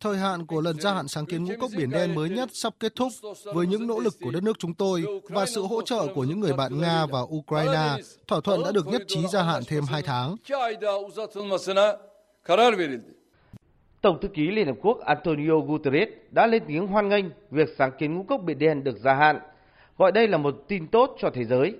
Thời 0.00 0.16
hạn 0.16 0.46
của 0.46 0.60
lần 0.60 0.80
gia 0.80 0.94
hạn 0.94 1.08
sáng 1.08 1.26
kiến 1.26 1.44
ngũ 1.44 1.52
cốc 1.60 1.70
Biển 1.76 1.90
Đen 1.90 2.14
mới 2.14 2.30
nhất 2.30 2.48
sắp 2.52 2.74
kết 2.80 2.92
thúc 2.96 3.12
với 3.54 3.66
những 3.66 3.86
nỗ 3.86 4.00
lực 4.00 4.14
của 4.20 4.30
đất 4.30 4.42
nước 4.42 4.58
chúng 4.58 4.74
tôi 4.74 5.04
và 5.22 5.46
sự 5.46 5.62
hỗ 5.62 5.82
trợ 5.82 6.06
của 6.14 6.24
những 6.24 6.40
người 6.40 6.52
bạn 6.52 6.80
Nga 6.80 7.06
và 7.06 7.20
Ukraine. 7.20 7.96
Thỏa 8.26 8.40
thuận 8.40 8.62
đã 8.62 8.72
được 8.72 8.86
nhất 8.86 9.02
trí 9.08 9.26
gia 9.26 9.42
hạn 9.42 9.62
thêm 9.66 9.84
2 9.84 10.02
tháng. 10.02 10.36
Tổng 14.00 14.20
thư 14.20 14.28
ký 14.28 14.50
Liên 14.50 14.66
Hợp 14.66 14.76
Quốc 14.82 14.98
Antonio 14.98 15.58
Guterres 15.58 16.08
đã 16.30 16.46
lên 16.46 16.62
tiếng 16.68 16.86
hoan 16.86 17.08
nghênh 17.08 17.24
việc 17.50 17.68
sáng 17.78 17.90
kiến 17.98 18.14
ngũ 18.14 18.22
cốc 18.22 18.42
Biển 18.44 18.58
Đen 18.58 18.84
được 18.84 18.98
gia 18.98 19.14
hạn, 19.14 19.38
gọi 19.98 20.12
đây 20.12 20.28
là 20.28 20.38
một 20.38 20.64
tin 20.68 20.86
tốt 20.86 21.16
cho 21.20 21.30
thế 21.30 21.44
giới. 21.44 21.74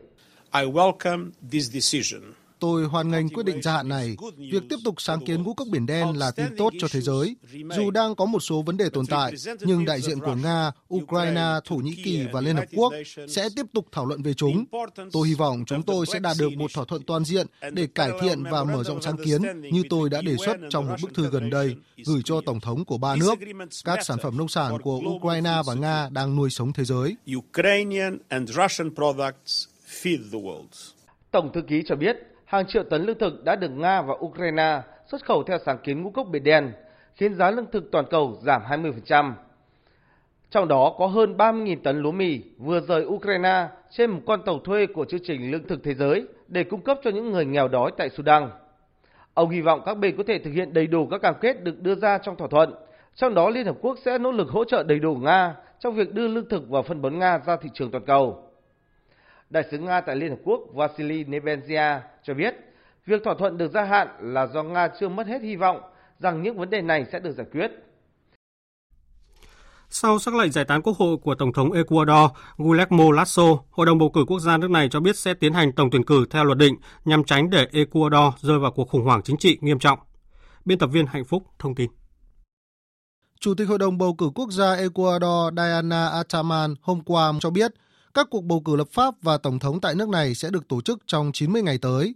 I 0.54 0.60
welcome 0.60 1.30
this 1.50 1.70
decision. 1.70 2.32
Tôi 2.60 2.84
hoan 2.84 3.10
nghênh 3.10 3.28
quyết 3.28 3.46
định 3.46 3.62
gia 3.62 3.72
hạn 3.72 3.88
này. 3.88 4.16
Việc 4.36 4.62
tiếp 4.68 4.76
tục 4.84 4.94
sáng 4.98 5.24
kiến 5.26 5.42
ngũ 5.42 5.54
cốc 5.54 5.68
biển 5.70 5.86
đen 5.86 6.18
là 6.18 6.30
tin 6.30 6.46
tốt 6.58 6.72
cho 6.78 6.88
thế 6.90 7.00
giới. 7.00 7.36
Dù 7.76 7.90
đang 7.90 8.14
có 8.14 8.24
một 8.24 8.40
số 8.40 8.62
vấn 8.62 8.76
đề 8.76 8.88
tồn 8.88 9.06
tại, 9.06 9.32
nhưng 9.60 9.84
đại 9.84 10.00
diện 10.00 10.20
của 10.20 10.34
Nga, 10.34 10.72
Ukraine, 10.94 11.60
Thổ 11.64 11.76
Nhĩ 11.76 11.94
Kỳ 12.04 12.26
và 12.32 12.40
Liên 12.40 12.56
Hợp 12.56 12.64
Quốc 12.76 12.92
sẽ 13.28 13.48
tiếp 13.56 13.66
tục 13.72 13.86
thảo 13.92 14.06
luận 14.06 14.22
về 14.22 14.34
chúng. 14.34 14.64
Tôi 15.12 15.28
hy 15.28 15.34
vọng 15.34 15.64
chúng 15.66 15.82
tôi 15.82 16.06
sẽ 16.06 16.18
đạt 16.18 16.36
được 16.40 16.52
một 16.56 16.70
thỏa 16.74 16.84
thuận 16.84 17.02
toàn 17.02 17.24
diện 17.24 17.46
để 17.72 17.86
cải 17.86 18.10
thiện 18.20 18.42
và 18.42 18.64
mở 18.64 18.84
rộng 18.84 19.02
sáng 19.02 19.16
kiến 19.24 19.42
như 19.60 19.82
tôi 19.90 20.10
đã 20.10 20.22
đề 20.22 20.36
xuất 20.44 20.56
trong 20.70 20.88
một 20.88 20.96
bức 21.02 21.14
thư 21.14 21.30
gần 21.30 21.50
đây 21.50 21.74
gửi 22.06 22.20
cho 22.24 22.40
Tổng 22.46 22.60
thống 22.60 22.84
của 22.84 22.98
ba 22.98 23.16
nước. 23.16 23.34
Các 23.84 24.04
sản 24.04 24.18
phẩm 24.22 24.36
nông 24.36 24.48
sản 24.48 24.82
của 24.82 25.00
Ukraine 25.16 25.62
và 25.66 25.74
Nga 25.74 26.08
đang 26.08 26.36
nuôi 26.36 26.50
sống 26.50 26.72
thế 26.72 26.84
giới. 26.84 27.16
Ukrainian 27.36 28.18
and 28.28 28.50
Russian 28.50 28.94
products 28.94 29.66
feed 30.02 30.18
the 30.32 30.38
world. 30.38 30.92
Tổng 31.30 31.50
thư 31.52 31.60
ký 31.68 31.82
cho 31.86 31.96
biết 31.96 32.16
hàng 32.50 32.66
triệu 32.66 32.82
tấn 32.82 33.04
lương 33.04 33.18
thực 33.18 33.44
đã 33.44 33.56
được 33.56 33.68
Nga 33.68 34.02
và 34.02 34.14
Ukraine 34.24 34.80
xuất 35.06 35.24
khẩu 35.24 35.42
theo 35.42 35.58
sáng 35.66 35.78
kiến 35.78 36.02
ngũ 36.02 36.10
cốc 36.10 36.26
Biển 36.30 36.44
Đen, 36.44 36.72
khiến 37.14 37.34
giá 37.34 37.50
lương 37.50 37.70
thực 37.72 37.90
toàn 37.92 38.04
cầu 38.10 38.38
giảm 38.42 38.62
20%. 38.62 39.32
Trong 40.50 40.68
đó 40.68 40.94
có 40.98 41.06
hơn 41.06 41.36
30.000 41.36 41.76
tấn 41.82 42.02
lúa 42.02 42.12
mì 42.12 42.40
vừa 42.58 42.80
rời 42.80 43.04
Ukraine 43.04 43.68
trên 43.90 44.10
một 44.10 44.20
con 44.26 44.42
tàu 44.42 44.58
thuê 44.58 44.86
của 44.86 45.04
chương 45.04 45.20
trình 45.24 45.50
lương 45.50 45.66
thực 45.66 45.84
thế 45.84 45.94
giới 45.94 46.26
để 46.48 46.64
cung 46.64 46.80
cấp 46.80 46.98
cho 47.04 47.10
những 47.10 47.30
người 47.30 47.44
nghèo 47.44 47.68
đói 47.68 47.90
tại 47.96 48.10
Sudan. 48.10 48.50
Ông 49.34 49.50
hy 49.50 49.60
vọng 49.60 49.82
các 49.86 49.94
bên 49.94 50.16
có 50.16 50.22
thể 50.26 50.38
thực 50.38 50.50
hiện 50.50 50.72
đầy 50.72 50.86
đủ 50.86 51.06
các 51.06 51.22
cam 51.22 51.34
kết 51.40 51.64
được 51.64 51.80
đưa 51.80 51.94
ra 51.94 52.18
trong 52.18 52.36
thỏa 52.36 52.48
thuận, 52.48 52.74
trong 53.14 53.34
đó 53.34 53.50
Liên 53.50 53.66
Hợp 53.66 53.76
Quốc 53.80 53.98
sẽ 54.04 54.18
nỗ 54.18 54.32
lực 54.32 54.48
hỗ 54.48 54.64
trợ 54.64 54.82
đầy 54.82 54.98
đủ 54.98 55.14
Nga 55.14 55.54
trong 55.78 55.94
việc 55.94 56.14
đưa 56.14 56.28
lương 56.28 56.48
thực 56.48 56.68
và 56.68 56.82
phân 56.82 57.02
bón 57.02 57.18
Nga 57.18 57.38
ra 57.38 57.56
thị 57.56 57.70
trường 57.74 57.90
toàn 57.90 58.04
cầu. 58.04 58.49
Đại 59.50 59.64
sứ 59.70 59.78
Nga 59.78 60.00
tại 60.00 60.16
Liên 60.16 60.30
Hợp 60.30 60.38
Quốc 60.44 60.60
Vasily 60.74 61.24
Nebenzia 61.24 62.00
cho 62.22 62.34
biết, 62.34 62.54
việc 63.06 63.24
thỏa 63.24 63.34
thuận 63.38 63.58
được 63.58 63.72
gia 63.72 63.84
hạn 63.84 64.08
là 64.20 64.46
do 64.46 64.62
Nga 64.62 64.88
chưa 65.00 65.08
mất 65.08 65.26
hết 65.26 65.42
hy 65.42 65.56
vọng 65.56 65.80
rằng 66.18 66.42
những 66.42 66.58
vấn 66.58 66.70
đề 66.70 66.82
này 66.82 67.06
sẽ 67.12 67.20
được 67.20 67.32
giải 67.32 67.46
quyết. 67.52 67.70
Sau 69.88 70.18
sắc 70.18 70.34
lệnh 70.34 70.52
giải 70.52 70.64
tán 70.64 70.82
quốc 70.82 70.96
hội 70.96 71.16
của 71.16 71.34
Tổng 71.34 71.52
thống 71.52 71.72
Ecuador 71.72 72.30
Guillermo 72.58 73.04
Lasso, 73.12 73.42
Hội 73.70 73.86
đồng 73.86 73.98
bầu 73.98 74.10
cử 74.10 74.24
quốc 74.28 74.40
gia 74.40 74.56
nước 74.56 74.70
này 74.70 74.88
cho 74.88 75.00
biết 75.00 75.16
sẽ 75.16 75.34
tiến 75.34 75.52
hành 75.52 75.72
tổng 75.72 75.90
tuyển 75.90 76.04
cử 76.04 76.26
theo 76.30 76.44
luật 76.44 76.58
định 76.58 76.76
nhằm 77.04 77.24
tránh 77.24 77.50
để 77.50 77.66
Ecuador 77.72 78.34
rơi 78.40 78.58
vào 78.58 78.70
cuộc 78.70 78.88
khủng 78.88 79.04
hoảng 79.04 79.22
chính 79.22 79.36
trị 79.36 79.58
nghiêm 79.60 79.78
trọng. 79.78 79.98
Biên 80.64 80.78
tập 80.78 80.86
viên 80.86 81.06
Hạnh 81.06 81.24
Phúc 81.24 81.42
thông 81.58 81.74
tin. 81.74 81.90
Chủ 83.40 83.54
tịch 83.54 83.68
Hội 83.68 83.78
đồng 83.78 83.98
bầu 83.98 84.14
cử 84.14 84.30
quốc 84.34 84.50
gia 84.50 84.74
Ecuador 84.74 85.54
Diana 85.56 86.08
Ataman 86.08 86.74
hôm 86.82 87.00
qua 87.00 87.32
cho 87.40 87.50
biết 87.50 87.74
các 88.14 88.26
cuộc 88.30 88.44
bầu 88.44 88.60
cử 88.64 88.76
lập 88.76 88.88
pháp 88.90 89.14
và 89.22 89.38
tổng 89.38 89.58
thống 89.58 89.80
tại 89.80 89.94
nước 89.94 90.08
này 90.08 90.34
sẽ 90.34 90.50
được 90.50 90.68
tổ 90.68 90.80
chức 90.80 90.98
trong 91.06 91.30
90 91.32 91.62
ngày 91.62 91.78
tới. 91.78 92.14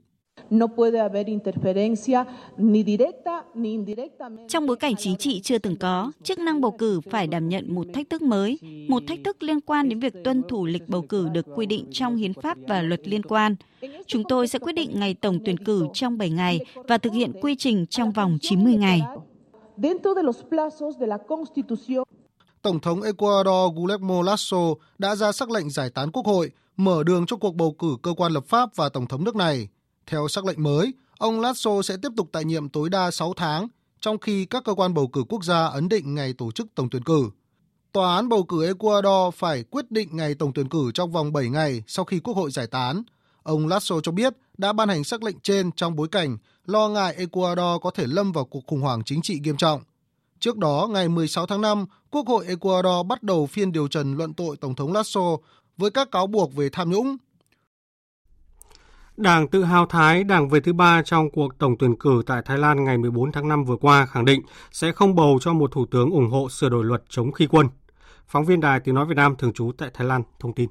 Trong 4.48 4.66
bối 4.66 4.76
cảnh 4.76 4.94
chính 4.98 5.16
trị 5.16 5.40
chưa 5.40 5.58
từng 5.58 5.76
có, 5.76 6.12
chức 6.22 6.38
năng 6.38 6.60
bầu 6.60 6.70
cử 6.78 7.00
phải 7.10 7.26
đảm 7.26 7.48
nhận 7.48 7.74
một 7.74 7.86
thách 7.94 8.10
thức 8.10 8.22
mới, 8.22 8.58
một 8.88 9.02
thách 9.08 9.18
thức 9.24 9.42
liên 9.42 9.60
quan 9.60 9.88
đến 9.88 10.00
việc 10.00 10.14
tuân 10.24 10.42
thủ 10.48 10.66
lịch 10.66 10.88
bầu 10.88 11.02
cử 11.02 11.28
được 11.32 11.46
quy 11.54 11.66
định 11.66 11.86
trong 11.92 12.16
hiến 12.16 12.32
pháp 12.34 12.58
và 12.68 12.82
luật 12.82 13.08
liên 13.08 13.22
quan. 13.22 13.56
Chúng 14.06 14.22
tôi 14.28 14.48
sẽ 14.48 14.58
quyết 14.58 14.72
định 14.72 14.90
ngày 14.94 15.14
tổng 15.14 15.38
tuyển 15.44 15.56
cử 15.56 15.86
trong 15.92 16.18
7 16.18 16.30
ngày 16.30 16.60
và 16.74 16.98
thực 16.98 17.12
hiện 17.12 17.32
quy 17.42 17.56
trình 17.56 17.86
trong 17.86 18.12
vòng 18.12 18.38
90 18.40 18.74
ngày. 18.74 19.02
Tổng 22.64 22.80
thống 22.80 23.02
Ecuador 23.02 23.74
Guillermo 23.76 24.22
Lasso 24.22 24.58
đã 24.98 25.16
ra 25.16 25.32
sắc 25.32 25.50
lệnh 25.50 25.70
giải 25.70 25.90
tán 25.90 26.10
quốc 26.10 26.26
hội, 26.26 26.50
mở 26.76 27.02
đường 27.02 27.26
cho 27.26 27.36
cuộc 27.36 27.54
bầu 27.54 27.76
cử 27.78 27.96
cơ 28.02 28.14
quan 28.16 28.32
lập 28.32 28.44
pháp 28.46 28.76
và 28.76 28.88
tổng 28.88 29.06
thống 29.06 29.24
nước 29.24 29.36
này. 29.36 29.68
Theo 30.06 30.28
sắc 30.28 30.44
lệnh 30.44 30.62
mới, 30.62 30.94
ông 31.18 31.40
Lasso 31.40 31.82
sẽ 31.82 31.96
tiếp 32.02 32.08
tục 32.16 32.28
tại 32.32 32.44
nhiệm 32.44 32.68
tối 32.68 32.90
đa 32.90 33.10
6 33.10 33.32
tháng, 33.36 33.68
trong 34.00 34.18
khi 34.18 34.44
các 34.44 34.64
cơ 34.64 34.74
quan 34.74 34.94
bầu 34.94 35.08
cử 35.08 35.24
quốc 35.28 35.44
gia 35.44 35.66
ấn 35.66 35.88
định 35.88 36.14
ngày 36.14 36.32
tổ 36.32 36.50
chức 36.52 36.66
tổng 36.74 36.90
tuyển 36.90 37.04
cử. 37.04 37.30
Tòa 37.92 38.16
án 38.16 38.28
bầu 38.28 38.44
cử 38.44 38.66
Ecuador 38.66 39.34
phải 39.34 39.64
quyết 39.70 39.90
định 39.90 40.08
ngày 40.12 40.34
tổng 40.34 40.52
tuyển 40.52 40.68
cử 40.68 40.90
trong 40.94 41.12
vòng 41.12 41.32
7 41.32 41.48
ngày 41.48 41.82
sau 41.86 42.04
khi 42.04 42.20
quốc 42.20 42.36
hội 42.36 42.50
giải 42.50 42.66
tán. 42.66 43.02
Ông 43.42 43.68
Lasso 43.68 44.00
cho 44.00 44.12
biết 44.12 44.34
đã 44.58 44.72
ban 44.72 44.88
hành 44.88 45.04
sắc 45.04 45.22
lệnh 45.22 45.40
trên 45.40 45.72
trong 45.72 45.96
bối 45.96 46.08
cảnh 46.08 46.36
lo 46.66 46.88
ngại 46.88 47.14
Ecuador 47.18 47.82
có 47.82 47.90
thể 47.90 48.06
lâm 48.06 48.32
vào 48.32 48.44
cuộc 48.44 48.66
khủng 48.66 48.80
hoảng 48.80 49.02
chính 49.04 49.22
trị 49.22 49.40
nghiêm 49.42 49.56
trọng. 49.56 49.82
Trước 50.44 50.58
đó, 50.58 50.88
ngày 50.90 51.08
16 51.08 51.46
tháng 51.46 51.60
5, 51.60 51.86
Quốc 52.14 52.26
hội 52.26 52.46
Ecuador 52.46 53.06
bắt 53.06 53.22
đầu 53.22 53.46
phiên 53.46 53.72
điều 53.72 53.88
trần 53.88 54.16
luận 54.16 54.34
tội 54.34 54.56
Tổng 54.56 54.74
thống 54.74 54.92
Lasso 54.92 55.20
với 55.76 55.90
các 55.90 56.10
cáo 56.10 56.26
buộc 56.26 56.54
về 56.54 56.68
tham 56.72 56.90
nhũng. 56.90 57.16
Đảng 59.16 59.48
Tự 59.48 59.64
hào 59.64 59.86
Thái, 59.86 60.24
đảng 60.24 60.48
về 60.48 60.60
thứ 60.60 60.72
ba 60.72 61.02
trong 61.02 61.30
cuộc 61.30 61.58
tổng 61.58 61.76
tuyển 61.78 61.96
cử 61.96 62.22
tại 62.26 62.42
Thái 62.44 62.58
Lan 62.58 62.84
ngày 62.84 62.98
14 62.98 63.32
tháng 63.32 63.48
5 63.48 63.64
vừa 63.64 63.76
qua 63.76 64.06
khẳng 64.06 64.24
định 64.24 64.42
sẽ 64.72 64.92
không 64.92 65.14
bầu 65.14 65.38
cho 65.40 65.52
một 65.52 65.72
thủ 65.72 65.86
tướng 65.90 66.10
ủng 66.10 66.30
hộ 66.30 66.48
sửa 66.48 66.68
đổi 66.68 66.84
luật 66.84 67.02
chống 67.08 67.32
khi 67.32 67.46
quân. 67.46 67.66
Phóng 68.26 68.44
viên 68.44 68.60
Đài 68.60 68.80
Tiếng 68.80 68.94
Nói 68.94 69.06
Việt 69.06 69.16
Nam 69.16 69.36
thường 69.36 69.52
trú 69.52 69.72
tại 69.78 69.90
Thái 69.94 70.06
Lan 70.06 70.22
thông 70.40 70.54
tin. 70.54 70.68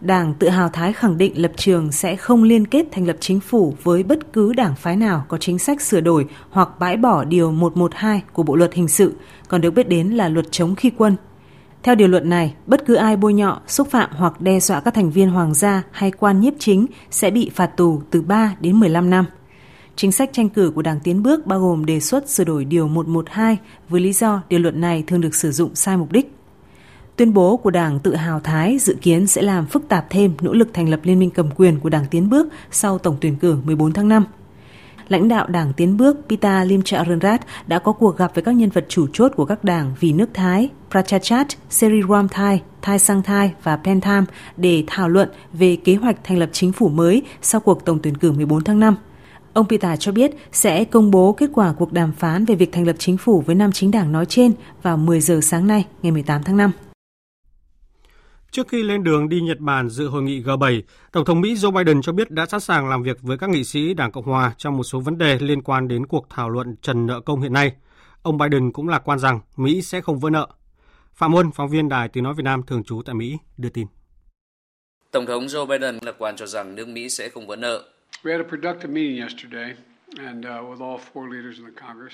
Đảng 0.00 0.34
Tự 0.34 0.48
hào 0.48 0.68
Thái 0.68 0.92
khẳng 0.92 1.18
định 1.18 1.42
lập 1.42 1.52
trường 1.56 1.92
sẽ 1.92 2.16
không 2.16 2.42
liên 2.42 2.66
kết 2.66 2.86
thành 2.92 3.06
lập 3.06 3.16
chính 3.20 3.40
phủ 3.40 3.74
với 3.82 4.02
bất 4.02 4.32
cứ 4.32 4.52
đảng 4.52 4.74
phái 4.76 4.96
nào 4.96 5.24
có 5.28 5.38
chính 5.38 5.58
sách 5.58 5.80
sửa 5.80 6.00
đổi 6.00 6.26
hoặc 6.50 6.68
bãi 6.78 6.96
bỏ 6.96 7.24
Điều 7.24 7.52
112 7.52 8.22
của 8.32 8.42
Bộ 8.42 8.56
Luật 8.56 8.74
Hình 8.74 8.88
sự, 8.88 9.14
còn 9.48 9.60
được 9.60 9.70
biết 9.70 9.88
đến 9.88 10.08
là 10.08 10.28
luật 10.28 10.46
chống 10.50 10.74
khi 10.74 10.90
quân. 10.96 11.16
Theo 11.82 11.94
điều 11.94 12.08
luật 12.08 12.24
này, 12.24 12.54
bất 12.66 12.86
cứ 12.86 12.94
ai 12.94 13.16
bôi 13.16 13.34
nhọ, 13.34 13.60
xúc 13.66 13.88
phạm 13.90 14.10
hoặc 14.12 14.40
đe 14.40 14.60
dọa 14.60 14.80
các 14.80 14.94
thành 14.94 15.10
viên 15.10 15.30
hoàng 15.30 15.54
gia 15.54 15.82
hay 15.90 16.10
quan 16.10 16.40
nhiếp 16.40 16.54
chính 16.58 16.86
sẽ 17.10 17.30
bị 17.30 17.50
phạt 17.54 17.76
tù 17.76 18.02
từ 18.10 18.22
3 18.22 18.54
đến 18.60 18.80
15 18.80 19.10
năm. 19.10 19.24
Chính 19.96 20.12
sách 20.12 20.30
tranh 20.32 20.48
cử 20.48 20.72
của 20.74 20.82
Đảng 20.82 21.00
Tiến 21.00 21.22
Bước 21.22 21.46
bao 21.46 21.60
gồm 21.60 21.86
đề 21.86 22.00
xuất 22.00 22.30
sửa 22.30 22.44
đổi 22.44 22.64
Điều 22.64 22.88
112 22.88 23.58
với 23.88 24.00
lý 24.00 24.12
do 24.12 24.42
điều 24.48 24.60
luật 24.60 24.74
này 24.74 25.04
thường 25.06 25.20
được 25.20 25.34
sử 25.34 25.52
dụng 25.52 25.74
sai 25.74 25.96
mục 25.96 26.12
đích. 26.12 26.37
Tuyên 27.18 27.34
bố 27.34 27.56
của 27.56 27.70
Đảng 27.70 27.98
Tự 27.98 28.14
hào 28.14 28.40
Thái 28.40 28.78
dự 28.78 28.96
kiến 29.02 29.26
sẽ 29.26 29.42
làm 29.42 29.66
phức 29.66 29.88
tạp 29.88 30.06
thêm 30.10 30.34
nỗ 30.40 30.52
lực 30.52 30.68
thành 30.74 30.88
lập 30.88 31.00
liên 31.02 31.18
minh 31.18 31.30
cầm 31.30 31.50
quyền 31.56 31.80
của 31.80 31.88
Đảng 31.88 32.06
Tiến 32.10 32.30
Bước 32.30 32.48
sau 32.70 32.98
tổng 32.98 33.16
tuyển 33.20 33.36
cử 33.36 33.56
14 33.64 33.92
tháng 33.92 34.08
5. 34.08 34.24
lãnh 35.08 35.28
đạo 35.28 35.46
Đảng 35.46 35.72
Tiến 35.72 35.96
bước 35.96 36.16
Pita 36.28 36.64
Limcharanrat 36.64 37.40
đã 37.66 37.78
có 37.78 37.92
cuộc 37.92 38.18
gặp 38.18 38.34
với 38.34 38.44
các 38.44 38.52
nhân 38.52 38.70
vật 38.70 38.84
chủ 38.88 39.06
chốt 39.12 39.32
của 39.36 39.44
các 39.44 39.64
đảng 39.64 39.94
vì 40.00 40.12
nước 40.12 40.28
Thái, 40.34 40.68
Prachachat, 40.90 41.46
Seriramthai, 41.70 42.62
Thai 42.82 42.98
Sang 42.98 43.22
Thai 43.22 43.52
và 43.62 43.76
Pentham 43.76 44.24
để 44.56 44.84
thảo 44.86 45.08
luận 45.08 45.28
về 45.52 45.76
kế 45.76 45.94
hoạch 45.94 46.24
thành 46.24 46.38
lập 46.38 46.48
chính 46.52 46.72
phủ 46.72 46.88
mới 46.88 47.22
sau 47.42 47.60
cuộc 47.60 47.84
tổng 47.84 47.98
tuyển 48.02 48.16
cử 48.16 48.32
14 48.32 48.64
tháng 48.64 48.80
5. 48.80 48.96
Ông 49.52 49.68
Pita 49.68 49.96
cho 49.96 50.12
biết 50.12 50.30
sẽ 50.52 50.84
công 50.84 51.10
bố 51.10 51.32
kết 51.32 51.50
quả 51.54 51.72
cuộc 51.78 51.92
đàm 51.92 52.12
phán 52.12 52.44
về 52.44 52.54
việc 52.54 52.72
thành 52.72 52.86
lập 52.86 52.96
chính 52.98 53.16
phủ 53.16 53.42
với 53.46 53.54
năm 53.54 53.72
chính 53.72 53.90
đảng 53.90 54.12
nói 54.12 54.26
trên 54.26 54.52
vào 54.82 54.96
10 54.96 55.20
giờ 55.20 55.40
sáng 55.42 55.66
nay, 55.66 55.84
ngày 56.02 56.12
18 56.12 56.42
tháng 56.42 56.56
5. 56.56 56.72
Trước 58.50 58.68
khi 58.68 58.82
lên 58.82 59.04
đường 59.04 59.28
đi 59.28 59.40
Nhật 59.40 59.58
Bản 59.58 59.88
dự 59.88 60.08
hội 60.08 60.22
nghị 60.22 60.42
G7, 60.42 60.82
Tổng 61.12 61.24
thống 61.24 61.40
Mỹ 61.40 61.54
Joe 61.54 61.70
Biden 61.70 62.02
cho 62.02 62.12
biết 62.12 62.30
đã 62.30 62.46
sẵn 62.46 62.60
sàng 62.60 62.88
làm 62.88 63.02
việc 63.02 63.16
với 63.22 63.38
các 63.38 63.50
nghị 63.50 63.64
sĩ 63.64 63.94
Đảng 63.94 64.12
Cộng 64.12 64.24
Hòa 64.24 64.54
trong 64.58 64.76
một 64.76 64.82
số 64.82 65.00
vấn 65.00 65.18
đề 65.18 65.38
liên 65.38 65.62
quan 65.62 65.88
đến 65.88 66.06
cuộc 66.06 66.26
thảo 66.30 66.50
luận 66.50 66.76
trần 66.82 67.06
nợ 67.06 67.20
công 67.20 67.40
hiện 67.40 67.52
nay. 67.52 67.72
Ông 68.22 68.38
Biden 68.38 68.72
cũng 68.72 68.88
lạc 68.88 69.08
quan 69.08 69.18
rằng 69.18 69.40
Mỹ 69.56 69.82
sẽ 69.82 70.00
không 70.00 70.18
vỡ 70.18 70.30
nợ. 70.30 70.48
Phạm 71.14 71.32
Huân, 71.32 71.50
phóng 71.50 71.68
viên 71.68 71.88
Đài 71.88 72.08
Tiếng 72.08 72.24
Nói 72.24 72.34
Việt 72.34 72.44
Nam 72.44 72.62
thường 72.62 72.84
trú 72.84 73.02
tại 73.02 73.14
Mỹ, 73.14 73.38
đưa 73.56 73.68
tin. 73.68 73.86
Tổng 75.10 75.26
thống 75.26 75.46
Joe 75.46 75.66
Biden 75.66 75.98
lạc 76.02 76.14
quan 76.18 76.36
cho 76.36 76.46
rằng 76.46 76.74
nước 76.74 76.88
Mỹ 76.88 77.08
sẽ 77.08 77.28
không 77.28 77.46
vỡ 77.46 77.56
nợ. 77.56 77.82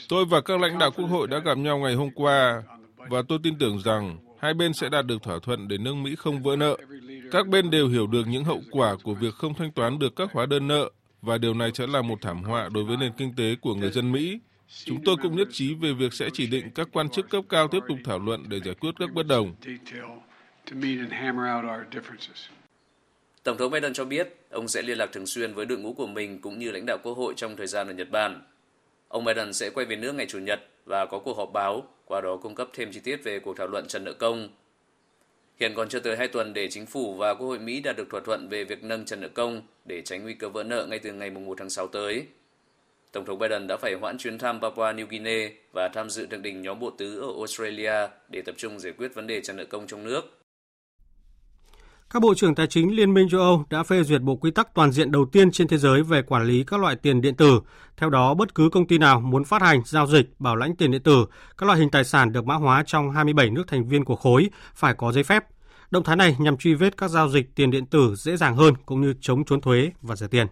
Tôi 0.08 0.24
và 0.30 0.40
các 0.40 0.60
lãnh 0.60 0.78
đạo 0.78 0.90
quốc 0.96 1.06
hội 1.06 1.26
đã 1.28 1.38
gặp 1.38 1.58
nhau 1.58 1.78
ngày 1.78 1.94
hôm 1.94 2.10
qua 2.14 2.62
và 2.96 3.22
tôi 3.28 3.38
tin 3.42 3.58
tưởng 3.58 3.78
rằng 3.84 4.18
hai 4.44 4.54
bên 4.54 4.72
sẽ 4.72 4.88
đạt 4.88 5.06
được 5.06 5.22
thỏa 5.22 5.38
thuận 5.38 5.68
để 5.68 5.78
nước 5.78 5.94
Mỹ 5.94 6.14
không 6.16 6.42
vỡ 6.42 6.56
nợ. 6.56 6.76
Các 7.30 7.48
bên 7.48 7.70
đều 7.70 7.88
hiểu 7.88 8.06
được 8.06 8.26
những 8.26 8.44
hậu 8.44 8.62
quả 8.70 8.96
của 9.02 9.14
việc 9.14 9.34
không 9.34 9.54
thanh 9.54 9.72
toán 9.72 9.98
được 9.98 10.16
các 10.16 10.32
hóa 10.32 10.46
đơn 10.46 10.68
nợ, 10.68 10.90
và 11.22 11.38
điều 11.38 11.54
này 11.54 11.70
sẽ 11.74 11.86
là 11.86 12.02
một 12.02 12.18
thảm 12.22 12.42
họa 12.42 12.68
đối 12.74 12.84
với 12.84 12.96
nền 12.96 13.12
kinh 13.18 13.34
tế 13.36 13.56
của 13.60 13.74
người 13.74 13.90
dân 13.90 14.12
Mỹ. 14.12 14.38
Chúng 14.84 15.04
tôi 15.04 15.16
cũng 15.22 15.36
nhất 15.36 15.48
trí 15.52 15.74
về 15.74 15.92
việc 15.92 16.12
sẽ 16.12 16.28
chỉ 16.32 16.46
định 16.46 16.70
các 16.74 16.88
quan 16.92 17.08
chức 17.08 17.30
cấp 17.30 17.44
cao 17.48 17.68
tiếp 17.68 17.80
tục 17.88 17.98
thảo 18.04 18.18
luận 18.18 18.44
để 18.48 18.60
giải 18.64 18.74
quyết 18.74 18.90
các 18.98 19.12
bất 19.12 19.26
đồng. 19.26 19.54
Tổng 23.42 23.56
thống 23.58 23.70
Biden 23.70 23.92
cho 23.92 24.04
biết 24.04 24.36
ông 24.50 24.68
sẽ 24.68 24.82
liên 24.82 24.98
lạc 24.98 25.12
thường 25.12 25.26
xuyên 25.26 25.54
với 25.54 25.66
đội 25.66 25.78
ngũ 25.78 25.92
của 25.92 26.06
mình 26.06 26.40
cũng 26.40 26.58
như 26.58 26.70
lãnh 26.70 26.86
đạo 26.86 26.98
quốc 27.02 27.14
hội 27.14 27.34
trong 27.36 27.56
thời 27.56 27.66
gian 27.66 27.86
ở 27.86 27.92
Nhật 27.92 28.10
Bản. 28.10 28.42
Ông 29.08 29.24
Biden 29.24 29.52
sẽ 29.52 29.70
quay 29.70 29.86
về 29.86 29.96
nước 29.96 30.14
ngày 30.14 30.26
Chủ 30.26 30.38
nhật 30.38 30.60
và 30.84 31.06
có 31.06 31.18
cuộc 31.18 31.36
họp 31.36 31.52
báo, 31.52 31.82
qua 32.04 32.20
đó 32.20 32.36
cung 32.36 32.54
cấp 32.54 32.68
thêm 32.72 32.92
chi 32.92 33.00
tiết 33.00 33.24
về 33.24 33.38
cuộc 33.38 33.56
thảo 33.56 33.66
luận 33.66 33.86
trần 33.88 34.04
nợ 34.04 34.12
công. 34.12 34.48
Hiện 35.60 35.74
còn 35.74 35.88
chưa 35.88 36.00
tới 36.00 36.16
2 36.16 36.28
tuần 36.28 36.52
để 36.52 36.68
chính 36.68 36.86
phủ 36.86 37.14
và 37.14 37.34
Quốc 37.34 37.46
hội 37.46 37.58
Mỹ 37.58 37.80
đạt 37.80 37.96
được 37.96 38.10
thỏa 38.10 38.20
thuận 38.20 38.48
về 38.48 38.64
việc 38.64 38.84
nâng 38.84 39.04
trần 39.04 39.20
nợ 39.20 39.28
công 39.28 39.62
để 39.84 40.02
tránh 40.02 40.22
nguy 40.22 40.34
cơ 40.34 40.48
vỡ 40.48 40.62
nợ 40.62 40.86
ngay 40.90 40.98
từ 40.98 41.12
ngày 41.12 41.30
1 41.30 41.58
tháng 41.58 41.70
6 41.70 41.86
tới. 41.86 42.26
Tổng 43.12 43.24
thống 43.24 43.38
Biden 43.38 43.66
đã 43.66 43.76
phải 43.76 43.94
hoãn 44.00 44.18
chuyến 44.18 44.38
thăm 44.38 44.60
Papua 44.60 44.92
New 44.92 45.06
Guinea 45.06 45.48
và 45.72 45.88
tham 45.88 46.10
dự 46.10 46.26
thượng 46.26 46.42
đỉnh 46.42 46.62
nhóm 46.62 46.80
bộ 46.80 46.90
tứ 46.90 47.20
ở 47.20 47.28
Australia 47.38 48.08
để 48.28 48.42
tập 48.42 48.54
trung 48.58 48.80
giải 48.80 48.92
quyết 48.98 49.14
vấn 49.14 49.26
đề 49.26 49.40
trần 49.40 49.56
nợ 49.56 49.64
công 49.64 49.86
trong 49.86 50.04
nước. 50.04 50.43
Các 52.14 52.20
bộ 52.20 52.34
trưởng 52.34 52.54
tài 52.54 52.66
chính 52.66 52.96
Liên 52.96 53.14
minh 53.14 53.28
châu 53.28 53.40
Âu 53.40 53.64
đã 53.70 53.82
phê 53.82 54.02
duyệt 54.02 54.22
bộ 54.22 54.36
quy 54.36 54.50
tắc 54.50 54.74
toàn 54.74 54.92
diện 54.92 55.10
đầu 55.10 55.26
tiên 55.32 55.50
trên 55.50 55.68
thế 55.68 55.78
giới 55.78 56.02
về 56.02 56.22
quản 56.22 56.44
lý 56.44 56.64
các 56.66 56.80
loại 56.80 56.96
tiền 56.96 57.20
điện 57.20 57.34
tử. 57.34 57.60
Theo 57.96 58.10
đó, 58.10 58.34
bất 58.34 58.54
cứ 58.54 58.68
công 58.72 58.86
ty 58.86 58.98
nào 58.98 59.20
muốn 59.20 59.44
phát 59.44 59.62
hành, 59.62 59.82
giao 59.86 60.06
dịch, 60.06 60.26
bảo 60.38 60.56
lãnh 60.56 60.76
tiền 60.76 60.90
điện 60.90 61.02
tử, 61.02 61.26
các 61.58 61.66
loại 61.66 61.78
hình 61.78 61.90
tài 61.90 62.04
sản 62.04 62.32
được 62.32 62.46
mã 62.46 62.54
hóa 62.54 62.82
trong 62.86 63.10
27 63.10 63.50
nước 63.50 63.68
thành 63.68 63.88
viên 63.88 64.04
của 64.04 64.16
khối 64.16 64.50
phải 64.74 64.94
có 64.94 65.12
giấy 65.12 65.24
phép. 65.24 65.44
Động 65.90 66.04
thái 66.04 66.16
này 66.16 66.36
nhằm 66.38 66.56
truy 66.56 66.74
vết 66.74 66.96
các 66.96 67.08
giao 67.08 67.28
dịch 67.28 67.54
tiền 67.54 67.70
điện 67.70 67.86
tử 67.86 68.14
dễ 68.16 68.36
dàng 68.36 68.56
hơn 68.56 68.74
cũng 68.86 69.00
như 69.00 69.14
chống 69.20 69.44
trốn 69.44 69.60
thuế 69.60 69.90
và 70.02 70.16
rửa 70.16 70.26
tiền. 70.26 70.46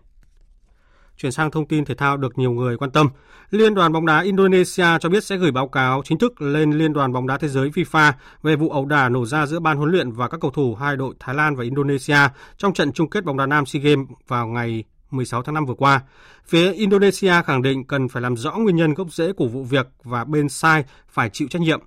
Chuyển 1.17 1.33
sang 1.33 1.51
thông 1.51 1.69
tin 1.69 1.85
thể 1.85 1.95
thao 1.95 2.17
được 2.17 2.39
nhiều 2.39 2.53
người 2.53 2.77
quan 2.77 2.91
tâm. 2.91 3.09
Liên 3.51 3.75
đoàn 3.75 3.93
bóng 3.93 4.07
đá 4.07 4.21
Indonesia 4.21 4.87
cho 5.01 5.09
biết 5.09 5.25
sẽ 5.25 5.37
gửi 5.37 5.51
báo 5.51 5.69
cáo 5.69 6.03
chính 6.05 6.19
thức 6.19 6.43
lên 6.43 6.73
Liên 6.73 6.93
đoàn 6.93 7.13
bóng 7.13 7.27
đá 7.27 7.39
thế 7.39 7.49
giới 7.49 7.71
FIFA 7.71 8.13
về 8.43 8.57
vụ 8.57 8.71
ẩu 8.71 8.87
đả 8.87 9.09
nổ 9.09 9.27
ra 9.27 9.47
giữa 9.47 9.61
ban 9.61 9.77
huấn 9.77 9.91
luyện 9.91 10.13
và 10.13 10.29
các 10.29 10.41
cầu 10.41 10.51
thủ 10.51 10.75
hai 10.75 10.97
đội 10.97 11.15
Thái 11.21 11.35
Lan 11.35 11.57
và 11.57 11.65
Indonesia 11.65 12.19
trong 12.57 12.75
trận 12.75 12.93
chung 12.93 13.11
kết 13.11 13.25
bóng 13.25 13.37
đá 13.37 13.47
nam 13.47 13.67
SEA 13.67 13.83
Games 13.83 14.07
vào 14.29 14.47
ngày 14.47 14.85
16 15.11 15.43
tháng 15.43 15.55
5 15.55 15.67
vừa 15.67 15.75
qua. 15.75 16.01
Phía 16.47 16.73
Indonesia 16.73 17.35
khẳng 17.47 17.63
định 17.63 17.85
cần 17.85 18.09
phải 18.09 18.23
làm 18.23 18.37
rõ 18.37 18.53
nguyên 18.53 18.77
nhân 18.77 18.95
gốc 18.95 19.13
rễ 19.13 19.33
của 19.33 19.49
vụ 19.49 19.63
việc 19.63 19.87
và 20.05 20.25
bên 20.25 20.49
sai 20.49 20.85
phải 21.09 21.31
chịu 21.31 21.49
trách 21.49 21.63
nhiệm. 21.63 21.81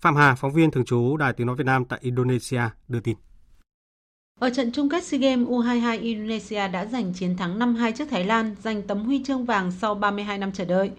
Phạm 0.00 0.16
Hà, 0.16 0.34
phóng 0.34 0.52
viên 0.52 0.70
thường 0.70 0.84
trú 0.84 1.16
Đài 1.16 1.32
Tiếng 1.32 1.46
Nói 1.46 1.56
Việt 1.56 1.66
Nam 1.66 1.84
tại 1.84 1.98
Indonesia, 2.02 2.62
đưa 2.88 3.00
tin. 3.00 3.16
Ở 4.40 4.50
trận 4.50 4.72
chung 4.72 4.88
kết 4.88 5.04
SEA 5.04 5.18
Games 5.20 5.48
U22 5.48 6.02
Indonesia 6.02 6.68
đã 6.68 6.86
giành 6.86 7.12
chiến 7.14 7.36
thắng 7.36 7.58
5-2 7.58 7.92
trước 7.92 8.04
Thái 8.10 8.24
Lan, 8.24 8.56
giành 8.62 8.82
tấm 8.82 9.04
huy 9.04 9.22
chương 9.24 9.44
vàng 9.44 9.72
sau 9.80 9.94
32 9.94 10.38
năm 10.38 10.52
chờ 10.52 10.64
đợi. 10.64 10.90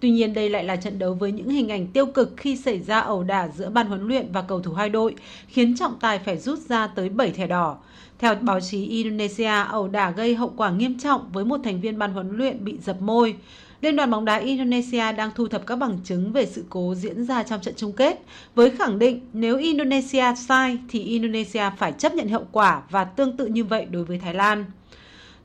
Tuy 0.00 0.10
nhiên 0.10 0.34
đây 0.34 0.50
lại 0.50 0.64
là 0.64 0.76
trận 0.76 0.98
đấu 0.98 1.14
với 1.14 1.32
những 1.32 1.48
hình 1.48 1.68
ảnh 1.68 1.86
tiêu 1.86 2.06
cực 2.06 2.32
khi 2.36 2.56
xảy 2.56 2.80
ra 2.80 3.00
ẩu 3.00 3.22
đả 3.22 3.48
giữa 3.48 3.70
ban 3.70 3.86
huấn 3.86 4.08
luyện 4.08 4.32
và 4.32 4.42
cầu 4.42 4.60
thủ 4.60 4.72
hai 4.72 4.88
đội, 4.88 5.14
khiến 5.48 5.76
trọng 5.76 5.98
tài 6.00 6.18
phải 6.18 6.38
rút 6.38 6.58
ra 6.58 6.86
tới 6.86 7.08
7 7.08 7.30
thẻ 7.30 7.46
đỏ. 7.46 7.76
Theo 8.18 8.34
báo 8.34 8.60
chí 8.60 8.86
Indonesia, 8.86 9.64
ẩu 9.70 9.88
đả 9.88 10.10
gây 10.10 10.34
hậu 10.34 10.52
quả 10.56 10.70
nghiêm 10.70 10.98
trọng 10.98 11.32
với 11.32 11.44
một 11.44 11.60
thành 11.64 11.80
viên 11.80 11.98
ban 11.98 12.12
huấn 12.12 12.36
luyện 12.36 12.64
bị 12.64 12.74
dập 12.82 13.02
môi. 13.02 13.34
Liên 13.80 13.96
đoàn 13.96 14.10
bóng 14.10 14.24
đá 14.24 14.36
Indonesia 14.36 15.12
đang 15.12 15.30
thu 15.34 15.48
thập 15.48 15.66
các 15.66 15.76
bằng 15.76 15.98
chứng 16.04 16.32
về 16.32 16.46
sự 16.46 16.64
cố 16.70 16.94
diễn 16.94 17.24
ra 17.24 17.42
trong 17.42 17.60
trận 17.60 17.74
chung 17.76 17.92
kết, 17.92 18.22
với 18.54 18.70
khẳng 18.70 18.98
định 18.98 19.20
nếu 19.32 19.58
Indonesia 19.58 20.34
sai 20.36 20.78
thì 20.88 21.04
Indonesia 21.04 21.70
phải 21.78 21.92
chấp 21.92 22.14
nhận 22.14 22.28
hậu 22.28 22.46
quả 22.52 22.82
và 22.90 23.04
tương 23.04 23.36
tự 23.36 23.46
như 23.46 23.64
vậy 23.64 23.84
đối 23.84 24.04
với 24.04 24.18
Thái 24.18 24.34
Lan. 24.34 24.64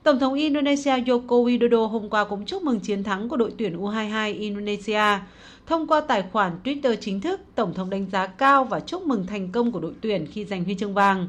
Tổng 0.06 0.20
thống 0.20 0.34
Indonesia 0.34 0.92
Joko 0.92 1.46
Widodo 1.46 1.88
hôm 1.88 2.10
qua 2.10 2.24
cũng 2.24 2.46
chúc 2.46 2.64
mừng 2.64 2.80
chiến 2.80 3.04
thắng 3.04 3.30
của 3.30 3.38
đội 3.38 3.54
tuyển 3.58 3.78
U22 3.78 4.40
Indonesia. 4.40 5.20
Thông 5.66 5.88
qua 5.88 6.02
tài 6.02 6.24
khoản 6.32 6.52
Twitter 6.64 6.96
chính 7.02 7.22
thức, 7.22 7.42
Tổng 7.56 7.74
thống 7.74 7.90
đánh 7.90 8.06
giá 8.12 8.28
cao 8.28 8.64
và 8.64 8.80
chúc 8.80 9.08
mừng 9.08 9.26
thành 9.28 9.52
công 9.52 9.72
của 9.72 9.80
đội 9.80 9.94
tuyển 10.02 10.28
khi 10.32 10.46
giành 10.46 10.64
huy 10.64 10.76
chương 10.76 10.94
vàng. 10.94 11.28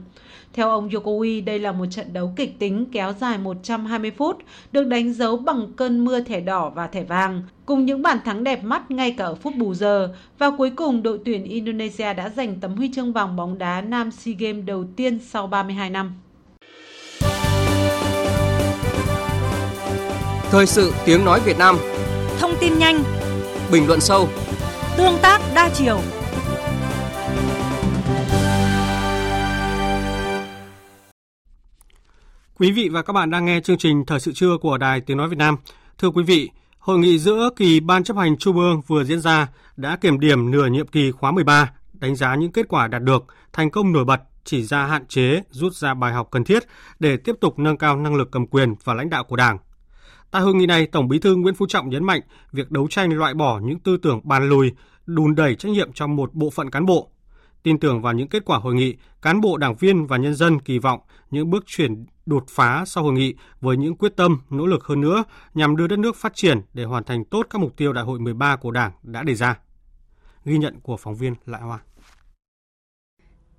Theo 0.52 0.70
ông 0.70 0.88
Jokowi, 0.88 1.44
đây 1.44 1.58
là 1.58 1.72
một 1.72 1.86
trận 1.90 2.12
đấu 2.12 2.32
kịch 2.36 2.58
tính 2.58 2.86
kéo 2.92 3.12
dài 3.20 3.38
120 3.38 4.10
phút, 4.10 4.36
được 4.72 4.84
đánh 4.84 5.12
dấu 5.12 5.36
bằng 5.36 5.72
cơn 5.76 6.04
mưa 6.04 6.20
thẻ 6.20 6.40
đỏ 6.40 6.70
và 6.70 6.86
thẻ 6.86 7.04
vàng, 7.04 7.42
cùng 7.66 7.86
những 7.86 8.02
bàn 8.02 8.18
thắng 8.24 8.44
đẹp 8.44 8.64
mắt 8.64 8.90
ngay 8.90 9.10
cả 9.10 9.24
ở 9.24 9.34
phút 9.34 9.54
bù 9.56 9.74
giờ. 9.74 10.14
Và 10.38 10.50
cuối 10.58 10.70
cùng, 10.70 11.02
đội 11.02 11.20
tuyển 11.24 11.44
Indonesia 11.44 12.14
đã 12.14 12.28
giành 12.28 12.60
tấm 12.60 12.76
huy 12.76 12.90
chương 12.94 13.12
vàng 13.12 13.36
bóng 13.36 13.58
đá 13.58 13.80
Nam 13.80 14.10
SEA 14.10 14.34
Games 14.38 14.64
đầu 14.64 14.84
tiên 14.96 15.18
sau 15.18 15.46
32 15.46 15.90
năm. 15.90 16.12
Thời 20.50 20.66
sự 20.66 20.92
tiếng 21.04 21.24
nói 21.24 21.40
Việt 21.40 21.58
Nam 21.58 21.76
Thông 22.38 22.54
tin 22.60 22.78
nhanh 22.78 23.02
Bình 23.72 23.86
luận 23.86 24.00
sâu 24.00 24.28
Tương 24.96 25.18
tác 25.22 25.40
đa 25.54 25.70
chiều 25.74 26.00
Quý 32.58 32.72
vị 32.72 32.88
và 32.88 33.02
các 33.02 33.12
bạn 33.12 33.30
đang 33.30 33.44
nghe 33.44 33.60
chương 33.60 33.78
trình 33.78 34.04
Thời 34.06 34.20
sự 34.20 34.32
trưa 34.32 34.56
của 34.60 34.78
Đài 34.78 35.00
Tiếng 35.00 35.16
Nói 35.16 35.28
Việt 35.28 35.38
Nam. 35.38 35.56
Thưa 35.98 36.10
quý 36.10 36.22
vị, 36.22 36.50
hội 36.78 36.98
nghị 36.98 37.18
giữa 37.18 37.50
kỳ 37.56 37.80
Ban 37.80 38.04
chấp 38.04 38.16
hành 38.16 38.36
Trung 38.38 38.56
ương 38.56 38.82
vừa 38.86 39.04
diễn 39.04 39.20
ra 39.20 39.48
đã 39.76 39.96
kiểm 39.96 40.20
điểm 40.20 40.50
nửa 40.50 40.66
nhiệm 40.66 40.86
kỳ 40.86 41.10
khóa 41.10 41.30
13, 41.32 41.72
đánh 41.92 42.16
giá 42.16 42.34
những 42.34 42.52
kết 42.52 42.68
quả 42.68 42.86
đạt 42.86 43.02
được, 43.02 43.24
thành 43.52 43.70
công 43.70 43.92
nổi 43.92 44.04
bật, 44.04 44.20
chỉ 44.44 44.62
ra 44.62 44.86
hạn 44.86 45.06
chế, 45.06 45.42
rút 45.50 45.74
ra 45.74 45.94
bài 45.94 46.12
học 46.12 46.28
cần 46.30 46.44
thiết 46.44 46.62
để 46.98 47.16
tiếp 47.16 47.36
tục 47.40 47.58
nâng 47.58 47.76
cao 47.76 47.96
năng 47.96 48.14
lực 48.14 48.28
cầm 48.32 48.46
quyền 48.46 48.74
và 48.84 48.94
lãnh 48.94 49.10
đạo 49.10 49.24
của 49.24 49.36
Đảng. 49.36 49.58
Tại 50.36 50.42
hội 50.42 50.54
nghị 50.54 50.66
này, 50.66 50.86
Tổng 50.86 51.08
Bí 51.08 51.18
thư 51.18 51.36
Nguyễn 51.36 51.54
Phú 51.54 51.66
Trọng 51.68 51.88
nhấn 51.88 52.04
mạnh 52.04 52.20
việc 52.52 52.70
đấu 52.70 52.88
tranh 52.88 53.12
loại 53.12 53.34
bỏ 53.34 53.60
những 53.60 53.78
tư 53.78 53.96
tưởng 53.96 54.20
bàn 54.24 54.48
lùi, 54.48 54.72
đùn 55.06 55.34
đẩy 55.34 55.54
trách 55.54 55.68
nhiệm 55.72 55.92
trong 55.92 56.16
một 56.16 56.34
bộ 56.34 56.50
phận 56.50 56.70
cán 56.70 56.86
bộ. 56.86 57.10
Tin 57.62 57.80
tưởng 57.80 58.02
vào 58.02 58.12
những 58.12 58.28
kết 58.28 58.44
quả 58.44 58.58
hội 58.58 58.74
nghị, 58.74 58.96
cán 59.22 59.40
bộ 59.40 59.56
đảng 59.56 59.76
viên 59.76 60.06
và 60.06 60.16
nhân 60.16 60.34
dân 60.34 60.60
kỳ 60.60 60.78
vọng 60.78 61.00
những 61.30 61.50
bước 61.50 61.64
chuyển 61.66 62.06
đột 62.26 62.44
phá 62.48 62.84
sau 62.86 63.04
hội 63.04 63.12
nghị 63.12 63.34
với 63.60 63.76
những 63.76 63.96
quyết 63.96 64.16
tâm, 64.16 64.40
nỗ 64.50 64.66
lực 64.66 64.84
hơn 64.84 65.00
nữa 65.00 65.24
nhằm 65.54 65.76
đưa 65.76 65.86
đất 65.86 65.98
nước 65.98 66.16
phát 66.16 66.32
triển 66.34 66.60
để 66.74 66.84
hoàn 66.84 67.04
thành 67.04 67.24
tốt 67.24 67.46
các 67.50 67.60
mục 67.60 67.76
tiêu 67.76 67.92
Đại 67.92 68.04
hội 68.04 68.18
13 68.18 68.56
của 68.56 68.70
Đảng 68.70 68.92
đã 69.02 69.22
đề 69.22 69.34
ra. 69.34 69.58
Ghi 70.44 70.58
nhận 70.58 70.80
của 70.80 70.96
phóng 70.96 71.14
viên 71.14 71.34
Lại 71.46 71.62
Hoa. 71.62 71.78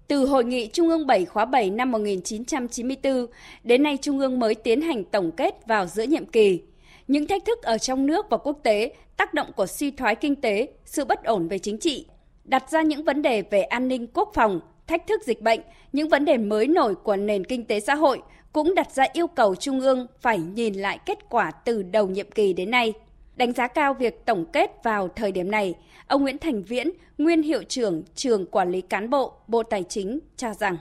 Từ 0.07 0.25
Hội 0.25 0.45
nghị 0.45 0.67
Trung 0.67 0.89
ương 0.89 1.07
7 1.07 1.25
khóa 1.25 1.45
7 1.45 1.69
năm 1.69 1.91
1994, 1.91 3.25
đến 3.63 3.83
nay 3.83 3.97
Trung 4.01 4.19
ương 4.19 4.39
mới 4.39 4.55
tiến 4.55 4.81
hành 4.81 5.03
tổng 5.03 5.31
kết 5.31 5.67
vào 5.67 5.85
giữa 5.85 6.03
nhiệm 6.03 6.25
kỳ. 6.25 6.61
Những 7.07 7.27
thách 7.27 7.45
thức 7.45 7.63
ở 7.63 7.77
trong 7.77 8.05
nước 8.05 8.25
và 8.29 8.37
quốc 8.37 8.59
tế, 8.63 8.91
tác 9.17 9.33
động 9.33 9.47
của 9.55 9.67
suy 9.67 9.91
thoái 9.91 10.15
kinh 10.15 10.35
tế, 10.35 10.67
sự 10.85 11.05
bất 11.05 11.23
ổn 11.23 11.47
về 11.47 11.59
chính 11.59 11.77
trị, 11.77 12.05
đặt 12.43 12.71
ra 12.71 12.81
những 12.81 13.03
vấn 13.03 13.21
đề 13.21 13.41
về 13.41 13.61
an 13.61 13.87
ninh 13.87 14.07
quốc 14.13 14.31
phòng, 14.33 14.59
thách 14.87 15.07
thức 15.07 15.21
dịch 15.25 15.41
bệnh, 15.41 15.59
những 15.93 16.09
vấn 16.09 16.25
đề 16.25 16.37
mới 16.37 16.67
nổi 16.67 16.95
của 16.95 17.15
nền 17.15 17.43
kinh 17.43 17.65
tế 17.65 17.79
xã 17.79 17.95
hội 17.95 18.21
cũng 18.53 18.75
đặt 18.75 18.91
ra 18.91 19.05
yêu 19.13 19.27
cầu 19.27 19.55
Trung 19.55 19.79
ương 19.79 20.07
phải 20.21 20.37
nhìn 20.37 20.73
lại 20.73 20.99
kết 21.05 21.29
quả 21.29 21.51
từ 21.51 21.83
đầu 21.83 22.07
nhiệm 22.07 22.31
kỳ 22.31 22.53
đến 22.53 22.71
nay. 22.71 22.93
Đánh 23.38 23.53
giá 23.53 23.67
cao 23.67 23.93
việc 23.93 24.25
tổng 24.25 24.45
kết 24.53 24.71
vào 24.83 25.09
thời 25.15 25.31
điểm 25.31 25.51
này, 25.51 25.75
ông 26.07 26.21
Nguyễn 26.21 26.38
Thành 26.38 26.63
Viễn, 26.63 26.91
nguyên 27.17 27.41
hiệu 27.41 27.63
trưởng 27.63 28.03
trường 28.15 28.45
quản 28.45 28.71
lý 28.71 28.81
cán 28.81 29.09
bộ, 29.09 29.33
Bộ 29.47 29.63
Tài 29.63 29.83
chính 29.83 30.19
cho 30.38 30.53
rằng 30.53 30.77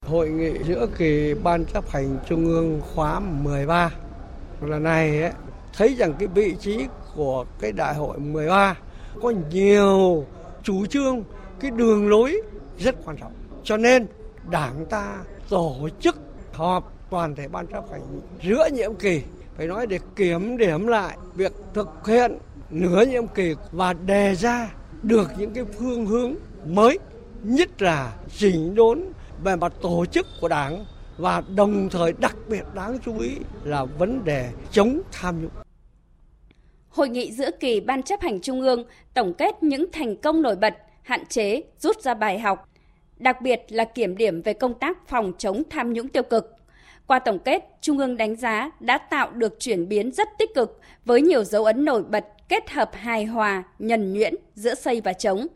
Hội 0.00 0.28
nghị 0.28 0.50
giữa 0.68 0.86
kỳ 0.98 1.34
Ban 1.42 1.64
chấp 1.64 1.90
hành 1.90 2.18
Trung 2.28 2.46
ương 2.46 2.80
khóa 2.94 3.20
13 3.20 3.90
lần 4.60 4.82
này 4.82 5.22
ấy, 5.22 5.32
thấy 5.76 5.94
rằng 5.94 6.14
cái 6.18 6.28
vị 6.28 6.54
trí 6.60 6.86
của 7.16 7.44
cái 7.60 7.72
đại 7.72 7.94
hội 7.94 8.18
13 8.18 8.76
có 9.22 9.32
nhiều 9.52 10.24
chủ 10.62 10.86
trương, 10.86 11.24
cái 11.60 11.70
đường 11.70 12.08
lối 12.08 12.40
rất 12.78 12.94
quan 13.04 13.16
trọng. 13.16 13.32
Cho 13.64 13.76
nên 13.76 14.06
Đảng 14.50 14.86
ta 14.90 15.16
tổ 15.48 15.88
chức 16.00 16.16
họp 16.52 16.92
toàn 17.10 17.34
thể 17.34 17.48
ban 17.48 17.66
chấp 17.66 17.84
hành 17.90 18.20
giữa 18.42 18.68
nhiệm 18.72 18.94
kỳ 18.94 19.22
phải 19.56 19.66
nói 19.66 19.86
để 19.86 19.98
kiểm 20.16 20.56
điểm 20.56 20.86
lại 20.86 21.16
việc 21.34 21.52
thực 21.74 22.06
hiện 22.06 22.38
nửa 22.70 23.04
nhiệm 23.06 23.26
kỳ 23.26 23.54
và 23.72 23.92
đề 23.92 24.34
ra 24.34 24.74
được 25.02 25.30
những 25.38 25.50
cái 25.50 25.64
phương 25.78 26.06
hướng 26.06 26.34
mới 26.66 26.98
nhất 27.42 27.82
là 27.82 28.16
chỉnh 28.36 28.74
đốn 28.74 29.02
về 29.44 29.56
mặt 29.56 29.72
tổ 29.82 30.06
chức 30.06 30.26
của 30.40 30.48
đảng 30.48 30.84
và 31.18 31.42
đồng 31.56 31.88
thời 31.90 32.12
đặc 32.20 32.36
biệt 32.48 32.62
đáng 32.74 32.98
chú 33.04 33.18
ý 33.18 33.30
là 33.64 33.84
vấn 33.84 34.24
đề 34.24 34.50
chống 34.70 35.00
tham 35.12 35.42
nhũng. 35.42 35.50
Hội 36.88 37.08
nghị 37.08 37.32
giữa 37.32 37.50
kỳ 37.60 37.80
Ban 37.80 38.02
chấp 38.02 38.20
hành 38.20 38.40
Trung 38.40 38.60
ương 38.60 38.84
tổng 39.14 39.34
kết 39.34 39.62
những 39.62 39.86
thành 39.92 40.16
công 40.16 40.42
nổi 40.42 40.56
bật, 40.56 40.74
hạn 41.02 41.26
chế, 41.28 41.62
rút 41.78 42.00
ra 42.02 42.14
bài 42.14 42.38
học, 42.38 42.68
đặc 43.16 43.40
biệt 43.40 43.60
là 43.68 43.84
kiểm 43.84 44.16
điểm 44.16 44.42
về 44.42 44.52
công 44.52 44.74
tác 44.78 45.08
phòng 45.08 45.32
chống 45.38 45.62
tham 45.70 45.92
nhũng 45.92 46.08
tiêu 46.08 46.22
cực. 46.22 46.55
Qua 47.06 47.18
tổng 47.18 47.38
kết, 47.38 47.64
Trung 47.80 47.98
ương 47.98 48.16
đánh 48.16 48.36
giá 48.36 48.70
đã 48.80 48.98
tạo 48.98 49.30
được 49.30 49.56
chuyển 49.60 49.88
biến 49.88 50.10
rất 50.12 50.28
tích 50.38 50.54
cực 50.54 50.80
với 51.04 51.22
nhiều 51.22 51.44
dấu 51.44 51.64
ấn 51.64 51.84
nổi 51.84 52.02
bật 52.02 52.24
kết 52.48 52.70
hợp 52.70 52.90
hài 52.94 53.24
hòa, 53.24 53.62
nhần 53.78 54.12
nhuyễn 54.12 54.34
giữa 54.54 54.74
xây 54.74 55.00
và 55.00 55.12
chống. 55.12 55.46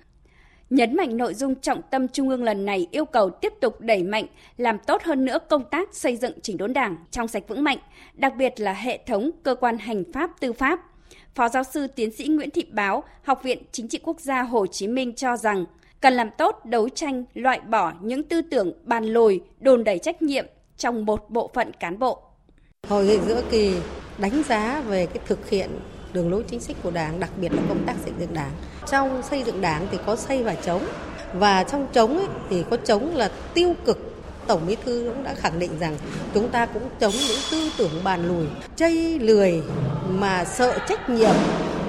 Nhấn 0.71 0.97
mạnh 0.97 1.17
nội 1.17 1.35
dung 1.35 1.55
trọng 1.55 1.83
tâm 1.91 2.09
Trung 2.09 2.29
ương 2.29 2.45
lần 2.45 2.65
này 2.65 2.87
yêu 2.91 3.05
cầu 3.05 3.31
tiếp 3.31 3.53
tục 3.61 3.81
đẩy 3.81 4.03
mạnh, 4.03 4.27
làm 4.57 4.79
tốt 4.79 5.03
hơn 5.03 5.25
nữa 5.25 5.39
công 5.49 5.65
tác 5.71 5.95
xây 5.95 6.17
dựng 6.17 6.41
chỉnh 6.43 6.57
đốn 6.57 6.73
đảng 6.73 6.97
trong 7.11 7.29
sạch 7.29 7.43
vững 7.49 7.65
mạnh, 7.65 7.79
đặc 8.15 8.33
biệt 8.37 8.61
là 8.61 8.73
hệ 8.73 8.99
thống 9.07 9.31
cơ 9.43 9.55
quan 9.55 9.79
hành 9.79 10.13
pháp 10.13 10.31
tư 10.41 10.53
pháp. 10.53 10.81
Phó 11.35 11.49
giáo 11.49 11.65
sư 11.65 11.87
tiến 11.87 12.11
sĩ 12.11 12.25
Nguyễn 12.25 12.51
Thị 12.51 12.67
Báo, 12.71 13.05
Học 13.23 13.43
viện 13.43 13.63
Chính 13.73 13.89
trị 13.89 13.99
Quốc 14.03 14.21
gia 14.21 14.43
Hồ 14.43 14.67
Chí 14.67 14.89
Minh 14.89 15.15
cho 15.15 15.37
rằng 15.37 15.65
cần 16.01 16.15
làm 16.15 16.31
tốt 16.39 16.61
đấu 16.65 16.89
tranh 16.89 17.25
loại 17.35 17.61
bỏ 17.61 17.93
những 18.01 18.23
tư 18.23 18.43
tưởng 18.43 18.73
bàn 18.85 19.05
lùi, 19.05 19.41
đồn 19.61 19.85
đẩy 19.85 19.99
trách 19.99 20.23
nhiệm 20.23 20.47
trong 20.81 21.07
một 21.07 21.31
bộ 21.31 21.51
phận 21.55 21.72
cán 21.81 21.99
bộ. 21.99 22.18
Hội 22.89 23.05
nghị 23.05 23.18
giữa 23.28 23.43
kỳ 23.51 23.74
đánh 24.18 24.43
giá 24.49 24.83
về 24.89 25.07
cái 25.07 25.22
thực 25.26 25.51
hiện 25.51 25.70
đường 26.12 26.31
lối 26.31 26.43
chính 26.43 26.61
sách 26.61 26.76
của 26.83 26.91
Đảng, 26.91 27.20
đặc 27.20 27.31
biệt 27.37 27.53
là 27.53 27.62
công 27.68 27.85
tác 27.87 27.95
xây 28.05 28.12
dựng 28.18 28.35
Đảng. 28.35 28.51
Trong 28.91 29.22
xây 29.22 29.43
dựng 29.43 29.61
Đảng 29.61 29.87
thì 29.91 29.99
có 30.07 30.16
xây 30.16 30.43
và 30.43 30.55
chống. 30.55 30.83
Và 31.35 31.64
trong 31.64 31.87
chống 31.93 32.18
ấy, 32.18 32.26
thì 32.51 32.64
có 32.70 32.76
chống 32.76 33.16
là 33.16 33.31
tiêu 33.55 33.74
cực 33.85 33.99
Tổng 34.47 34.66
Bí 34.66 34.76
thư 34.85 35.12
cũng 35.14 35.24
đã 35.24 35.35
khẳng 35.35 35.59
định 35.59 35.70
rằng 35.81 35.97
chúng 36.35 36.49
ta 36.49 36.66
cũng 36.66 36.83
chống 37.01 37.12
những 37.28 37.39
tư 37.51 37.70
tưởng 37.78 38.05
bàn 38.05 38.28
lùi, 38.28 38.47
chây 38.76 39.18
lười 39.18 39.62
mà 40.09 40.45
sợ 40.45 40.78
trách 40.89 41.11
nhiệm 41.11 41.35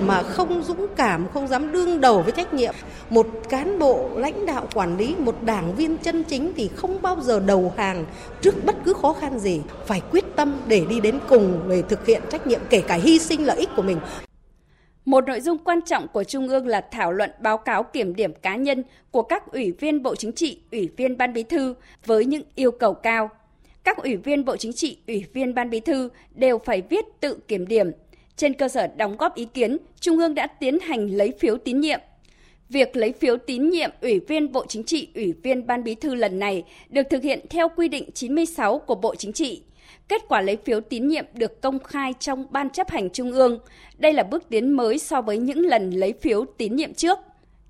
mà 0.07 0.23
không 0.23 0.63
dũng 0.63 0.87
cảm, 0.95 1.27
không 1.33 1.47
dám 1.47 1.71
đương 1.71 2.01
đầu 2.01 2.21
với 2.21 2.31
trách 2.31 2.53
nhiệm. 2.53 2.73
Một 3.09 3.27
cán 3.49 3.79
bộ 3.79 4.09
lãnh 4.15 4.45
đạo 4.45 4.67
quản 4.73 4.97
lý, 4.97 5.15
một 5.19 5.35
đảng 5.45 5.75
viên 5.75 5.97
chân 5.97 6.23
chính 6.23 6.53
thì 6.55 6.69
không 6.75 7.01
bao 7.01 7.21
giờ 7.21 7.39
đầu 7.39 7.73
hàng 7.77 8.05
trước 8.41 8.65
bất 8.65 8.75
cứ 8.85 8.93
khó 8.93 9.13
khăn 9.13 9.39
gì, 9.39 9.61
phải 9.85 10.01
quyết 10.11 10.25
tâm 10.35 10.53
để 10.67 10.85
đi 10.89 10.99
đến 10.99 11.19
cùng 11.29 11.59
để 11.69 11.81
thực 11.81 12.05
hiện 12.05 12.21
trách 12.29 12.47
nhiệm 12.47 12.59
kể 12.69 12.81
cả 12.87 12.95
hy 12.95 13.19
sinh 13.19 13.45
lợi 13.45 13.57
ích 13.57 13.69
của 13.75 13.81
mình. 13.81 13.97
Một 15.05 15.27
nội 15.27 15.41
dung 15.41 15.57
quan 15.57 15.79
trọng 15.81 16.07
của 16.07 16.23
Trung 16.23 16.47
ương 16.47 16.67
là 16.67 16.81
thảo 16.91 17.11
luận 17.11 17.31
báo 17.41 17.57
cáo 17.57 17.83
kiểm 17.83 18.15
điểm 18.15 18.33
cá 18.33 18.55
nhân 18.55 18.83
của 19.11 19.21
các 19.21 19.51
ủy 19.51 19.71
viên 19.71 20.03
Bộ 20.03 20.15
Chính 20.15 20.31
trị, 20.31 20.59
ủy 20.71 20.89
viên 20.97 21.17
Ban 21.17 21.33
Bí 21.33 21.43
thư 21.43 21.75
với 22.05 22.25
những 22.25 22.43
yêu 22.55 22.71
cầu 22.71 22.93
cao. 22.93 23.29
Các 23.83 23.97
ủy 23.97 24.15
viên 24.15 24.45
Bộ 24.45 24.57
Chính 24.57 24.73
trị, 24.73 24.97
ủy 25.07 25.25
viên 25.33 25.53
Ban 25.53 25.69
Bí 25.69 25.79
thư 25.79 26.09
đều 26.35 26.57
phải 26.57 26.81
viết 26.89 27.05
tự 27.19 27.37
kiểm 27.47 27.67
điểm. 27.67 27.91
Trên 28.41 28.53
cơ 28.53 28.67
sở 28.67 28.87
đóng 28.87 29.17
góp 29.17 29.35
ý 29.35 29.45
kiến, 29.45 29.77
Trung 29.99 30.17
ương 30.17 30.35
đã 30.35 30.47
tiến 30.47 30.79
hành 30.79 31.07
lấy 31.07 31.33
phiếu 31.39 31.57
tín 31.57 31.79
nhiệm. 31.79 31.99
Việc 32.69 32.95
lấy 32.95 33.11
phiếu 33.11 33.37
tín 33.37 33.69
nhiệm 33.69 33.89
Ủy 34.01 34.19
viên 34.19 34.51
Bộ 34.51 34.65
Chính 34.67 34.83
trị, 34.83 35.07
Ủy 35.15 35.33
viên 35.43 35.67
Ban 35.67 35.83
Bí 35.83 35.95
thư 35.95 36.15
lần 36.15 36.39
này 36.39 36.63
được 36.89 37.03
thực 37.09 37.23
hiện 37.23 37.39
theo 37.49 37.69
quy 37.75 37.87
định 37.87 38.11
96 38.13 38.79
của 38.79 38.95
Bộ 38.95 39.15
Chính 39.15 39.33
trị. 39.33 39.63
Kết 40.07 40.21
quả 40.27 40.41
lấy 40.41 40.57
phiếu 40.65 40.81
tín 40.81 41.07
nhiệm 41.07 41.25
được 41.33 41.61
công 41.61 41.79
khai 41.79 42.13
trong 42.19 42.45
Ban 42.51 42.69
chấp 42.69 42.89
hành 42.89 43.09
Trung 43.09 43.31
ương. 43.31 43.59
Đây 43.97 44.13
là 44.13 44.23
bước 44.23 44.43
tiến 44.49 44.71
mới 44.71 44.99
so 44.99 45.21
với 45.21 45.37
những 45.37 45.59
lần 45.59 45.89
lấy 45.89 46.13
phiếu 46.13 46.45
tín 46.57 46.75
nhiệm 46.75 46.93
trước. 46.93 47.19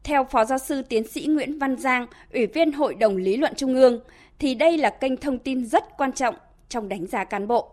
Theo 0.04 0.24
Phó 0.32 0.46
Giáo 0.46 0.58
sư 0.58 0.82
Tiến 0.82 1.08
sĩ 1.08 1.26
Nguyễn 1.26 1.60
Văn 1.60 1.76
Giang, 1.78 2.08
Ủy 2.34 2.48
viên 2.48 2.72
Hội 2.72 2.96
đồng 2.96 3.18
Lý 3.18 3.38
luận 3.38 3.54
Trung 3.56 3.76
ương, 3.76 4.00
thì 4.40 4.56
đây 4.56 4.78
là 4.78 4.90
kênh 4.90 5.18
thông 5.18 5.40
tin 5.40 5.66
rất 5.66 5.98
quan 5.98 6.12
trọng 6.12 6.36
trong 6.70 6.90
đánh 6.90 7.08
giá 7.08 7.24
cán 7.24 7.48
bộ. 7.48 7.70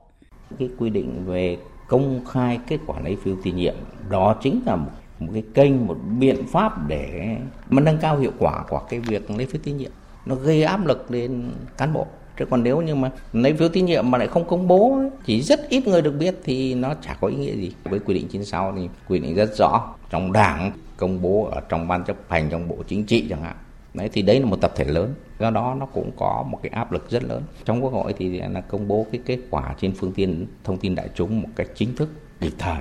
Cái 0.59 0.69
quy 0.79 0.91
định 0.91 1.25
về 1.27 1.57
công 1.89 2.25
khai 2.25 2.61
kết 2.67 2.79
quả 2.87 3.01
lấy 3.01 3.17
phiếu 3.17 3.37
tín 3.43 3.57
nhiệm. 3.57 3.75
Đó 4.11 4.37
chính 4.43 4.61
là 4.67 4.77
một, 4.77 4.91
một 5.19 5.31
cái 5.33 5.43
kênh, 5.55 5.87
một 5.87 5.97
biện 6.19 6.47
pháp 6.47 6.89
để 6.89 7.37
mà 7.71 7.83
nâng 7.83 7.99
cao 7.99 8.19
hiệu 8.19 8.33
quả 8.39 8.65
của 8.69 8.81
cái 8.91 9.01
việc 9.01 9.31
lấy 9.31 9.47
phiếu 9.47 9.61
tín 9.65 9.77
nhiệm. 9.77 9.91
Nó 10.27 10.35
gây 10.35 10.63
áp 10.63 10.87
lực 10.87 11.11
lên 11.11 11.51
cán 11.77 11.93
bộ. 11.93 12.07
Chứ 12.39 12.45
còn 12.51 12.63
nếu 12.63 12.81
như 12.81 12.95
mà 12.95 13.11
lấy 13.33 13.53
phiếu 13.53 13.69
tín 13.69 13.87
nhiệm 13.87 14.11
mà 14.11 14.19
lại 14.19 14.29
không 14.29 14.49
công 14.49 14.69
bố 14.69 15.03
chỉ 15.25 15.43
rất 15.43 15.69
ít 15.69 15.87
người 15.87 16.03
được 16.03 16.13
biết 16.19 16.35
thì 16.45 16.75
nó 16.75 16.95
chả 16.95 17.15
có 17.21 17.29
ý 17.29 17.37
nghĩa 17.37 17.55
gì. 17.55 17.73
Với 17.85 17.99
quy 17.99 18.15
định 18.15 18.29
96 18.29 18.73
thì 18.77 18.89
quy 19.09 19.19
định 19.19 19.35
rất 19.35 19.57
rõ. 19.57 19.95
Trong 20.11 20.33
đảng 20.33 20.73
công 20.97 21.23
bố 21.23 21.49
ở 21.53 21.61
trong 21.69 21.89
ban 21.89 22.05
chấp 22.05 22.17
hành 22.29 22.49
trong 22.51 22.69
bộ 22.69 22.77
chính 22.89 23.05
trị 23.05 23.27
chẳng 23.31 23.43
hạn. 23.43 23.57
Đấy 23.95 24.11
thì 24.13 24.23
đấy 24.23 24.41
là 24.41 24.47
một 24.47 24.61
tập 24.61 24.73
thể 24.77 24.85
lớn 24.85 25.15
do 25.39 25.51
đó 25.51 25.77
nó 25.81 25.87
cũng 25.87 26.11
có 26.17 26.45
một 26.49 26.59
cái 26.63 26.71
áp 26.75 26.93
lực 26.93 27.11
rất 27.11 27.25
lớn 27.25 27.43
trong 27.65 27.85
quốc 27.85 27.93
hội 27.93 28.15
thì 28.19 28.41
là 28.41 28.61
công 28.61 28.89
bố 28.89 29.07
cái 29.13 29.21
kết 29.25 29.39
quả 29.51 29.75
trên 29.81 29.93
phương 29.97 30.13
tiện 30.13 30.47
thông 30.65 30.79
tin 30.79 30.95
đại 30.95 31.09
chúng 31.15 31.43
một 31.43 31.49
cách 31.57 31.67
chính 31.75 31.97
thức 31.97 32.09
kịp 32.41 32.53
thời 32.59 32.79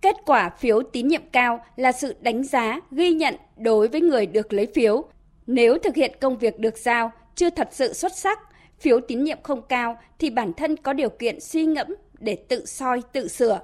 Kết 0.00 0.16
quả 0.26 0.50
phiếu 0.58 0.82
tín 0.82 1.08
nhiệm 1.08 1.22
cao 1.32 1.64
là 1.76 1.92
sự 1.92 2.14
đánh 2.20 2.44
giá, 2.44 2.80
ghi 2.90 3.10
nhận 3.10 3.34
đối 3.56 3.88
với 3.88 4.00
người 4.00 4.26
được 4.26 4.52
lấy 4.52 4.66
phiếu. 4.74 5.04
Nếu 5.46 5.78
thực 5.78 5.96
hiện 5.96 6.12
công 6.20 6.38
việc 6.38 6.58
được 6.58 6.78
giao 6.78 7.12
chưa 7.34 7.50
thật 7.50 7.68
sự 7.72 7.92
xuất 7.92 8.16
sắc 8.16 8.38
phiếu 8.80 9.00
tín 9.00 9.24
nhiệm 9.24 9.38
không 9.42 9.62
cao 9.68 9.98
thì 10.18 10.30
bản 10.30 10.52
thân 10.52 10.76
có 10.76 10.92
điều 10.92 11.08
kiện 11.08 11.40
suy 11.40 11.66
ngẫm 11.66 11.86
để 12.18 12.36
tự 12.48 12.66
soi, 12.66 13.02
tự 13.12 13.28
sửa. 13.28 13.60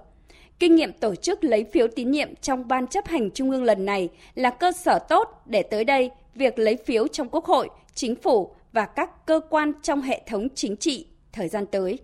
Kinh 0.59 0.75
nghiệm 0.75 0.93
tổ 0.93 1.15
chức 1.15 1.45
lấy 1.45 1.65
phiếu 1.73 1.87
tín 1.97 2.11
nhiệm 2.11 2.35
trong 2.37 2.69
Ban 2.69 2.87
chấp 2.87 3.07
hành 3.07 3.31
Trung 3.31 3.51
ương 3.51 3.65
lần 3.65 3.85
này 3.85 4.09
là 4.35 4.51
cơ 4.51 4.73
sở 4.73 4.99
tốt 5.09 5.43
để 5.47 5.63
tới 5.63 5.85
đây 5.85 6.11
việc 6.35 6.59
lấy 6.59 6.79
phiếu 6.87 7.09
trong 7.09 7.29
Quốc 7.29 7.45
hội, 7.45 7.69
Chính 7.95 8.17
phủ 8.17 8.55
và 8.73 8.87
các 8.87 9.27
cơ 9.27 9.41
quan 9.51 9.73
trong 9.83 10.03
hệ 10.03 10.23
thống 10.27 10.49
chính 10.55 10.77
trị 10.77 11.07
thời 11.33 11.49
gian 11.49 11.67
tới. 11.73 11.99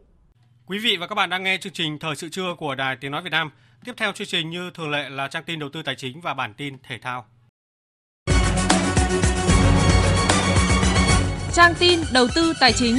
Quý 0.66 0.78
vị 0.78 0.96
và 1.00 1.06
các 1.06 1.14
bạn 1.14 1.30
đang 1.30 1.42
nghe 1.42 1.58
chương 1.60 1.72
trình 1.72 1.98
Thời 1.98 2.16
sự 2.16 2.28
trưa 2.28 2.54
của 2.58 2.74
Đài 2.74 2.96
Tiếng 3.00 3.10
Nói 3.10 3.22
Việt 3.22 3.30
Nam. 3.30 3.50
Tiếp 3.84 3.92
theo 3.96 4.12
chương 4.12 4.26
trình 4.26 4.50
như 4.50 4.70
thường 4.74 4.90
lệ 4.90 5.08
là 5.08 5.28
trang 5.28 5.44
tin 5.46 5.58
đầu 5.58 5.68
tư 5.72 5.82
tài 5.82 5.94
chính 5.94 6.20
và 6.20 6.34
bản 6.34 6.54
tin 6.54 6.76
thể 6.82 6.98
thao. 6.98 7.26
trang 11.52 11.74
tin 11.78 12.00
đầu 12.12 12.26
tư 12.34 12.52
tài 12.60 12.72
chính. 12.72 12.96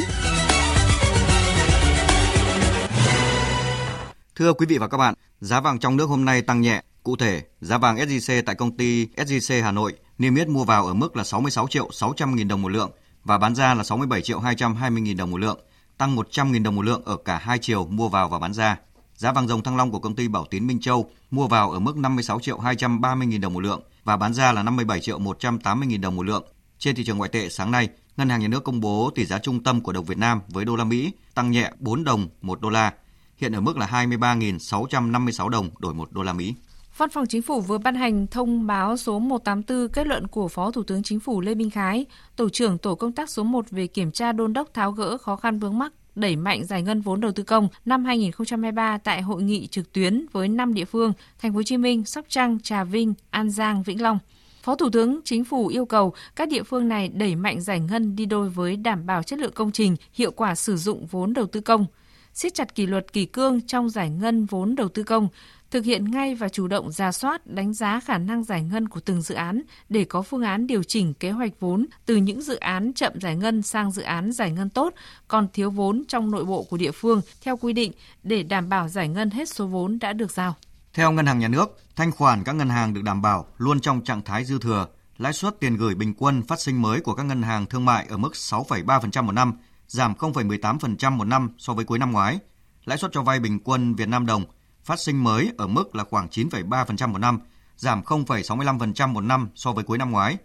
Thưa 4.36 4.54
quý 4.54 4.66
vị 4.66 4.78
và 4.78 4.88
các 4.88 4.98
bạn, 4.98 5.14
giá 5.40 5.62
vàng 5.62 5.80
trong 5.80 5.98
nước 5.98 6.06
hôm 6.06 6.26
nay 6.26 6.42
tăng 6.42 6.62
nhẹ. 6.62 6.82
Cụ 7.04 7.16
thể, 7.16 7.42
giá 7.62 7.78
vàng 7.78 7.98
SJC 7.98 8.44
tại 8.46 8.56
công 8.56 8.78
ty 8.78 9.06
SJC 9.06 9.64
Hà 9.64 9.72
Nội 9.72 9.94
niêm 10.22 10.36
yết 10.36 10.47
mua 10.47 10.63
vào 10.63 10.88
ở 10.88 10.93
mức 10.93 11.17
là 11.17 11.24
66 11.24 11.67
triệu 11.67 11.89
600 11.91 12.36
nghìn 12.36 12.47
đồng 12.47 12.61
một 12.61 12.69
lượng 12.69 12.91
và 13.24 13.38
bán 13.38 13.55
ra 13.55 13.74
là 13.74 13.84
67 13.84 14.22
triệu 14.22 14.39
220 14.39 15.01
nghìn 15.01 15.17
đồng 15.17 15.32
một 15.32 15.38
lượng, 15.38 15.59
tăng 15.97 16.15
100 16.15 16.51
nghìn 16.51 16.63
đồng 16.63 16.76
một 16.76 16.82
lượng 16.82 17.01
ở 17.05 17.17
cả 17.17 17.38
hai 17.38 17.57
chiều 17.59 17.86
mua 17.86 18.09
vào 18.09 18.30
và 18.30 18.39
bán 18.39 18.53
ra. 18.53 18.78
Giá 19.15 19.32
vàng 19.32 19.47
dòng 19.47 19.63
thăng 19.63 19.78
long 19.78 19.91
của 19.91 19.99
công 19.99 20.15
ty 20.15 20.28
Bảo 20.28 20.45
Tín 20.49 20.67
Minh 20.67 20.80
Châu 20.80 21.09
mua 21.32 21.47
vào 21.47 21.72
ở 21.72 21.80
mức 21.80 21.97
56 21.97 22.39
triệu 22.39 22.59
230 22.59 23.28
nghìn 23.28 23.41
đồng 23.41 23.53
một 23.53 23.59
lượng 23.59 23.82
và 24.03 24.17
bán 24.17 24.34
ra 24.34 24.51
là 24.51 24.63
57 24.63 24.99
triệu 24.99 25.19
180 25.19 25.88
nghìn 25.88 26.01
đồng 26.01 26.15
một 26.15 26.26
lượng. 26.26 26.43
Trên 26.80 26.95
thị 26.95 27.03
trường 27.03 27.17
ngoại 27.17 27.30
tệ 27.30 27.49
sáng 27.49 27.72
nay, 27.72 27.89
Ngân 28.17 28.30
hàng 28.30 28.39
Nhà 28.39 28.47
nước 28.47 28.63
công 28.63 28.80
bố 28.80 29.11
tỷ 29.15 29.26
giá 29.26 29.39
trung 29.39 29.63
tâm 29.63 29.82
của 29.82 29.91
đồng 29.91 30.05
Việt 30.05 30.17
Nam 30.17 30.41
với 30.47 30.65
đô 30.65 30.76
la 30.76 30.84
Mỹ 30.84 31.11
tăng 31.34 31.51
nhẹ 31.51 31.72
4 31.80 32.03
đồng 32.03 32.28
một 32.41 32.61
đô 32.61 32.69
la, 32.69 32.93
hiện 33.38 33.55
ở 33.55 33.61
mức 33.61 33.78
là 33.78 33.88
23.656 33.88 35.49
đồng 35.49 35.69
đổi 35.80 35.93
một 35.93 36.11
đô 36.11 36.24
la 36.24 36.34
Mỹ. 36.34 36.53
Văn 36.98 37.10
phòng 37.10 37.26
Chính 37.26 37.42
phủ 37.42 37.62
vừa 37.62 37.78
ban 37.78 37.96
hành 37.96 38.28
thông 38.28 38.68
báo 38.68 38.98
số 38.98 39.20
184 39.20 39.89
kết 39.89 40.08
luận 40.08 40.28
của 40.28 40.48
Phó 40.48 40.72
Thủ 40.72 40.84
tướng 40.84 41.04
Chính 41.04 41.20
phủ 41.20 41.42
Lê 41.42 41.56
Minh 41.56 41.70
Khái, 41.70 42.06
Tổ 42.36 42.50
trưởng 42.50 42.78
Tổ 42.78 42.96
công 42.96 43.12
tác 43.12 43.30
số 43.30 43.44
1 43.44 43.70
về 43.70 43.88
kiểm 43.88 44.12
tra 44.12 44.32
đôn 44.32 44.54
đốc 44.54 44.74
tháo 44.74 44.92
gỡ 44.92 45.18
khó 45.18 45.36
khăn 45.36 45.60
vướng 45.60 45.78
mắc 45.78 45.94
đẩy 46.16 46.36
mạnh 46.36 46.66
giải 46.66 46.82
ngân 46.82 47.02
vốn 47.02 47.22
đầu 47.22 47.32
tư 47.32 47.44
công 47.44 47.68
năm 47.86 48.06
2023 48.06 48.98
tại 48.98 49.22
hội 49.22 49.44
nghị 49.44 49.68
trực 49.68 49.94
tuyến 49.94 50.26
với 50.32 50.48
5 50.48 50.74
địa 50.74 50.86
phương: 50.86 51.14
Thành 51.39 51.52
phố 51.52 51.56
Hồ 51.56 51.64
Chí 51.64 51.78
Minh, 51.78 52.06
Sóc 52.06 52.26
Trăng, 52.30 52.60
Trà 52.60 52.84
Vinh, 52.84 53.14
An 53.30 53.50
Giang, 53.50 53.84
Vĩnh 53.84 54.02
Long. 54.02 54.20
Phó 54.64 54.76
Thủ 54.76 54.89
tướng 54.89 55.20
Chính 55.24 55.44
phủ 55.44 55.68
yêu 55.68 55.86
cầu 55.86 56.14
các 56.36 56.50
địa 56.50 56.64
phương 56.64 56.88
này 56.88 57.10
đẩy 57.10 57.36
mạnh 57.36 57.62
giải 57.62 57.80
ngân 57.80 58.16
đi 58.16 58.26
đôi 58.26 58.50
với 58.50 58.76
đảm 58.76 59.06
bảo 59.06 59.24
chất 59.24 59.39
lượng 59.39 59.54
công 59.56 59.72
trình, 59.72 59.96
hiệu 60.14 60.32
quả 60.32 60.56
sử 60.56 60.78
dụng 60.78 61.06
vốn 61.06 61.34
đầu 61.34 61.46
tư 61.46 61.62
công, 61.62 61.86
siết 62.34 62.54
chặt 62.54 62.76
kỷ 62.76 62.86
luật 62.86 63.14
kỷ 63.14 63.26
cương 63.26 63.62
trong 63.62 63.89
giải 63.89 64.10
ngân 64.10 64.46
vốn 64.46 64.76
đầu 64.76 64.89
tư 64.89 65.04
công, 65.04 65.28
thực 65.72 65.86
hiện 65.86 66.11
ngay 66.11 66.36
và 66.36 66.49
chủ 66.49 66.67
động 66.67 66.91
ra 66.91 67.11
soát, 67.11 67.47
đánh 67.47 67.74
giá 67.74 67.99
khả 67.99 68.17
năng 68.17 68.43
giải 68.43 68.63
ngân 68.63 68.89
của 68.89 68.99
từng 68.99 69.22
dự 69.22 69.36
án 69.36 69.61
để 69.89 70.05
có 70.05 70.22
phương 70.22 70.41
án 70.41 70.67
điều 70.67 70.84
chỉnh 70.84 71.13
kế 71.13 71.32
hoạch 71.32 71.51
vốn 71.59 71.86
từ 72.05 72.15
những 72.15 72.41
dự 72.41 72.55
án 72.55 72.93
chậm 72.93 73.13
giải 73.22 73.36
ngân 73.36 73.61
sang 73.61 73.91
dự 73.91 74.01
án 74.01 74.32
giải 74.32 74.51
ngân 74.51 74.69
tốt, 74.69 74.93
còn 75.28 75.47
thiếu 75.53 75.69
vốn 75.69 76.03
trong 76.07 76.32
nội 76.32 76.45
bộ 76.45 76.63
của 76.63 76.78
địa 76.78 76.91
phương 76.91 77.22
theo 77.41 77.57
quy 77.57 77.74
định 77.74 77.91
để 78.24 78.43
đảm 78.43 78.69
bảo 78.69 78.88
giải 78.88 79.07
ngân 79.07 79.30
hết 79.30 79.49
số 79.49 79.67
vốn 79.67 79.99
đã 79.99 80.13
được 80.13 80.32
giao. 80.32 80.55
Theo 80.93 81.11
Ngân 81.11 81.26
hàng 81.26 81.39
Nhà 81.39 81.47
nước, 81.47 81.80
thanh 81.95 82.11
khoản 82.11 82.43
các 82.43 82.55
ngân 82.55 82.69
hàng 82.69 82.93
được 82.93 83.03
đảm 83.03 83.22
bảo 83.22 83.45
luôn 83.57 83.80
trong 83.80 84.03
trạng 84.03 84.22
thái 84.22 84.45
dư 84.45 84.59
thừa, 84.59 84.88
lãi 85.17 85.34
suất 85.34 85.59
tiền 85.59 85.78
gửi 85.78 85.95
bình 85.95 86.13
quân 86.17 86.43
phát 86.47 86.59
sinh 86.59 86.82
mới 86.82 86.99
của 86.99 87.13
các 87.13 87.24
ngân 87.24 87.41
hàng 87.41 87.65
thương 87.65 87.86
mại 87.86 88.05
ở 88.09 88.17
mức 88.17 88.32
6,3% 88.34 89.24
một 89.24 89.32
năm, 89.32 89.53
giảm 89.88 90.13
0,18% 90.13 91.11
một 91.11 91.26
năm 91.26 91.49
so 91.57 91.74
với 91.74 91.86
cuối 91.86 91.99
năm 91.99 92.11
ngoái. 92.11 92.39
Lãi 92.86 92.97
suất 92.97 93.11
cho 93.13 93.22
vay 93.22 93.39
bình 93.39 93.59
quân 93.59 93.95
Việt 93.95 94.09
Nam 94.09 94.26
đồng 94.26 94.45
phát 94.84 95.00
sinh 95.00 95.24
mới 95.24 95.52
ở 95.58 95.68
mức 95.68 95.96
là 95.96 96.04
khoảng 96.04 96.28
9,3% 96.28 97.10
một 97.10 97.20
năm, 97.20 97.40
giảm 97.78 98.02
0,65% 98.02 99.08
một 99.10 99.22
năm 99.22 99.50
so 99.56 99.72
với 99.72 99.84
cuối 99.84 99.98
năm 99.98 100.12
ngoái. 100.12 100.38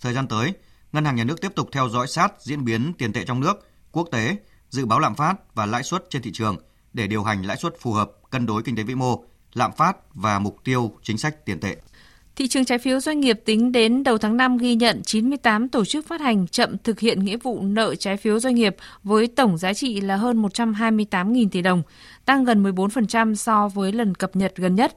Thời 0.00 0.14
gian 0.14 0.28
tới, 0.28 0.52
Ngân 0.92 1.04
hàng 1.04 1.16
Nhà 1.16 1.24
nước 1.24 1.40
tiếp 1.40 1.52
tục 1.56 1.68
theo 1.72 1.88
dõi 1.88 2.06
sát 2.06 2.32
diễn 2.40 2.64
biến 2.64 2.92
tiền 2.98 3.12
tệ 3.12 3.24
trong 3.24 3.40
nước, 3.40 3.68
quốc 3.92 4.08
tế, 4.12 4.36
dự 4.70 4.86
báo 4.86 4.98
lạm 4.98 5.14
phát 5.14 5.54
và 5.54 5.66
lãi 5.66 5.82
suất 5.82 6.04
trên 6.10 6.22
thị 6.22 6.30
trường 6.34 6.56
để 6.92 7.06
điều 7.06 7.24
hành 7.24 7.42
lãi 7.42 7.56
suất 7.56 7.74
phù 7.80 7.92
hợp, 7.92 8.10
cân 8.30 8.46
đối 8.46 8.62
kinh 8.62 8.76
tế 8.76 8.82
vĩ 8.82 8.94
mô, 8.94 9.24
lạm 9.52 9.72
phát 9.72 9.96
và 10.14 10.38
mục 10.38 10.56
tiêu 10.64 10.92
chính 11.02 11.18
sách 11.18 11.44
tiền 11.44 11.60
tệ. 11.60 11.76
Thị 12.36 12.48
trường 12.48 12.64
trái 12.64 12.78
phiếu 12.78 13.00
doanh 13.00 13.20
nghiệp 13.20 13.40
tính 13.44 13.72
đến 13.72 14.02
đầu 14.02 14.18
tháng 14.18 14.36
5 14.36 14.58
ghi 14.58 14.74
nhận 14.74 15.02
98 15.02 15.68
tổ 15.68 15.84
chức 15.84 16.06
phát 16.06 16.20
hành 16.20 16.46
chậm 16.46 16.78
thực 16.78 17.00
hiện 17.00 17.24
nghĩa 17.24 17.36
vụ 17.36 17.62
nợ 17.62 17.94
trái 17.94 18.16
phiếu 18.16 18.40
doanh 18.40 18.54
nghiệp 18.54 18.76
với 19.02 19.26
tổng 19.26 19.58
giá 19.58 19.74
trị 19.74 20.00
là 20.00 20.16
hơn 20.16 20.42
128.000 20.42 21.48
tỷ 21.48 21.62
đồng, 21.62 21.82
tăng 22.24 22.44
gần 22.44 22.62
14% 22.62 23.34
so 23.34 23.68
với 23.68 23.92
lần 23.92 24.14
cập 24.14 24.36
nhật 24.36 24.52
gần 24.56 24.74
nhất. 24.74 24.96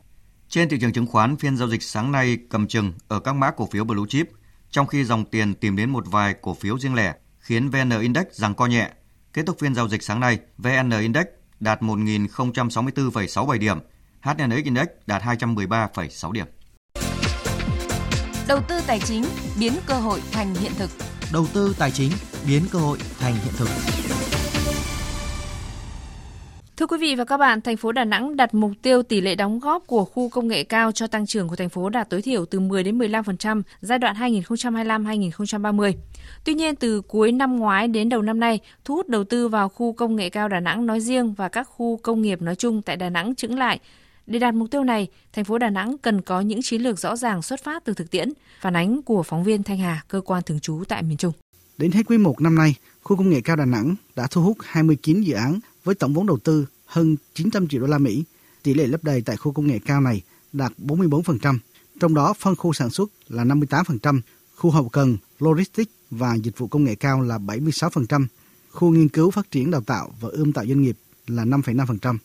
Trên 0.49 0.69
thị 0.69 0.77
trường 0.81 0.93
chứng 0.93 1.07
khoán, 1.07 1.38
phiên 1.38 1.57
giao 1.57 1.69
dịch 1.69 1.83
sáng 1.83 2.11
nay 2.11 2.38
cầm 2.49 2.67
chừng 2.67 2.93
ở 3.07 3.19
các 3.19 3.35
mã 3.35 3.51
cổ 3.51 3.65
phiếu 3.71 3.83
blue 3.83 4.05
chip, 4.09 4.29
trong 4.71 4.88
khi 4.88 5.03
dòng 5.03 5.25
tiền 5.25 5.53
tìm 5.53 5.75
đến 5.75 5.89
một 5.89 6.03
vài 6.11 6.35
cổ 6.41 6.53
phiếu 6.53 6.79
riêng 6.79 6.95
lẻ, 6.95 7.15
khiến 7.39 7.69
VN 7.69 8.01
Index 8.01 8.25
giằng 8.31 8.53
co 8.53 8.65
nhẹ. 8.65 8.89
Kết 9.33 9.43
thúc 9.45 9.59
phiên 9.59 9.75
giao 9.75 9.89
dịch 9.89 10.03
sáng 10.03 10.19
nay, 10.19 10.39
VN 10.57 10.89
Index 11.01 11.25
đạt 11.59 11.81
1.064,67 11.81 13.59
điểm, 13.59 13.77
HNX 14.21 14.63
Index 14.63 14.88
đạt 15.05 15.21
213,6 15.21 16.31
điểm. 16.31 16.45
Đầu 18.48 18.60
tư 18.68 18.76
tài 18.88 19.00
chính 19.00 19.24
biến 19.60 19.74
cơ 19.88 19.93
hội 19.93 20.20
thành 20.32 20.56
hiện 20.56 20.72
thực. 20.78 20.89
Đầu 21.34 21.45
tư 21.54 21.76
tài 21.80 21.91
chính 21.91 22.12
biến 22.48 22.62
cơ 22.72 22.80
hội 22.80 22.98
thành 23.20 23.34
hiện 23.34 23.54
thực. 23.58 23.68
Thưa 26.78 26.86
quý 26.86 26.98
vị 27.02 27.16
và 27.16 27.26
các 27.26 27.38
bạn, 27.38 27.62
thành 27.62 27.78
phố 27.78 27.91
Đà 27.91 28.06
Nẵng 28.06 28.36
đặt 28.36 28.54
mục 28.54 28.72
tiêu 28.82 29.04
tỷ 29.04 29.22
lệ 29.22 29.36
đóng 29.36 29.60
góp 29.60 29.88
của 29.88 30.06
khu 30.06 30.30
công 30.30 30.48
nghệ 30.48 30.64
cao 30.64 30.91
cho 30.91 31.08
tăng 31.08 31.26
trưởng 31.26 31.48
của 31.48 31.56
thành 31.56 31.70
phố 31.70 31.89
đạt 31.89 32.10
tối 32.10 32.22
thiểu 32.22 32.45
từ 32.45 32.60
10 32.60 32.84
đến 32.84 32.98
15% 32.98 33.62
giai 33.82 34.00
đoạn 34.00 34.16
2025-2030. 34.16 35.93
Tuy 36.43 36.54
nhiên, 36.54 36.76
từ 36.76 37.02
cuối 37.02 37.32
năm 37.32 37.56
ngoái 37.60 37.88
đến 37.88 38.10
đầu 38.10 38.22
năm 38.22 38.39
nay, 38.39 38.60
thu 38.86 38.95
hút 38.95 39.10
đầu 39.10 39.24
tư 39.24 39.48
vào 39.48 39.70
khu 39.70 39.93
công 39.93 40.16
nghệ 40.16 40.30
cao 40.30 40.48
Đà 40.48 40.60
Nẵng 40.60 40.86
nói 40.86 41.00
riêng 41.00 41.34
và 41.34 41.50
các 41.50 41.64
khu 41.64 41.98
công 41.98 42.22
nghiệp 42.22 42.41
nói 42.41 42.56
chung 42.56 42.82
tại 42.82 42.95
Đà 42.95 43.10
Nẵng 43.10 43.36
chững 43.36 43.60
lại. 43.60 43.80
Để 44.28 44.39
đạt 44.39 44.53
mục 44.53 44.71
tiêu 44.71 44.84
này, 44.84 45.07
thành 45.34 45.45
phố 45.45 45.57
Đà 45.57 45.69
Nẵng 45.69 45.97
cần 45.97 46.21
có 46.21 46.41
những 46.41 46.61
chiến 46.61 46.82
lược 46.82 46.99
rõ 46.99 47.15
ràng 47.15 47.41
xuất 47.41 47.63
phát 47.63 47.86
từ 47.86 47.93
thực 47.93 48.11
tiễn, 48.11 48.34
phản 48.61 48.75
ánh 48.75 49.01
của 49.01 49.23
phóng 49.23 49.43
viên 49.43 49.63
Thanh 49.63 49.78
Hà, 49.78 50.03
cơ 50.07 50.21
quan 50.21 50.43
thường 50.43 50.59
trú 50.59 50.84
tại 50.88 51.03
miền 51.03 51.17
Trung. 51.17 51.34
Đến 51.78 51.91
hết 51.91 52.01
quý 52.07 52.17
1 52.17 52.41
năm 52.41 52.55
nay, 52.55 52.75
khu 53.03 53.17
công 53.17 53.30
nghệ 53.30 53.41
cao 53.41 53.55
Đà 53.55 53.65
Nẵng 53.65 53.95
đã 54.15 54.28
thu 54.32 54.41
hút 54.41 54.57
29 54.63 55.21
dự 55.21 55.34
án 55.34 55.59
với 55.84 55.95
tổng 55.95 56.13
vốn 56.13 56.28
đầu 56.28 56.38
tư 56.38 56.65
hơn 56.86 57.15
900 57.34 57.67
triệu 57.67 57.82
đô 57.82 57.88
la 57.88 57.97
Mỹ. 57.97 58.23
Tỷ 58.63 58.73
lệ 58.73 58.88
lấp 58.88 59.03
đầy 59.03 59.21
tại 59.21 59.38
khu 59.38 59.51
công 59.51 59.67
nghệ 59.67 59.80
cao 59.86 60.01
này 60.01 60.21
đạt 60.53 60.71
44%, 60.78 61.57
trong 61.99 62.13
đó 62.13 62.34
phân 62.39 62.55
khu 62.55 62.73
sản 62.73 62.89
xuất 62.89 63.09
là 63.28 63.43
58%, 63.43 64.21
khu 64.55 64.69
hậu 64.69 64.89
cần, 64.89 65.17
logistics 65.39 65.91
và 66.11 66.36
dịch 66.36 66.57
vụ 66.57 66.67
công 66.67 66.84
nghệ 66.84 66.95
cao 66.95 67.21
là 67.21 67.38
76%, 67.38 68.25
khu 68.69 68.89
nghiên 68.89 69.09
cứu 69.09 69.32
phát 69.32 69.51
triển 69.51 69.71
đào 69.71 69.82
tạo 69.82 70.11
và 70.21 70.30
ươm 70.30 70.53
tạo 70.53 70.65
doanh 70.65 70.82
nghiệp 70.82 70.97
là 71.28 71.45
5,5%. 71.45 72.17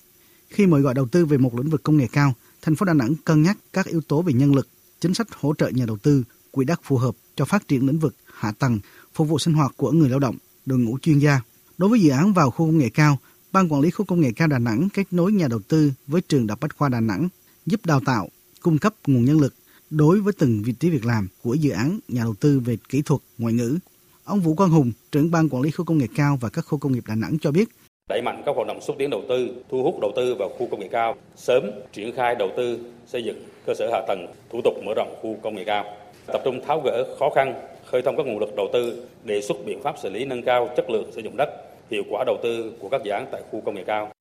Khi 0.53 0.67
mời 0.67 0.83
gọi 0.83 0.95
đầu 0.95 1.07
tư 1.07 1.27
về 1.27 1.39
một 1.39 1.55
lĩnh 1.55 1.71
vực 1.71 1.83
công 1.83 1.97
nghệ 1.97 2.07
cao, 2.13 2.35
thành 2.63 2.77
phố 2.77 2.85
Đà 2.85 2.93
Nẵng 2.93 3.15
cân 3.25 3.43
nhắc 3.43 3.59
các 3.73 3.87
yếu 3.87 4.01
tố 4.01 4.23
về 4.23 4.33
nhân 4.33 4.55
lực, 4.55 4.69
chính 5.01 5.15
sách 5.15 5.27
hỗ 5.41 5.55
trợ 5.59 5.69
nhà 5.69 5.87
đầu 5.87 5.97
tư, 5.97 6.25
quỹ 6.51 6.65
đất 6.65 6.81
phù 6.85 6.97
hợp 6.97 7.15
cho 7.37 7.45
phát 7.45 7.69
triển 7.69 7.87
lĩnh 7.87 7.99
vực 7.99 8.15
hạ 8.35 8.53
tầng, 8.53 8.79
phục 9.15 9.29
vụ 9.29 9.39
sinh 9.39 9.55
hoạt 9.55 9.73
của 9.77 9.93
người 9.93 10.09
lao 10.09 10.19
động, 10.19 10.37
đội 10.67 10.79
ngũ 10.79 10.99
chuyên 10.99 11.19
gia. 11.19 11.41
Đối 11.79 11.91
với 11.91 12.01
dự 12.01 12.11
án 12.11 12.33
vào 12.33 12.51
khu 12.51 12.67
công 12.67 12.79
nghệ 12.79 12.89
cao, 12.89 13.19
Ban 13.53 13.73
quản 13.73 13.81
lý 13.81 13.91
khu 13.91 14.05
công 14.05 14.21
nghệ 14.21 14.33
cao 14.33 14.49
Đà 14.49 14.59
Nẵng 14.59 14.89
kết 14.95 15.13
nối 15.13 15.33
nhà 15.33 15.49
đầu 15.49 15.61
tư 15.69 15.93
với 16.07 16.21
trường 16.21 16.47
Đại 16.47 16.53
học 16.53 16.61
Bách 16.61 16.77
khoa 16.77 16.89
Đà 16.89 17.01
Nẵng, 17.01 17.29
giúp 17.67 17.87
đào 17.87 18.01
tạo, 18.01 18.29
cung 18.61 18.79
cấp 18.79 18.95
nguồn 19.07 19.25
nhân 19.25 19.41
lực 19.41 19.55
đối 19.91 20.21
với 20.21 20.33
từng 20.33 20.63
vị 20.63 20.73
trí 20.73 20.91
việc 20.91 21.05
làm 21.05 21.29
của 21.43 21.55
dự 21.55 21.71
án 21.71 21.99
nhà 22.09 22.23
đầu 22.23 22.35
tư 22.35 22.61
về 22.61 22.79
kỹ 22.89 23.03
thuật, 23.03 23.21
ngoại 23.39 23.55
ngữ. 23.55 23.79
Ông 24.25 24.41
Vũ 24.41 24.55
Quang 24.55 24.71
Hùng, 24.71 24.93
trưởng 25.13 25.31
ban 25.31 25.49
quản 25.49 25.63
lý 25.63 25.71
khu 25.71 25.85
công 25.85 25.99
nghệ 25.99 26.07
cao 26.15 26.39
và 26.41 26.49
các 26.49 26.63
khu 26.63 26.79
công 26.79 26.93
nghiệp 26.93 27.05
Đà 27.07 27.15
Nẵng 27.15 27.39
cho 27.41 27.51
biết, 27.51 27.69
đẩy 28.13 28.23
mạnh 28.23 28.43
các 28.47 28.57
hoạt 28.57 28.69
động 28.69 28.81
xúc 28.81 28.97
tiến 28.99 29.11
đầu 29.11 29.23
tư, 29.29 29.49
thu 29.71 29.83
hút 29.83 29.95
đầu 30.01 30.13
tư 30.17 30.35
vào 30.39 30.49
khu 30.49 30.69
công 30.71 30.81
nghệ 30.81 30.89
cao, 30.89 31.17
sớm 31.37 31.71
triển 31.93 32.13
khai 32.17 32.35
đầu 32.35 32.51
tư 32.57 32.79
xây 33.07 33.25
dựng 33.25 33.45
cơ 33.67 33.73
sở 33.79 33.89
hạ 33.93 34.01
tầng, 34.09 34.27
thủ 34.51 34.61
tục 34.65 34.75
mở 34.85 34.93
rộng 34.97 35.15
khu 35.23 35.37
công 35.43 35.55
nghệ 35.55 35.65
cao, 35.65 35.85
tập 36.27 36.41
trung 36.45 36.61
tháo 36.67 36.81
gỡ 36.85 37.17
khó 37.19 37.31
khăn, 37.35 37.55
khơi 37.87 38.03
thông 38.03 38.17
các 38.17 38.27
nguồn 38.27 38.39
lực 38.39 38.57
đầu 38.57 38.67
tư, 38.73 39.07
đề 39.25 39.43
xuất 39.43 39.57
biện 39.67 39.83
pháp 39.83 39.95
xử 40.03 40.11
lý 40.11 40.25
nâng 40.25 40.43
cao 40.43 40.69
chất 40.77 40.91
lượng 40.91 41.11
sử 41.15 41.21
dụng 41.21 41.37
đất, 41.37 41.49
hiệu 41.91 42.03
quả 42.11 42.25
đầu 42.27 42.37
tư 42.43 42.73
của 42.81 42.89
các 42.89 43.01
dự 43.05 43.11
án 43.11 43.27
tại 43.33 43.43
khu 43.51 43.63
công 43.65 43.75
nghệ 43.75 43.85
cao. 43.87 44.13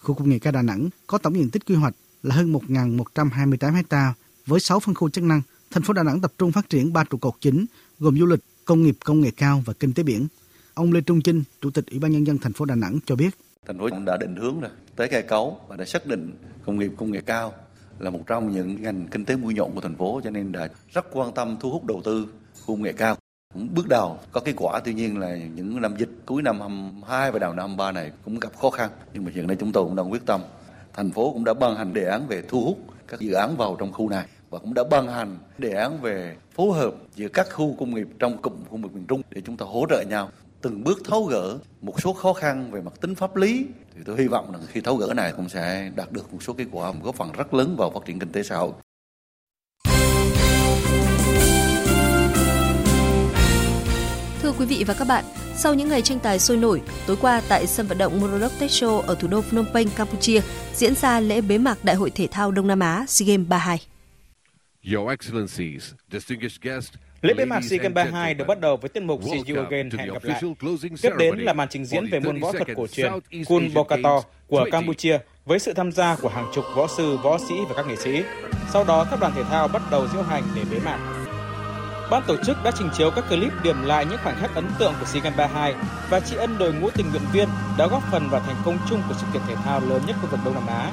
Khu 0.00 0.14
công 0.14 0.30
nghệ 0.30 0.38
cao 0.38 0.52
Đà 0.52 0.62
Nẵng 0.62 0.88
có 1.06 1.18
tổng 1.18 1.36
diện 1.36 1.50
tích 1.50 1.66
quy 1.66 1.74
hoạch 1.74 1.94
là 2.22 2.34
hơn 2.34 2.52
1.128 2.52 3.82
ha 3.90 4.14
với 4.46 4.60
6 4.60 4.80
phân 4.80 4.94
khu 4.94 5.10
chức 5.10 5.24
năng. 5.24 5.42
Thành 5.70 5.82
phố 5.82 5.92
Đà 5.92 6.02
Nẵng 6.02 6.20
tập 6.20 6.32
trung 6.38 6.52
phát 6.52 6.70
triển 6.70 6.92
ba 6.92 7.04
trụ 7.04 7.18
cột 7.18 7.34
chính 7.40 7.66
gồm 7.98 8.18
du 8.18 8.26
lịch, 8.26 8.40
công 8.64 8.82
nghiệp 8.82 8.96
công 9.04 9.20
nghệ 9.20 9.30
cao 9.36 9.62
và 9.66 9.72
kinh 9.72 9.92
tế 9.92 10.02
biển. 10.02 10.26
Ông 10.78 10.92
Lê 10.92 11.00
Trung 11.00 11.20
Chinh, 11.22 11.42
Chủ 11.60 11.70
tịch 11.70 11.84
Ủy 11.90 11.98
ban 11.98 12.12
nhân 12.12 12.26
dân 12.26 12.38
thành 12.38 12.52
phố 12.52 12.64
Đà 12.64 12.74
Nẵng 12.74 12.98
cho 13.06 13.16
biết, 13.16 13.30
thành 13.66 13.78
phố 13.78 13.88
đã 14.06 14.16
định 14.16 14.36
hướng 14.36 14.60
rồi 14.60 14.70
tới 14.96 15.08
cây 15.08 15.22
cấu 15.22 15.60
và 15.68 15.76
đã 15.76 15.84
xác 15.84 16.06
định 16.06 16.32
công 16.66 16.78
nghiệp 16.78 16.90
công 16.96 17.10
nghệ 17.10 17.20
cao 17.20 17.52
là 17.98 18.10
một 18.10 18.20
trong 18.26 18.50
những 18.50 18.82
ngành 18.82 19.06
kinh 19.10 19.24
tế 19.24 19.36
mũi 19.36 19.54
nhọn 19.54 19.74
của 19.74 19.80
thành 19.80 19.94
phố 19.94 20.20
cho 20.24 20.30
nên 20.30 20.52
đã 20.52 20.68
rất 20.92 21.06
quan 21.12 21.32
tâm 21.32 21.56
thu 21.60 21.70
hút 21.70 21.84
đầu 21.84 22.02
tư 22.04 22.26
công 22.66 22.82
nghệ 22.82 22.92
cao. 22.92 23.16
Cũng 23.54 23.68
bước 23.74 23.88
đầu 23.88 24.18
có 24.32 24.40
kết 24.40 24.54
quả 24.56 24.80
tuy 24.84 24.94
nhiên 24.94 25.18
là 25.18 25.36
những 25.36 25.80
năm 25.80 25.96
dịch 25.98 26.10
cuối 26.26 26.42
năm 26.42 26.60
22 26.60 27.30
và 27.32 27.38
đầu 27.38 27.52
năm 27.52 27.68
23 27.68 27.92
này 27.92 28.12
cũng 28.24 28.40
gặp 28.40 28.56
khó 28.56 28.70
khăn 28.70 28.90
nhưng 29.14 29.24
mà 29.24 29.30
hiện 29.34 29.46
nay 29.46 29.56
chúng 29.60 29.72
tôi 29.72 29.84
cũng 29.84 29.96
đang 29.96 30.12
quyết 30.12 30.26
tâm. 30.26 30.40
Thành 30.94 31.10
phố 31.10 31.32
cũng 31.32 31.44
đã 31.44 31.54
ban 31.54 31.76
hành 31.76 31.92
đề 31.92 32.04
án 32.04 32.26
về 32.28 32.42
thu 32.48 32.64
hút 32.64 32.78
các 33.08 33.20
dự 33.20 33.32
án 33.32 33.56
vào 33.56 33.76
trong 33.78 33.92
khu 33.92 34.08
này 34.08 34.26
và 34.50 34.58
cũng 34.58 34.74
đã 34.74 34.84
ban 34.90 35.08
hành 35.08 35.38
đề 35.58 35.72
án 35.72 36.00
về 36.00 36.36
phối 36.54 36.78
hợp 36.78 36.94
giữa 37.14 37.28
các 37.28 37.46
khu 37.52 37.76
công 37.78 37.94
nghiệp 37.94 38.08
trong 38.18 38.42
cụm 38.42 38.52
khu 38.68 38.76
vực 38.76 38.94
miền 38.94 39.04
Trung 39.08 39.22
để 39.30 39.40
chúng 39.46 39.56
ta 39.56 39.66
hỗ 39.66 39.86
trợ 39.90 40.02
nhau 40.02 40.30
từng 40.62 40.84
bước 40.84 40.98
tháo 41.04 41.22
gỡ 41.22 41.58
một 41.80 42.00
số 42.02 42.12
khó 42.12 42.32
khăn 42.32 42.70
về 42.70 42.80
mặt 42.80 42.92
tính 43.00 43.14
pháp 43.14 43.36
lý 43.36 43.66
thì 43.96 44.02
tôi 44.06 44.18
hy 44.18 44.26
vọng 44.26 44.52
rằng 44.52 44.62
khi 44.68 44.80
tháo 44.80 44.96
gỡ 44.96 45.14
này 45.14 45.32
cũng 45.36 45.48
sẽ 45.48 45.90
đạt 45.96 46.12
được 46.12 46.32
một 46.32 46.42
số 46.42 46.52
kết 46.52 46.66
quả 46.72 46.92
góp 47.02 47.14
phần 47.14 47.32
rất 47.32 47.54
lớn 47.54 47.76
vào 47.78 47.90
phát 47.90 48.00
triển 48.06 48.18
kinh 48.18 48.32
tế 48.32 48.42
xã 48.42 48.56
hội. 48.56 48.72
Thưa 54.42 54.52
quý 54.58 54.66
vị 54.66 54.84
và 54.86 54.94
các 54.94 55.04
bạn, 55.04 55.24
sau 55.54 55.74
những 55.74 55.88
ngày 55.88 56.02
tranh 56.02 56.18
tài 56.18 56.38
sôi 56.38 56.56
nổi, 56.56 56.82
tối 57.06 57.16
qua 57.20 57.42
tại 57.48 57.66
sân 57.66 57.86
vận 57.86 57.98
động 57.98 58.20
Morodok 58.20 58.52
Tech 58.58 58.70
Show 58.70 59.00
ở 59.00 59.14
thủ 59.14 59.28
đô 59.28 59.40
Phnom 59.40 59.66
Penh, 59.74 59.88
Campuchia 59.96 60.40
diễn 60.74 60.94
ra 60.94 61.20
lễ 61.20 61.40
bế 61.40 61.58
mạc 61.58 61.84
Đại 61.84 61.96
hội 61.96 62.10
Thể 62.10 62.26
thao 62.30 62.50
Đông 62.50 62.66
Nam 62.66 62.80
Á 62.80 63.04
SEA 63.08 63.26
Games 63.26 63.48
32. 63.48 63.78
Your 64.94 65.10
Excellencies, 65.10 65.92
distinguished 66.12 66.62
guests, 66.62 66.96
Lễ 67.22 67.34
bế 67.34 67.44
mạc 67.44 67.60
SEA 67.64 67.78
Games 67.78 67.94
32 67.94 68.34
được 68.34 68.44
bắt 68.48 68.60
đầu 68.60 68.76
với 68.76 68.88
tiết 68.88 69.02
mục 69.02 69.20
See 69.24 69.54
You 69.54 69.64
Again 69.64 69.90
hẹn 69.90 70.12
gặp 70.12 70.24
lại. 70.24 70.42
Tiếp 71.02 71.10
đến 71.18 71.38
là 71.38 71.52
màn 71.52 71.68
trình 71.68 71.84
diễn 71.84 72.06
về 72.10 72.20
môn 72.20 72.40
võ 72.40 72.52
thuật 72.52 72.68
cổ 72.76 72.86
truyền 72.86 73.12
Kun 73.48 73.74
Bokator 73.74 74.24
của 74.48 74.66
Campuchia 74.72 75.18
với 75.46 75.58
sự 75.58 75.72
tham 75.72 75.92
gia 75.92 76.16
của 76.16 76.28
hàng 76.28 76.50
chục 76.54 76.64
võ 76.76 76.86
sư, 76.86 77.16
võ 77.22 77.38
sĩ 77.48 77.54
và 77.68 77.74
các 77.76 77.86
nghệ 77.86 77.96
sĩ. 77.96 78.22
Sau 78.72 78.84
đó 78.84 79.06
các 79.10 79.20
đoàn 79.20 79.32
thể 79.36 79.44
thao 79.44 79.68
bắt 79.68 79.82
đầu 79.90 80.06
diễu 80.12 80.22
hành 80.22 80.42
để 80.56 80.62
bế 80.70 80.78
mạc. 80.84 80.98
Ban 82.10 82.22
tổ 82.26 82.36
chức 82.46 82.56
đã 82.64 82.70
trình 82.78 82.88
chiếu 82.96 83.10
các 83.10 83.24
clip 83.28 83.52
điểm 83.64 83.82
lại 83.82 84.06
những 84.06 84.18
khoảnh 84.22 84.36
khắc 84.40 84.54
ấn 84.54 84.64
tượng 84.78 84.94
của 85.00 85.06
SEA 85.06 85.22
Games 85.22 85.38
32 85.38 85.74
và 86.10 86.20
tri 86.20 86.36
ân 86.36 86.58
đội 86.58 86.72
ngũ 86.72 86.90
tình 86.90 87.10
nguyện 87.10 87.22
viên 87.32 87.48
đã 87.78 87.86
góp 87.86 88.02
phần 88.10 88.28
vào 88.30 88.40
thành 88.40 88.56
công 88.64 88.78
chung 88.90 89.02
của 89.08 89.14
sự 89.18 89.26
kiện 89.32 89.42
thể 89.48 89.54
thao 89.54 89.80
lớn 89.80 90.02
nhất 90.06 90.16
khu 90.22 90.28
vực 90.30 90.40
Đông 90.44 90.54
Nam 90.54 90.66
Á. 90.66 90.92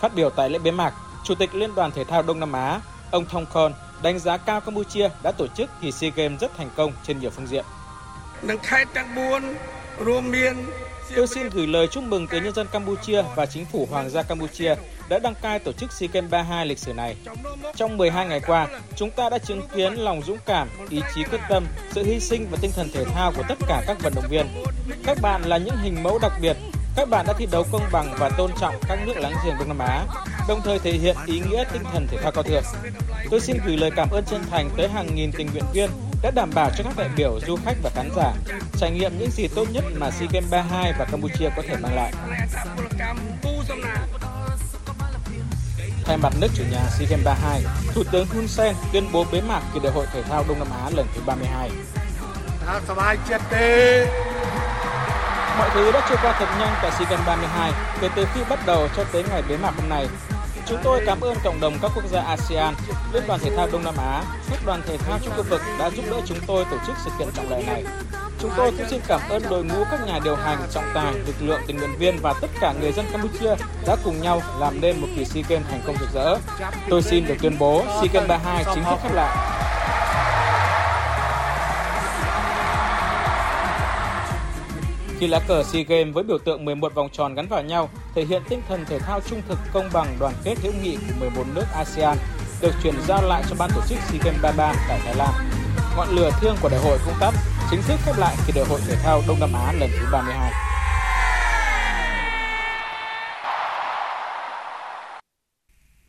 Phát 0.00 0.14
biểu 0.14 0.30
tại 0.30 0.50
lễ 0.50 0.58
bế 0.58 0.70
mạc, 0.70 0.94
Chủ 1.24 1.34
tịch 1.34 1.54
Liên 1.54 1.74
đoàn 1.74 1.90
Thể 1.90 2.04
thao 2.04 2.22
Đông 2.22 2.40
Nam 2.40 2.52
Á, 2.52 2.80
ông 3.10 3.24
Thong 3.24 3.46
Khon 3.46 3.72
đánh 4.02 4.18
giá 4.18 4.36
cao 4.36 4.60
Campuchia 4.60 5.08
đã 5.22 5.32
tổ 5.32 5.46
chức 5.56 5.70
kỳ 5.82 5.92
SEA 5.92 6.10
Games 6.16 6.40
rất 6.40 6.50
thành 6.56 6.70
công 6.76 6.92
trên 7.06 7.18
nhiều 7.20 7.30
phương 7.30 7.46
diện. 7.46 7.64
Tôi 11.16 11.26
xin 11.26 11.48
gửi 11.50 11.66
lời 11.66 11.86
chúc 11.90 12.04
mừng 12.04 12.26
tới 12.26 12.40
nhân 12.40 12.54
dân 12.54 12.66
Campuchia 12.72 13.22
và 13.36 13.46
chính 13.46 13.64
phủ 13.64 13.88
Hoàng 13.90 14.10
gia 14.10 14.22
Campuchia 14.22 14.74
đã 15.08 15.18
đăng 15.18 15.34
cai 15.42 15.58
tổ 15.58 15.72
chức 15.72 15.92
SEA 15.92 16.08
Games 16.12 16.30
32 16.30 16.66
lịch 16.66 16.78
sử 16.78 16.92
này. 16.92 17.16
Trong 17.76 17.96
12 17.96 18.26
ngày 18.26 18.40
qua, 18.46 18.68
chúng 18.96 19.10
ta 19.10 19.30
đã 19.30 19.38
chứng 19.38 19.68
kiến 19.74 19.94
lòng 19.94 20.22
dũng 20.22 20.38
cảm, 20.46 20.68
ý 20.90 21.00
chí 21.14 21.24
quyết 21.24 21.40
tâm, 21.48 21.66
sự 21.92 22.04
hy 22.04 22.20
sinh 22.20 22.46
và 22.50 22.58
tinh 22.60 22.70
thần 22.76 22.88
thể 22.94 23.04
thao 23.04 23.32
của 23.36 23.42
tất 23.48 23.58
cả 23.68 23.82
các 23.86 23.96
vận 24.02 24.12
động 24.16 24.28
viên. 24.30 24.46
Các 25.04 25.18
bạn 25.22 25.42
là 25.42 25.58
những 25.58 25.76
hình 25.76 26.02
mẫu 26.02 26.18
đặc 26.22 26.32
biệt. 26.42 26.56
Các 26.96 27.08
bạn 27.08 27.26
đã 27.26 27.32
thi 27.38 27.46
đấu 27.52 27.66
công 27.72 27.82
bằng 27.92 28.14
và 28.18 28.28
tôn 28.28 28.50
trọng 28.60 28.74
các 28.88 28.98
nước 29.06 29.16
láng 29.16 29.34
giềng 29.44 29.54
Đông 29.58 29.68
Nam 29.68 29.78
Á. 29.78 30.04
đồng 30.48 30.60
thời 30.64 30.78
thể 30.78 30.92
hiện 30.92 31.16
ý 31.26 31.40
nghĩa 31.40 31.64
tinh 31.72 31.82
thần 31.92 32.06
thể 32.10 32.18
thao 32.22 32.32
cao 32.32 32.42
thượng. 32.42 32.62
Tôi 33.30 33.40
xin 33.40 33.56
gửi 33.66 33.76
lời 33.76 33.90
cảm 33.96 34.10
ơn 34.10 34.24
chân 34.24 34.44
thành 34.50 34.70
tới 34.76 34.88
hàng 34.88 35.14
nghìn 35.14 35.32
tình 35.32 35.48
nguyện 35.52 35.64
viên 35.72 35.90
đã 36.22 36.30
đảm 36.30 36.50
bảo 36.54 36.70
cho 36.76 36.84
các 36.84 36.96
đại 36.96 37.08
biểu, 37.16 37.40
du 37.46 37.56
khách 37.64 37.76
và 37.82 37.90
khán 37.94 38.10
giả 38.16 38.32
trải 38.78 38.90
nghiệm 38.90 39.18
những 39.18 39.30
gì 39.30 39.48
tốt 39.54 39.64
nhất 39.72 39.84
mà 39.96 40.10
SEA 40.10 40.28
Games 40.32 40.50
32 40.50 40.92
và 40.98 41.04
Campuchia 41.04 41.48
có 41.56 41.62
thể 41.68 41.76
mang 41.76 41.94
lại. 41.96 42.12
Thay 46.04 46.16
mặt 46.16 46.32
nước 46.40 46.48
chủ 46.54 46.62
nhà 46.70 46.80
SEA 46.98 47.08
Games 47.10 47.24
32, 47.24 47.62
Thủ 47.94 48.02
tướng 48.12 48.26
Hun 48.26 48.48
Sen 48.48 48.74
tuyên 48.92 49.12
bố 49.12 49.26
bế 49.32 49.40
mạc 49.40 49.62
kỳ 49.74 49.80
đại 49.82 49.92
hội 49.92 50.06
thể 50.12 50.22
thao 50.22 50.44
Đông 50.48 50.58
Nam 50.58 50.68
Á 50.84 50.90
lần 50.90 51.06
thứ 51.14 51.20
32. 51.26 51.70
Mọi 55.60 55.70
thứ 55.74 55.92
đã 55.92 56.06
trôi 56.08 56.18
qua 56.22 56.34
thật 56.38 56.46
nhanh 56.58 56.74
tại 56.82 56.90
SEA 56.90 57.10
Games 57.10 57.26
32 57.26 57.72
kể 58.00 58.08
từ 58.16 58.26
khi 58.34 58.40
bắt 58.48 58.58
đầu 58.66 58.88
cho 58.96 59.04
tới 59.12 59.24
ngày 59.30 59.42
bế 59.48 59.56
mạc 59.56 59.72
hôm 59.76 59.88
nay. 59.88 60.06
Chúng 60.66 60.78
tôi 60.84 61.02
cảm 61.06 61.20
ơn 61.20 61.36
cộng 61.44 61.60
đồng 61.60 61.78
các 61.82 61.90
quốc 61.94 62.04
gia 62.12 62.20
ASEAN, 62.20 62.74
Liên 63.12 63.22
đoàn 63.26 63.40
Thể 63.40 63.50
thao 63.56 63.68
Đông 63.72 63.84
Nam 63.84 63.94
Á, 63.98 64.22
các 64.50 64.58
đoàn 64.66 64.82
thể 64.86 64.96
thao 64.98 65.18
trong 65.24 65.34
khu 65.36 65.42
vực 65.42 65.60
đã 65.78 65.90
giúp 65.90 66.02
đỡ 66.10 66.20
chúng 66.26 66.38
tôi 66.46 66.64
tổ 66.70 66.76
chức 66.86 66.96
sự 67.04 67.10
kiện 67.18 67.28
trọng 67.34 67.50
đại 67.50 67.62
này. 67.62 67.84
Chúng 68.38 68.50
tôi 68.56 68.72
cũng 68.78 68.86
xin 68.90 69.00
cảm 69.08 69.20
ơn 69.28 69.42
đội 69.50 69.64
ngũ 69.64 69.84
các 69.90 70.00
nhà 70.06 70.18
điều 70.24 70.36
hành, 70.36 70.58
trọng 70.70 70.90
tài, 70.94 71.12
lực 71.14 71.36
lượng 71.40 71.60
tình 71.66 71.76
nguyện 71.76 71.96
viên 71.98 72.18
và 72.22 72.34
tất 72.40 72.50
cả 72.60 72.74
người 72.80 72.92
dân 72.92 73.06
Campuchia 73.12 73.54
đã 73.86 73.96
cùng 74.04 74.22
nhau 74.22 74.42
làm 74.58 74.80
nên 74.80 75.00
một 75.00 75.08
kỳ 75.16 75.24
SEA 75.24 75.44
Games 75.48 75.66
thành 75.70 75.82
công 75.86 75.96
rực 76.00 76.08
rỡ. 76.14 76.36
Tôi 76.90 77.02
xin 77.02 77.26
được 77.26 77.36
tuyên 77.42 77.58
bố 77.58 77.82
SEA 77.86 78.12
Games 78.12 78.28
32 78.28 78.64
chính 78.74 78.84
thức 78.84 78.98
khép 79.02 79.14
lại. 79.14 79.49
Khi 85.20 85.26
lá 85.26 85.40
cờ 85.48 85.62
SEA 85.62 85.82
Games 85.82 86.14
với 86.14 86.24
biểu 86.24 86.38
tượng 86.38 86.64
11 86.64 86.94
vòng 86.94 87.08
tròn 87.12 87.34
gắn 87.34 87.46
vào 87.48 87.62
nhau 87.62 87.88
thể 88.14 88.24
hiện 88.24 88.42
tinh 88.48 88.60
thần 88.68 88.84
thể 88.86 88.98
thao 88.98 89.20
trung 89.20 89.42
thực, 89.48 89.58
công 89.72 89.88
bằng, 89.92 90.16
đoàn 90.20 90.34
kết 90.44 90.54
hữu 90.62 90.72
nghị 90.82 90.96
của 90.96 91.14
11 91.20 91.44
nước 91.54 91.64
ASEAN 91.74 92.16
được 92.62 92.70
chuyển 92.82 92.94
giao 93.08 93.22
lại 93.28 93.42
cho 93.50 93.56
ban 93.58 93.70
tổ 93.74 93.80
chức 93.88 93.98
SEA 93.98 94.20
Games 94.24 94.42
33 94.42 94.74
tại 94.88 95.00
Thái 95.04 95.14
Lan. 95.14 95.30
Ngọn 95.96 96.08
lửa 96.10 96.30
thiêng 96.40 96.54
của 96.62 96.68
đại 96.68 96.80
hội 96.80 96.98
cũng 97.04 97.14
tắt, 97.20 97.34
chính 97.70 97.80
thức 97.88 97.96
khép 98.04 98.18
lại 98.18 98.36
kỳ 98.46 98.52
đại 98.56 98.64
hội 98.64 98.80
thể 98.88 98.94
thao 99.02 99.22
Đông 99.28 99.40
Nam 99.40 99.50
Á 99.52 99.72
lần 99.72 99.90
thứ 100.00 100.06
32. 100.12 100.52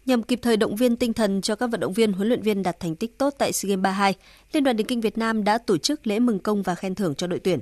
Nhằm 0.06 0.24
kịp 0.24 0.40
thời 0.42 0.58
động 0.58 0.76
viên 0.76 0.96
tinh 0.96 1.14
thần 1.14 1.42
cho 1.42 1.56
các 1.56 1.68
vận 1.68 1.80
động 1.80 1.94
viên, 1.94 2.14
huấn 2.14 2.28
luyện 2.28 2.42
viên 2.42 2.64
đạt 2.64 2.80
thành 2.80 2.96
tích 2.96 3.18
tốt 3.18 3.34
tại 3.38 3.54
SEA 3.54 3.70
Games 3.70 3.84
32, 3.84 4.14
Liên 4.54 4.64
đoàn 4.64 4.78
Điền 4.78 4.88
kinh 4.88 5.02
Việt 5.02 5.18
Nam 5.18 5.44
đã 5.44 5.58
tổ 5.58 5.78
chức 5.78 6.08
lễ 6.08 6.20
mừng 6.20 6.40
công 6.40 6.64
và 6.64 6.76
khen 6.76 6.96
thưởng 6.96 7.16
cho 7.16 7.28
đội 7.28 7.40
tuyển 7.40 7.60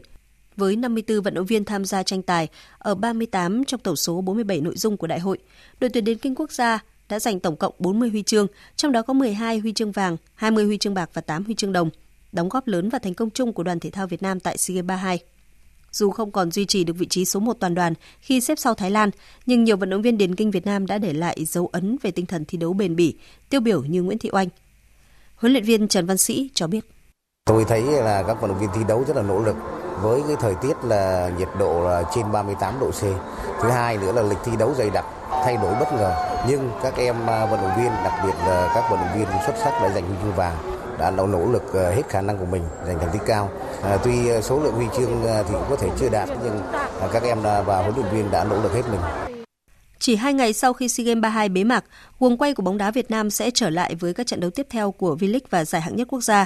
với 0.59 0.75
54 0.75 1.21
vận 1.21 1.33
động 1.33 1.45
viên 1.45 1.65
tham 1.65 1.85
gia 1.85 2.03
tranh 2.03 2.21
tài 2.21 2.47
ở 2.77 2.95
38 2.95 3.65
trong 3.65 3.79
tổng 3.79 3.95
số 3.95 4.21
47 4.21 4.61
nội 4.61 4.75
dung 4.77 4.97
của 4.97 5.07
đại 5.07 5.19
hội. 5.19 5.37
Đội 5.79 5.89
tuyển 5.89 6.03
điền 6.03 6.17
kinh 6.17 6.35
quốc 6.35 6.51
gia 6.51 6.79
đã 7.09 7.19
giành 7.19 7.39
tổng 7.39 7.55
cộng 7.55 7.73
40 7.79 8.09
huy 8.09 8.23
chương, 8.23 8.47
trong 8.75 8.91
đó 8.91 9.01
có 9.01 9.13
12 9.13 9.59
huy 9.59 9.73
chương 9.73 9.91
vàng, 9.91 10.17
20 10.35 10.65
huy 10.65 10.77
chương 10.77 10.93
bạc 10.93 11.09
và 11.13 11.21
8 11.21 11.43
huy 11.43 11.55
chương 11.55 11.73
đồng, 11.73 11.89
đóng 12.31 12.49
góp 12.49 12.67
lớn 12.67 12.89
vào 12.89 12.99
thành 12.99 13.13
công 13.13 13.29
chung 13.29 13.53
của 13.53 13.63
đoàn 13.63 13.79
thể 13.79 13.89
thao 13.89 14.07
Việt 14.07 14.21
Nam 14.21 14.39
tại 14.39 14.57
SEA 14.57 14.75
Games 14.75 14.87
32. 14.87 15.19
Dù 15.91 16.11
không 16.11 16.31
còn 16.31 16.51
duy 16.51 16.65
trì 16.65 16.83
được 16.83 16.93
vị 16.97 17.05
trí 17.05 17.25
số 17.25 17.39
1 17.39 17.53
toàn 17.59 17.75
đoàn 17.75 17.93
khi 18.19 18.41
xếp 18.41 18.59
sau 18.59 18.73
Thái 18.73 18.91
Lan, 18.91 19.09
nhưng 19.45 19.63
nhiều 19.63 19.77
vận 19.77 19.89
động 19.89 20.01
viên 20.01 20.17
điền 20.17 20.35
kinh 20.35 20.51
Việt 20.51 20.65
Nam 20.65 20.85
đã 20.85 20.97
để 20.97 21.13
lại 21.13 21.45
dấu 21.45 21.67
ấn 21.67 21.97
về 22.01 22.11
tinh 22.11 22.25
thần 22.25 22.45
thi 22.45 22.57
đấu 22.57 22.73
bền 22.73 22.95
bỉ, 22.95 23.15
tiêu 23.49 23.61
biểu 23.61 23.83
như 23.83 24.03
Nguyễn 24.03 24.17
Thị 24.17 24.29
Oanh. 24.33 24.47
Huấn 25.35 25.51
luyện 25.51 25.63
viên 25.63 25.87
Trần 25.87 26.05
Văn 26.05 26.17
Sĩ 26.17 26.49
cho 26.53 26.67
biết. 26.67 26.85
Tôi 27.45 27.65
thấy 27.67 27.81
là 27.81 28.23
các 28.27 28.41
vận 28.41 28.51
động 28.51 28.59
viên 28.59 28.69
thi 28.75 28.81
đấu 28.87 29.03
rất 29.07 29.15
là 29.15 29.21
nỗ 29.21 29.43
lực, 29.43 29.55
với 30.01 30.21
cái 30.27 30.35
thời 30.39 30.55
tiết 30.55 30.73
là 30.83 31.31
nhiệt 31.37 31.49
độ 31.59 31.83
là 31.83 32.03
trên 32.15 32.31
38 32.31 32.79
độ 32.79 32.91
C. 32.91 33.01
Thứ 33.61 33.69
hai 33.69 33.97
nữa 33.97 34.11
là 34.11 34.21
lịch 34.21 34.37
thi 34.45 34.51
đấu 34.59 34.73
dày 34.77 34.89
đặc, 34.89 35.05
thay 35.29 35.57
đổi 35.57 35.75
bất 35.79 35.93
ngờ. 35.93 36.41
Nhưng 36.47 36.71
các 36.83 36.93
em 36.97 37.29
à, 37.29 37.45
vận 37.45 37.61
động 37.61 37.71
viên, 37.77 37.91
đặc 38.03 38.13
biệt 38.25 38.33
là 38.47 38.71
các 38.75 38.83
vận 38.89 38.99
động 38.99 39.17
viên 39.17 39.27
xuất 39.45 39.55
sắc 39.63 39.81
đã 39.81 39.89
giành 39.89 40.07
huy 40.07 40.15
chương 40.23 40.33
vàng 40.33 40.55
đã 40.99 41.11
nỗ 41.11 41.45
lực 41.51 41.73
à, 41.73 41.89
hết 41.95 42.09
khả 42.09 42.21
năng 42.21 42.37
của 42.37 42.45
mình 42.45 42.63
giành 42.87 42.99
thành 42.99 43.09
tích 43.13 43.21
cao. 43.25 43.49
À, 43.83 43.97
tuy 44.03 44.29
à, 44.29 44.41
số 44.41 44.59
lượng 44.59 44.73
huy 44.73 44.85
chương 44.97 45.21
thì 45.23 45.53
cũng 45.53 45.65
có 45.69 45.75
thể 45.75 45.89
chưa 45.99 46.09
đạt 46.09 46.29
nhưng 46.43 46.61
các 47.13 47.23
em 47.23 47.41
và 47.41 47.81
huấn 47.81 47.95
luyện 47.95 48.13
viên 48.13 48.31
đã 48.31 48.43
nỗ 48.43 48.61
lực 48.61 48.73
hết 48.73 48.83
mình. 48.91 49.01
Chỉ 49.99 50.15
hai 50.15 50.33
ngày 50.33 50.53
sau 50.53 50.73
khi 50.73 50.87
SEA 50.87 51.03
Games 51.05 51.21
32 51.21 51.49
bế 51.49 51.63
mạc, 51.63 51.85
guồng 52.19 52.37
quay 52.37 52.53
của 52.53 52.63
bóng 52.63 52.77
đá 52.77 52.91
Việt 52.91 53.11
Nam 53.11 53.29
sẽ 53.29 53.51
trở 53.51 53.69
lại 53.69 53.95
với 53.95 54.13
các 54.13 54.27
trận 54.27 54.39
đấu 54.39 54.49
tiếp 54.49 54.67
theo 54.69 54.91
của 54.91 55.15
V-League 55.19 55.39
và 55.49 55.65
giải 55.65 55.81
hạng 55.81 55.95
nhất 55.95 56.07
quốc 56.11 56.21
gia. 56.21 56.45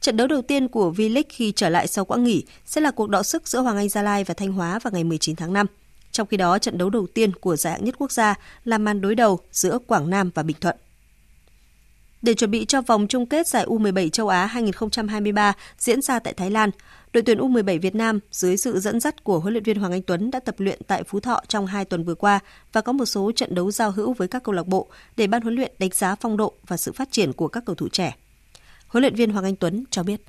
Trận 0.00 0.16
đấu 0.16 0.26
đầu 0.26 0.42
tiên 0.42 0.68
của 0.68 0.90
V-League 0.96 1.22
khi 1.28 1.52
trở 1.56 1.68
lại 1.68 1.86
sau 1.86 2.04
quãng 2.04 2.24
nghỉ 2.24 2.44
sẽ 2.66 2.80
là 2.80 2.90
cuộc 2.90 3.08
đọ 3.08 3.22
sức 3.22 3.48
giữa 3.48 3.60
Hoàng 3.60 3.76
Anh 3.76 3.88
Gia 3.88 4.02
Lai 4.02 4.24
và 4.24 4.34
Thanh 4.34 4.52
Hóa 4.52 4.78
vào 4.78 4.92
ngày 4.92 5.04
19 5.04 5.36
tháng 5.36 5.52
5. 5.52 5.66
Trong 6.12 6.26
khi 6.26 6.36
đó, 6.36 6.58
trận 6.58 6.78
đấu 6.78 6.90
đầu 6.90 7.06
tiên 7.06 7.32
của 7.32 7.56
giải 7.56 7.72
hạng 7.72 7.84
nhất 7.84 7.94
quốc 7.98 8.12
gia 8.12 8.34
là 8.64 8.78
màn 8.78 9.00
đối 9.00 9.14
đầu 9.14 9.38
giữa 9.52 9.78
Quảng 9.86 10.10
Nam 10.10 10.30
và 10.34 10.42
Bình 10.42 10.56
Thuận. 10.60 10.76
Để 12.22 12.34
chuẩn 12.34 12.50
bị 12.50 12.64
cho 12.64 12.80
vòng 12.82 13.06
chung 13.08 13.26
kết 13.26 13.46
giải 13.46 13.66
U17 13.66 14.08
châu 14.08 14.28
Á 14.28 14.46
2023 14.46 15.52
diễn 15.78 16.02
ra 16.02 16.18
tại 16.18 16.32
Thái 16.34 16.50
Lan, 16.50 16.70
đội 17.12 17.22
tuyển 17.22 17.38
U17 17.38 17.80
Việt 17.80 17.94
Nam 17.94 18.18
dưới 18.30 18.56
sự 18.56 18.80
dẫn 18.80 19.00
dắt 19.00 19.24
của 19.24 19.38
huấn 19.38 19.54
luyện 19.54 19.64
viên 19.64 19.78
Hoàng 19.78 19.92
Anh 19.92 20.02
Tuấn 20.02 20.30
đã 20.30 20.40
tập 20.40 20.54
luyện 20.58 20.80
tại 20.86 21.02
Phú 21.02 21.20
Thọ 21.20 21.40
trong 21.48 21.66
hai 21.66 21.84
tuần 21.84 22.04
vừa 22.04 22.14
qua 22.14 22.40
và 22.72 22.80
có 22.80 22.92
một 22.92 23.04
số 23.04 23.32
trận 23.32 23.54
đấu 23.54 23.70
giao 23.70 23.90
hữu 23.90 24.12
với 24.12 24.28
các 24.28 24.42
câu 24.42 24.54
lạc 24.54 24.66
bộ 24.66 24.88
để 25.16 25.26
ban 25.26 25.42
huấn 25.42 25.54
luyện 25.54 25.72
đánh 25.78 25.90
giá 25.92 26.14
phong 26.14 26.36
độ 26.36 26.52
và 26.66 26.76
sự 26.76 26.92
phát 26.92 27.12
triển 27.12 27.32
của 27.32 27.48
các 27.48 27.64
cầu 27.66 27.74
thủ 27.74 27.88
trẻ. 27.88 28.16
Huấn 28.90 29.02
luyện 29.02 29.14
viên 29.14 29.30
Hoàng 29.30 29.44
Anh 29.44 29.56
Tuấn 29.56 29.84
cho 29.90 30.02
biết. 30.02 30.20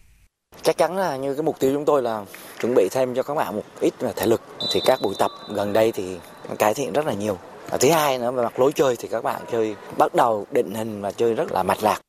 Chắc 0.61 0.77
chắn 0.77 0.97
là 0.97 1.17
như 1.17 1.33
cái 1.33 1.43
mục 1.43 1.59
tiêu 1.59 1.73
chúng 1.73 1.85
tôi 1.85 2.01
là 2.01 2.25
chuẩn 2.61 2.73
bị 2.75 2.89
thêm 2.91 3.15
cho 3.15 3.23
các 3.23 3.33
bạn 3.33 3.55
một 3.55 3.63
ít 3.79 3.93
về 3.99 4.13
thể 4.15 4.25
lực 4.25 4.41
thì 4.73 4.81
các 4.85 4.99
buổi 5.03 5.15
tập 5.19 5.31
gần 5.49 5.73
đây 5.73 5.91
thì 5.91 6.17
cải 6.59 6.73
thiện 6.73 6.93
rất 6.93 7.05
là 7.05 7.13
nhiều. 7.13 7.37
Và 7.69 7.77
thứ 7.77 7.89
hai 7.89 8.19
nữa 8.19 8.31
về 8.31 8.43
mặt 8.43 8.59
lối 8.59 8.71
chơi 8.75 8.95
thì 8.95 9.07
các 9.07 9.23
bạn 9.23 9.41
chơi 9.51 9.75
bắt 9.97 10.15
đầu 10.15 10.45
định 10.51 10.75
hình 10.75 11.01
và 11.01 11.11
chơi 11.11 11.33
rất 11.33 11.51
là 11.51 11.63
mạch 11.63 11.83
lạc. 11.83 12.01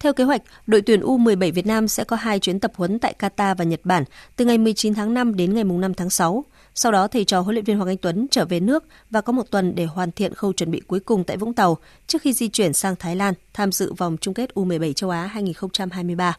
Theo 0.00 0.12
kế 0.12 0.24
hoạch, 0.24 0.42
đội 0.66 0.82
tuyển 0.82 1.00
U17 1.00 1.52
Việt 1.52 1.66
Nam 1.66 1.88
sẽ 1.88 2.04
có 2.04 2.16
hai 2.16 2.38
chuyến 2.38 2.60
tập 2.60 2.72
huấn 2.76 2.98
tại 2.98 3.14
Qatar 3.18 3.54
và 3.54 3.64
Nhật 3.64 3.80
Bản 3.84 4.04
từ 4.36 4.44
ngày 4.44 4.58
19 4.58 4.94
tháng 4.94 5.14
5 5.14 5.36
đến 5.36 5.54
ngày 5.54 5.64
5 5.64 5.94
tháng 5.94 6.10
6. 6.10 6.44
Sau 6.74 6.92
đó, 6.92 7.08
thầy 7.08 7.24
trò 7.24 7.40
huấn 7.40 7.54
luyện 7.54 7.64
viên 7.64 7.76
Hoàng 7.76 7.88
Anh 7.88 7.96
Tuấn 7.96 8.26
trở 8.30 8.44
về 8.44 8.60
nước 8.60 8.84
và 9.10 9.20
có 9.20 9.32
một 9.32 9.50
tuần 9.50 9.74
để 9.74 9.84
hoàn 9.84 10.12
thiện 10.12 10.34
khâu 10.34 10.52
chuẩn 10.52 10.70
bị 10.70 10.80
cuối 10.86 11.00
cùng 11.00 11.24
tại 11.24 11.36
Vũng 11.36 11.54
Tàu 11.54 11.78
trước 12.06 12.22
khi 12.22 12.32
di 12.32 12.48
chuyển 12.48 12.72
sang 12.72 12.96
Thái 12.96 13.16
Lan 13.16 13.34
tham 13.54 13.72
dự 13.72 13.92
vòng 13.92 14.16
chung 14.20 14.34
kết 14.34 14.50
U17 14.54 14.92
châu 14.92 15.10
Á 15.10 15.26
2023. 15.26 16.36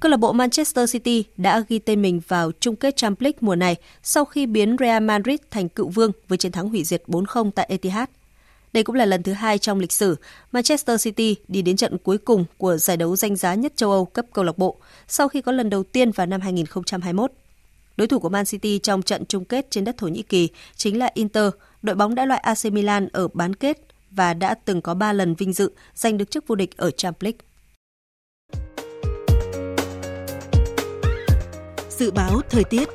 Câu 0.00 0.10
lạc 0.10 0.16
bộ 0.16 0.32
Manchester 0.32 0.92
City 0.92 1.24
đã 1.36 1.62
ghi 1.68 1.78
tên 1.78 2.02
mình 2.02 2.20
vào 2.28 2.52
chung 2.60 2.76
kết 2.76 2.96
Champions 2.96 3.22
League 3.22 3.38
mùa 3.40 3.54
này 3.54 3.76
sau 4.02 4.24
khi 4.24 4.46
biến 4.46 4.76
Real 4.80 5.02
Madrid 5.02 5.40
thành 5.50 5.68
cựu 5.68 5.88
vương 5.88 6.12
với 6.28 6.38
chiến 6.38 6.52
thắng 6.52 6.68
hủy 6.68 6.84
diệt 6.84 7.02
4-0 7.06 7.50
tại 7.50 7.66
Etihad. 7.68 8.08
Đây 8.72 8.84
cũng 8.84 8.94
là 8.94 9.04
lần 9.04 9.22
thứ 9.22 9.32
hai 9.32 9.58
trong 9.58 9.78
lịch 9.78 9.92
sử 9.92 10.16
Manchester 10.52 11.04
City 11.04 11.36
đi 11.48 11.62
đến 11.62 11.76
trận 11.76 11.98
cuối 11.98 12.18
cùng 12.18 12.44
của 12.58 12.76
giải 12.76 12.96
đấu 12.96 13.16
danh 13.16 13.36
giá 13.36 13.54
nhất 13.54 13.72
châu 13.76 13.90
Âu 13.90 14.04
cấp 14.04 14.26
câu 14.32 14.44
lạc 14.44 14.58
bộ 14.58 14.76
sau 15.08 15.28
khi 15.28 15.40
có 15.40 15.52
lần 15.52 15.70
đầu 15.70 15.82
tiên 15.82 16.10
vào 16.10 16.26
năm 16.26 16.40
2021. 16.40 17.32
Đối 17.96 18.08
thủ 18.08 18.18
của 18.18 18.28
Man 18.28 18.44
City 18.44 18.78
trong 18.78 19.02
trận 19.02 19.24
chung 19.26 19.44
kết 19.44 19.70
trên 19.70 19.84
đất 19.84 19.96
Thổ 19.98 20.08
Nhĩ 20.08 20.22
Kỳ 20.22 20.48
chính 20.76 20.98
là 20.98 21.10
Inter, 21.14 21.50
đội 21.82 21.96
bóng 21.96 22.14
đã 22.14 22.26
loại 22.26 22.40
AC 22.40 22.72
Milan 22.72 23.08
ở 23.12 23.28
bán 23.28 23.54
kết 23.54 23.78
và 24.10 24.34
đã 24.34 24.54
từng 24.54 24.82
có 24.82 24.94
3 24.94 25.12
lần 25.12 25.34
vinh 25.34 25.52
dự 25.52 25.72
giành 25.94 26.18
được 26.18 26.30
chức 26.30 26.46
vô 26.46 26.54
địch 26.54 26.76
ở 26.76 26.90
Champions 26.90 27.22
League. 27.22 27.38
Dự 31.90 32.10
báo 32.10 32.40
thời 32.50 32.64
tiết 32.64 32.88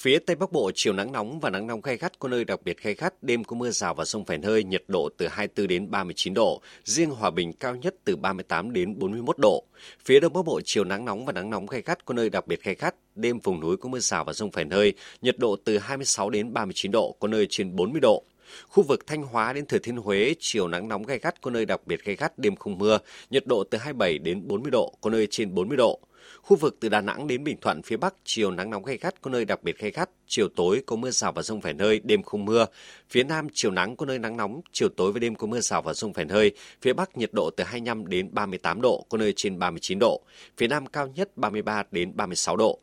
Phía 0.00 0.18
Tây 0.18 0.36
Bắc 0.36 0.52
Bộ 0.52 0.70
chiều 0.74 0.92
nắng 0.92 1.12
nóng 1.12 1.40
và 1.40 1.50
nắng 1.50 1.66
nóng 1.66 1.80
gay 1.80 1.96
gắt 1.96 2.18
có 2.18 2.28
nơi 2.28 2.44
đặc 2.44 2.60
biệt 2.64 2.82
gay 2.82 2.94
gắt, 2.94 3.22
đêm 3.22 3.44
có 3.44 3.56
mưa 3.56 3.70
rào 3.70 3.94
và 3.94 4.04
rông 4.04 4.24
vài 4.24 4.38
nơi, 4.38 4.64
nhiệt 4.64 4.84
độ 4.88 5.08
từ 5.16 5.28
24 5.28 5.68
đến 5.68 5.90
39 5.90 6.34
độ, 6.34 6.60
riêng 6.84 7.10
Hòa 7.10 7.30
Bình 7.30 7.52
cao 7.52 7.76
nhất 7.76 7.94
từ 8.04 8.16
38 8.16 8.72
đến 8.72 8.98
41 8.98 9.38
độ. 9.38 9.64
Phía 10.04 10.20
Đông 10.20 10.32
Bắc 10.32 10.44
Bộ 10.44 10.60
chiều 10.64 10.84
nắng 10.84 11.04
nóng 11.04 11.24
và 11.24 11.32
nắng 11.32 11.50
nóng 11.50 11.66
gay 11.66 11.82
gắt 11.82 12.04
có 12.04 12.14
nơi 12.14 12.30
đặc 12.30 12.46
biệt 12.46 12.62
gay 12.62 12.74
gắt, 12.74 12.94
đêm 13.14 13.38
vùng 13.38 13.60
núi 13.60 13.76
có 13.76 13.88
mưa 13.88 13.98
rào 13.98 14.24
và 14.24 14.32
rông 14.32 14.50
vài 14.50 14.64
nơi, 14.64 14.92
nhiệt 15.22 15.38
độ 15.38 15.56
từ 15.64 15.78
26 15.78 16.30
đến 16.30 16.52
39 16.52 16.92
độ, 16.92 17.16
có 17.20 17.28
nơi 17.28 17.46
trên 17.50 17.76
40 17.76 18.00
độ. 18.00 18.24
Khu 18.68 18.82
vực 18.82 19.06
Thanh 19.06 19.22
Hóa 19.22 19.52
đến 19.52 19.66
Thừa 19.66 19.78
Thiên 19.78 19.96
Huế, 19.96 20.34
chiều 20.38 20.68
nắng 20.68 20.88
nóng 20.88 21.02
gay 21.02 21.18
gắt 21.18 21.40
có 21.40 21.50
nơi 21.50 21.66
đặc 21.66 21.80
biệt 21.86 22.04
gay 22.04 22.16
gắt, 22.16 22.38
đêm 22.38 22.56
không 22.56 22.78
mưa, 22.78 22.98
nhiệt 23.30 23.46
độ 23.46 23.64
từ 23.64 23.78
27 23.78 24.18
đến 24.18 24.48
40 24.48 24.70
độ, 24.70 24.94
có 25.00 25.10
nơi 25.10 25.26
trên 25.30 25.54
40 25.54 25.76
độ. 25.76 26.00
Khu 26.42 26.56
vực 26.56 26.76
từ 26.80 26.88
Đà 26.88 27.00
Nẵng 27.00 27.26
đến 27.26 27.44
Bình 27.44 27.56
Thuận 27.60 27.82
phía 27.82 27.96
Bắc 27.96 28.14
chiều 28.24 28.50
nắng 28.50 28.70
nóng 28.70 28.84
gay 28.84 28.96
gắt 28.96 29.22
có 29.22 29.30
nơi 29.30 29.44
đặc 29.44 29.62
biệt 29.62 29.78
gay 29.78 29.90
gắt, 29.90 30.10
chiều 30.26 30.48
tối 30.56 30.82
có 30.86 30.96
mưa 30.96 31.10
rào 31.10 31.32
và 31.32 31.42
rông 31.42 31.60
vài 31.60 31.74
nơi, 31.74 32.00
đêm 32.04 32.22
không 32.22 32.44
mưa. 32.44 32.66
Phía 33.10 33.24
Nam 33.24 33.48
chiều 33.52 33.70
nắng 33.70 33.96
có 33.96 34.06
nơi 34.06 34.18
nắng 34.18 34.36
nóng, 34.36 34.60
chiều 34.72 34.88
tối 34.96 35.12
và 35.12 35.18
đêm 35.18 35.34
có 35.34 35.46
mưa 35.46 35.60
rào 35.60 35.82
và 35.82 35.94
rông 35.94 36.12
vài 36.12 36.24
nơi. 36.24 36.52
Phía 36.82 36.92
Bắc 36.92 37.16
nhiệt 37.16 37.30
độ 37.32 37.50
từ 37.56 37.64
25 37.64 38.06
đến 38.06 38.28
38 38.32 38.80
độ, 38.80 39.06
có 39.08 39.18
nơi 39.18 39.32
trên 39.36 39.58
39 39.58 39.98
độ. 39.98 40.22
Phía 40.56 40.66
Nam 40.66 40.86
cao 40.86 41.06
nhất 41.06 41.36
33 41.36 41.82
đến 41.90 42.16
36 42.16 42.56
độ. 42.56 42.80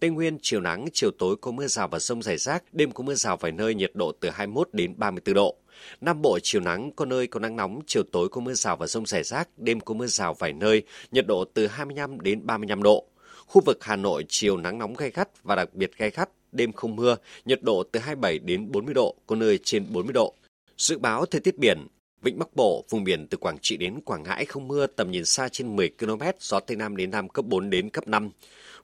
Tây 0.00 0.10
Nguyên 0.10 0.38
chiều 0.42 0.60
nắng, 0.60 0.86
chiều 0.92 1.10
tối 1.18 1.36
có 1.40 1.50
mưa 1.50 1.66
rào 1.66 1.88
và 1.88 1.98
rông 1.98 2.22
rải 2.22 2.38
rác, 2.38 2.74
đêm 2.74 2.90
có 2.90 3.04
mưa 3.04 3.14
rào 3.14 3.36
vài 3.36 3.52
nơi 3.52 3.74
nhiệt 3.74 3.90
độ 3.94 4.12
từ 4.20 4.30
21 4.30 4.68
đến 4.72 4.94
34 4.96 5.34
độ. 5.34 5.56
Nam 6.00 6.22
Bộ 6.22 6.38
chiều 6.42 6.60
nắng, 6.60 6.92
có 6.96 7.04
nơi 7.04 7.26
có 7.26 7.40
nắng 7.40 7.56
nóng, 7.56 7.80
chiều 7.86 8.02
tối 8.12 8.28
có 8.28 8.40
mưa 8.40 8.54
rào 8.54 8.76
và 8.76 8.86
rông 8.86 9.06
rải 9.06 9.22
rác, 9.22 9.48
đêm 9.56 9.80
có 9.80 9.94
mưa 9.94 10.06
rào 10.06 10.34
vài 10.34 10.52
nơi, 10.52 10.82
nhiệt 11.12 11.26
độ 11.26 11.44
từ 11.54 11.66
25 11.66 12.20
đến 12.20 12.46
35 12.46 12.82
độ. 12.82 13.04
Khu 13.46 13.62
vực 13.66 13.84
Hà 13.84 13.96
Nội 13.96 14.24
chiều 14.28 14.56
nắng 14.56 14.78
nóng 14.78 14.94
gay 14.94 15.10
gắt 15.10 15.28
và 15.42 15.56
đặc 15.56 15.74
biệt 15.74 15.90
gay 15.98 16.10
gắt, 16.10 16.30
đêm 16.52 16.72
không 16.72 16.96
mưa, 16.96 17.16
nhiệt 17.44 17.62
độ 17.62 17.82
từ 17.92 18.00
27 18.00 18.38
đến 18.38 18.72
40 18.72 18.94
độ, 18.94 19.14
có 19.26 19.36
nơi 19.36 19.58
trên 19.64 19.86
40 19.92 20.12
độ. 20.12 20.34
Dự 20.78 20.98
báo 20.98 21.26
thời 21.26 21.40
tiết 21.40 21.58
biển, 21.58 21.86
Vịnh 22.22 22.38
Bắc 22.38 22.56
Bộ, 22.56 22.84
vùng 22.90 23.04
biển 23.04 23.26
từ 23.26 23.38
Quảng 23.38 23.58
Trị 23.62 23.76
đến 23.76 24.00
Quảng 24.04 24.22
Ngãi 24.22 24.44
không 24.44 24.68
mưa, 24.68 24.86
tầm 24.86 25.10
nhìn 25.10 25.24
xa 25.24 25.48
trên 25.48 25.76
10 25.76 25.90
km, 26.00 26.22
gió 26.40 26.60
Tây 26.60 26.76
Nam 26.76 26.96
đến 26.96 27.10
Nam 27.10 27.28
cấp 27.28 27.44
4 27.44 27.70
đến 27.70 27.90
cấp 27.90 28.08
5. 28.08 28.30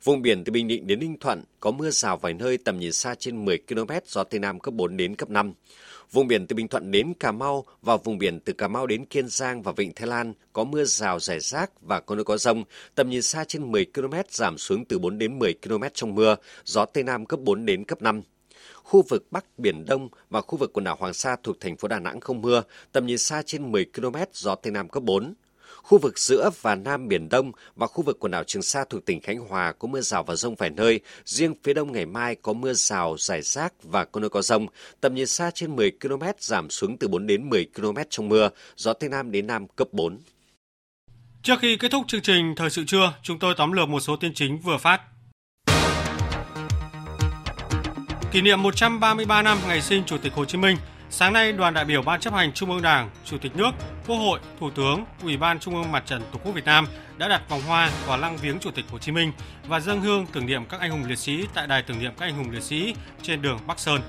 Vùng 0.05 0.23
biển 0.23 0.45
từ 0.45 0.53
Bình 0.53 0.69
Định 0.69 0.87
đến 0.87 1.01
Ninh 1.01 1.17
Thuận 1.21 1.43
có 1.61 1.71
mưa 1.71 1.91
rào 1.91 2.17
vài 2.17 2.35
nơi 2.35 2.59
tầm 2.59 2.79
nhìn 2.79 2.93
xa 2.93 3.15
trên 3.15 3.45
10 3.45 3.59
km, 3.69 3.91
gió 4.07 4.25
Tây 4.25 4.41
Nam 4.41 4.61
cấp 4.61 4.75
4 4.75 4.97
đến 4.97 5.17
cấp 5.17 5.31
5. 5.31 5.53
Vùng 6.15 6.27
biển 6.27 6.47
từ 6.47 6.57
Bình 6.57 6.69
Thuận 6.69 6.91
đến 6.91 7.13
Cà 7.21 7.33
Mau 7.33 7.65
và 7.83 7.97
vùng 7.97 8.19
biển 8.19 8.41
từ 8.41 8.53
Cà 8.53 8.69
Mau 8.69 8.87
đến 8.87 9.05
Kiên 9.05 9.29
Giang 9.29 9.63
và 9.63 9.73
Vịnh 9.73 9.93
Thái 9.95 10.09
Lan 10.09 10.35
có 10.53 10.65
mưa 10.65 10.85
rào 10.85 11.21
rải 11.21 11.41
rác 11.41 11.71
và 11.81 12.01
có 12.01 12.15
nơi 12.15 12.25
có 12.25 12.37
rông, 12.37 12.65
tầm 12.95 13.11
nhìn 13.11 13.23
xa 13.23 13.45
trên 13.45 13.73
10 13.73 13.87
km 13.95 14.15
giảm 14.31 14.59
xuống 14.59 14.85
từ 14.85 14.99
4 14.99 15.19
đến 15.19 15.39
10 15.39 15.55
km 15.63 15.83
trong 15.95 16.15
mưa, 16.15 16.37
gió 16.65 16.85
Tây 16.85 17.05
Nam 17.05 17.27
cấp 17.27 17.41
4 17.41 17.67
đến 17.67 17.85
cấp 17.85 18.03
5 18.03 18.23
khu 18.83 19.03
vực 19.09 19.27
Bắc 19.31 19.59
Biển 19.59 19.85
Đông 19.87 20.09
và 20.31 20.41
khu 20.41 20.59
vực 20.59 20.71
quần 20.73 20.85
đảo 20.85 20.97
Hoàng 20.99 21.15
Sa 21.15 21.37
thuộc 21.43 21.61
thành 21.61 21.77
phố 21.77 21.89
Đà 21.89 21.99
Nẵng 21.99 22.21
không 22.21 22.43
mưa, 22.43 22.63
tầm 22.93 23.07
nhìn 23.07 23.19
xa 23.19 23.43
trên 23.47 23.73
10 23.73 23.85
km, 23.85 24.17
gió 24.33 24.55
Tây 24.55 24.71
Nam 24.71 24.89
cấp 24.89 25.03
4. 25.03 25.35
Khu 25.85 25.99
vực 25.99 26.19
giữa 26.19 26.51
và 26.63 26.75
Nam 26.75 27.09
Biển 27.09 27.29
Đông 27.29 27.53
và 27.77 27.87
khu 27.87 28.03
vực 28.03 28.17
quần 28.21 28.31
đảo 28.31 28.45
Trường 28.45 28.63
Sa 28.63 28.85
thuộc 28.91 29.05
tỉnh 29.05 29.21
Khánh 29.21 29.39
Hòa 29.39 29.73
có 29.73 29.89
mưa 29.89 30.01
rào 30.01 30.23
và 30.23 30.37
rông 30.37 30.55
vài 30.55 30.71
nơi. 30.71 31.01
Riêng 31.25 31.55
phía 31.63 31.75
đông 31.75 31.93
ngày 31.93 32.07
mai 32.07 32.37
có 32.43 32.53
mưa 32.53 32.73
rào, 32.73 33.17
rải 33.19 33.43
rác 33.43 33.73
và 33.83 34.05
có 34.05 34.21
nơi 34.21 34.31
có 34.31 34.43
rông. 34.43 34.67
Tầm 35.01 35.15
nhìn 35.15 35.27
xa 35.27 35.51
trên 35.51 35.77
10 35.77 35.91
km 36.01 36.23
giảm 36.39 36.71
xuống 36.71 36.97
từ 36.99 37.09
4 37.09 37.27
đến 37.27 37.51
10 37.51 37.67
km 37.77 37.97
trong 38.11 38.29
mưa. 38.29 38.51
Gió 38.77 38.93
Tây 38.93 39.09
Nam 39.09 39.31
đến 39.31 39.47
Nam 39.47 39.67
cấp 39.69 39.89
4. 39.93 40.19
Trước 41.43 41.55
khi 41.61 41.77
kết 41.77 41.91
thúc 41.91 42.05
chương 42.09 42.23
trình 42.23 42.55
Thời 42.57 42.71
sự 42.71 42.85
trưa, 42.87 43.13
chúng 43.23 43.39
tôi 43.39 43.55
tóm 43.57 43.73
lược 43.73 43.89
một 43.89 44.01
số 44.01 44.17
tin 44.17 44.35
chính 44.35 44.59
vừa 44.59 44.79
phát. 44.79 45.01
Kỷ 48.33 48.41
niệm 48.41 48.63
133 48.63 49.43
năm 49.43 49.59
ngày 49.67 49.83
sinh 49.83 50.03
Chủ 50.07 50.19
tịch 50.19 50.33
Hồ 50.33 50.45
Chí 50.45 50.59
Minh, 50.59 50.77
sáng 51.11 51.33
nay 51.33 51.53
đoàn 51.53 51.75
đại 51.75 51.85
biểu 51.85 52.03
Ban 52.03 52.21
chấp 52.21 52.35
hành 52.35 52.53
Trung 52.53 52.71
ương 52.71 52.83
Đảng, 52.83 53.11
Chủ 53.25 53.39
tịch 53.39 53.57
nước, 53.57 53.71
Quốc 54.07 54.17
hội, 54.17 54.41
Thủ 54.61 54.71
tướng, 54.71 55.05
Ủy 55.23 55.37
ban 55.37 55.61
Trung 55.61 55.75
ương 55.75 55.93
Mặt 55.93 56.07
trận 56.07 56.23
Tổ 56.33 56.39
quốc 56.45 56.53
Việt 56.53 56.65
Nam 56.65 56.87
đã 57.19 57.29
đặt 57.29 57.49
vòng 57.49 57.61
hoa 57.67 57.91
vào 58.07 58.19
lăng 58.19 58.37
viếng 58.37 58.59
Chủ 58.59 58.71
tịch 58.71 58.85
Hồ 58.91 58.99
Chí 58.99 59.13
Minh 59.13 59.33
và 59.67 59.81
dâng 59.81 60.01
hương 60.01 60.27
tưởng 60.27 60.47
niệm 60.47 60.65
các 60.65 60.81
anh 60.81 60.91
hùng 60.91 61.05
liệt 61.09 61.19
sĩ 61.19 61.47
tại 61.55 61.67
đài 61.67 61.83
tưởng 61.83 61.99
niệm 61.99 62.13
các 62.19 62.27
anh 62.27 62.37
hùng 62.37 62.51
liệt 62.51 62.63
sĩ 62.63 62.95
trên 63.23 63.43
đường 63.43 63.59
Bắc 63.67 63.79
Sơn. 63.79 64.01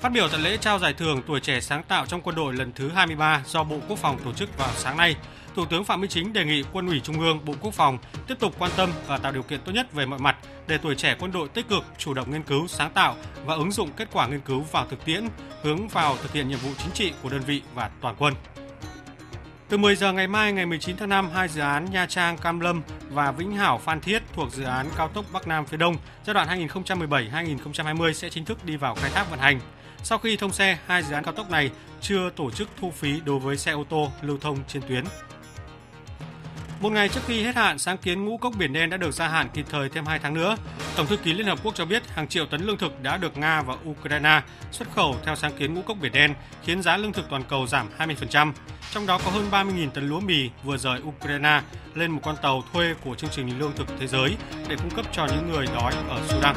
Phát 0.00 0.12
biểu 0.12 0.28
tại 0.28 0.40
lễ 0.40 0.56
trao 0.56 0.78
giải 0.78 0.94
thưởng 0.94 1.22
tuổi 1.26 1.40
trẻ 1.40 1.60
sáng 1.60 1.82
tạo 1.82 2.06
trong 2.06 2.20
quân 2.20 2.36
đội 2.36 2.54
lần 2.54 2.72
thứ 2.72 2.88
23 2.88 3.42
do 3.46 3.64
Bộ 3.64 3.76
Quốc 3.88 3.98
phòng 3.98 4.18
tổ 4.24 4.32
chức 4.32 4.58
vào 4.58 4.70
sáng 4.76 4.96
nay, 4.96 5.16
Thủ 5.54 5.64
tướng 5.64 5.84
Phạm 5.84 6.00
Minh 6.00 6.10
Chính 6.10 6.32
đề 6.32 6.44
nghị 6.44 6.62
Quân 6.72 6.86
ủy 6.86 7.00
Trung 7.00 7.20
ương, 7.20 7.44
Bộ 7.44 7.54
Quốc 7.60 7.74
phòng 7.74 7.98
tiếp 8.26 8.34
tục 8.38 8.54
quan 8.58 8.70
tâm 8.76 8.90
và 9.06 9.18
tạo 9.18 9.32
điều 9.32 9.42
kiện 9.42 9.60
tốt 9.64 9.72
nhất 9.72 9.92
về 9.92 10.06
mọi 10.06 10.18
mặt 10.18 10.36
để 10.66 10.78
tuổi 10.78 10.94
trẻ 10.94 11.16
quân 11.18 11.32
đội 11.32 11.48
tích 11.48 11.68
cực, 11.68 11.84
chủ 11.98 12.14
động 12.14 12.30
nghiên 12.32 12.42
cứu, 12.42 12.66
sáng 12.66 12.90
tạo 12.90 13.16
và 13.44 13.54
ứng 13.54 13.72
dụng 13.72 13.90
kết 13.96 14.08
quả 14.12 14.26
nghiên 14.26 14.40
cứu 14.40 14.60
vào 14.60 14.86
thực 14.90 15.04
tiễn, 15.04 15.28
hướng 15.62 15.88
vào 15.88 16.16
thực 16.22 16.32
hiện 16.32 16.48
nhiệm 16.48 16.58
vụ 16.58 16.70
chính 16.78 16.92
trị 16.92 17.12
của 17.22 17.28
đơn 17.28 17.40
vị 17.46 17.62
và 17.74 17.90
toàn 18.00 18.14
quân. 18.18 18.34
Từ 19.68 19.78
10 19.78 19.96
giờ 19.96 20.12
ngày 20.12 20.26
mai 20.26 20.52
ngày 20.52 20.66
19 20.66 20.96
tháng 20.96 21.08
5, 21.08 21.30
hai 21.34 21.48
dự 21.48 21.60
án 21.60 21.84
Nha 21.90 22.06
Trang 22.06 22.38
Cam 22.38 22.60
Lâm 22.60 22.82
và 23.10 23.32
Vĩnh 23.32 23.52
Hảo 23.52 23.78
Phan 23.78 24.00
Thiết 24.00 24.22
thuộc 24.34 24.52
dự 24.52 24.64
án 24.64 24.86
cao 24.96 25.08
tốc 25.08 25.24
Bắc 25.32 25.48
Nam 25.48 25.66
phía 25.66 25.76
Đông 25.76 25.96
giai 26.26 26.34
đoạn 26.34 26.68
2017-2020 26.68 28.12
sẽ 28.12 28.28
chính 28.30 28.44
thức 28.44 28.64
đi 28.64 28.76
vào 28.76 28.94
khai 28.94 29.10
thác 29.10 29.30
vận 29.30 29.40
hành. 29.40 29.60
Sau 30.02 30.18
khi 30.18 30.36
thông 30.36 30.52
xe, 30.52 30.78
hai 30.86 31.02
dự 31.02 31.14
án 31.14 31.24
cao 31.24 31.34
tốc 31.34 31.50
này 31.50 31.70
chưa 32.00 32.30
tổ 32.30 32.50
chức 32.50 32.68
thu 32.80 32.90
phí 32.90 33.20
đối 33.24 33.38
với 33.38 33.56
xe 33.56 33.72
ô 33.72 33.84
tô 33.88 34.10
lưu 34.22 34.38
thông 34.40 34.58
trên 34.68 34.82
tuyến. 34.88 35.04
Một 36.80 36.92
ngày 36.92 37.08
trước 37.08 37.20
khi 37.26 37.42
hết 37.42 37.56
hạn, 37.56 37.78
sáng 37.78 37.98
kiến 37.98 38.24
ngũ 38.24 38.36
cốc 38.36 38.52
biển 38.58 38.72
đen 38.72 38.90
đã 38.90 38.96
được 38.96 39.10
gia 39.10 39.28
hạn 39.28 39.48
kịp 39.54 39.66
thời 39.70 39.88
thêm 39.88 40.06
2 40.06 40.18
tháng 40.18 40.34
nữa. 40.34 40.56
Tổng 40.96 41.06
thư 41.06 41.16
ký 41.16 41.32
Liên 41.32 41.46
Hợp 41.46 41.58
Quốc 41.62 41.74
cho 41.74 41.84
biết 41.84 42.02
hàng 42.14 42.28
triệu 42.28 42.46
tấn 42.46 42.60
lương 42.60 42.76
thực 42.76 43.02
đã 43.02 43.16
được 43.16 43.38
Nga 43.38 43.62
và 43.62 43.74
Ukraine 43.90 44.42
xuất 44.72 44.88
khẩu 44.94 45.16
theo 45.24 45.36
sáng 45.36 45.52
kiến 45.58 45.74
ngũ 45.74 45.82
cốc 45.82 45.96
biển 46.00 46.12
đen, 46.12 46.34
khiến 46.64 46.82
giá 46.82 46.96
lương 46.96 47.12
thực 47.12 47.30
toàn 47.30 47.42
cầu 47.48 47.66
giảm 47.66 47.88
20%. 47.98 48.52
Trong 48.92 49.06
đó 49.06 49.20
có 49.24 49.30
hơn 49.30 49.48
30.000 49.50 49.90
tấn 49.90 50.08
lúa 50.08 50.20
mì 50.20 50.50
vừa 50.64 50.76
rời 50.76 51.00
Ukraine 51.00 51.60
lên 51.94 52.10
một 52.10 52.20
con 52.24 52.36
tàu 52.42 52.62
thuê 52.72 52.94
của 53.04 53.14
chương 53.14 53.30
trình 53.30 53.58
lương 53.58 53.72
thực 53.76 53.86
thế 54.00 54.06
giới 54.06 54.36
để 54.68 54.76
cung 54.76 54.90
cấp 54.90 55.06
cho 55.12 55.26
những 55.26 55.52
người 55.52 55.66
đói 55.66 55.92
ở 56.08 56.20
Sudan. 56.28 56.56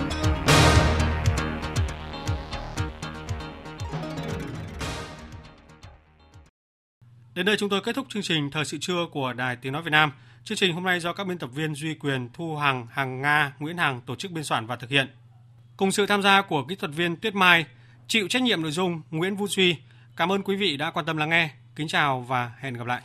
Đến 7.33 7.45
đây 7.45 7.57
chúng 7.57 7.69
tôi 7.69 7.81
kết 7.81 7.95
thúc 7.95 8.07
chương 8.09 8.23
trình 8.23 8.51
Thời 8.51 8.65
sự 8.65 8.77
trưa 8.81 9.05
của 9.11 9.33
Đài 9.33 9.55
Tiếng 9.55 9.73
Nói 9.73 9.81
Việt 9.81 9.91
Nam. 9.91 10.11
Chương 10.43 10.57
trình 10.57 10.73
hôm 10.73 10.83
nay 10.83 10.99
do 10.99 11.13
các 11.13 11.27
biên 11.27 11.37
tập 11.37 11.49
viên 11.53 11.75
Duy 11.75 11.93
Quyền, 11.93 12.29
Thu 12.33 12.55
Hằng, 12.55 12.87
Hằng 12.91 13.21
Nga, 13.21 13.53
Nguyễn 13.59 13.77
Hằng 13.77 14.01
tổ 14.01 14.15
chức 14.15 14.31
biên 14.31 14.43
soạn 14.43 14.65
và 14.65 14.75
thực 14.75 14.89
hiện. 14.89 15.07
Cùng 15.77 15.91
sự 15.91 16.05
tham 16.05 16.21
gia 16.21 16.41
của 16.41 16.63
kỹ 16.63 16.75
thuật 16.75 16.91
viên 16.91 17.15
Tuyết 17.15 17.35
Mai, 17.35 17.65
chịu 18.07 18.27
trách 18.27 18.41
nhiệm 18.41 18.61
nội 18.61 18.71
dung 18.71 19.01
Nguyễn 19.11 19.35
Vũ 19.35 19.47
Duy. 19.47 19.75
Cảm 20.15 20.31
ơn 20.31 20.43
quý 20.43 20.55
vị 20.55 20.77
đã 20.77 20.91
quan 20.91 21.05
tâm 21.05 21.17
lắng 21.17 21.29
nghe. 21.29 21.49
Kính 21.75 21.87
chào 21.87 22.21
và 22.21 22.51
hẹn 22.59 22.73
gặp 22.73 22.87
lại. 22.87 23.01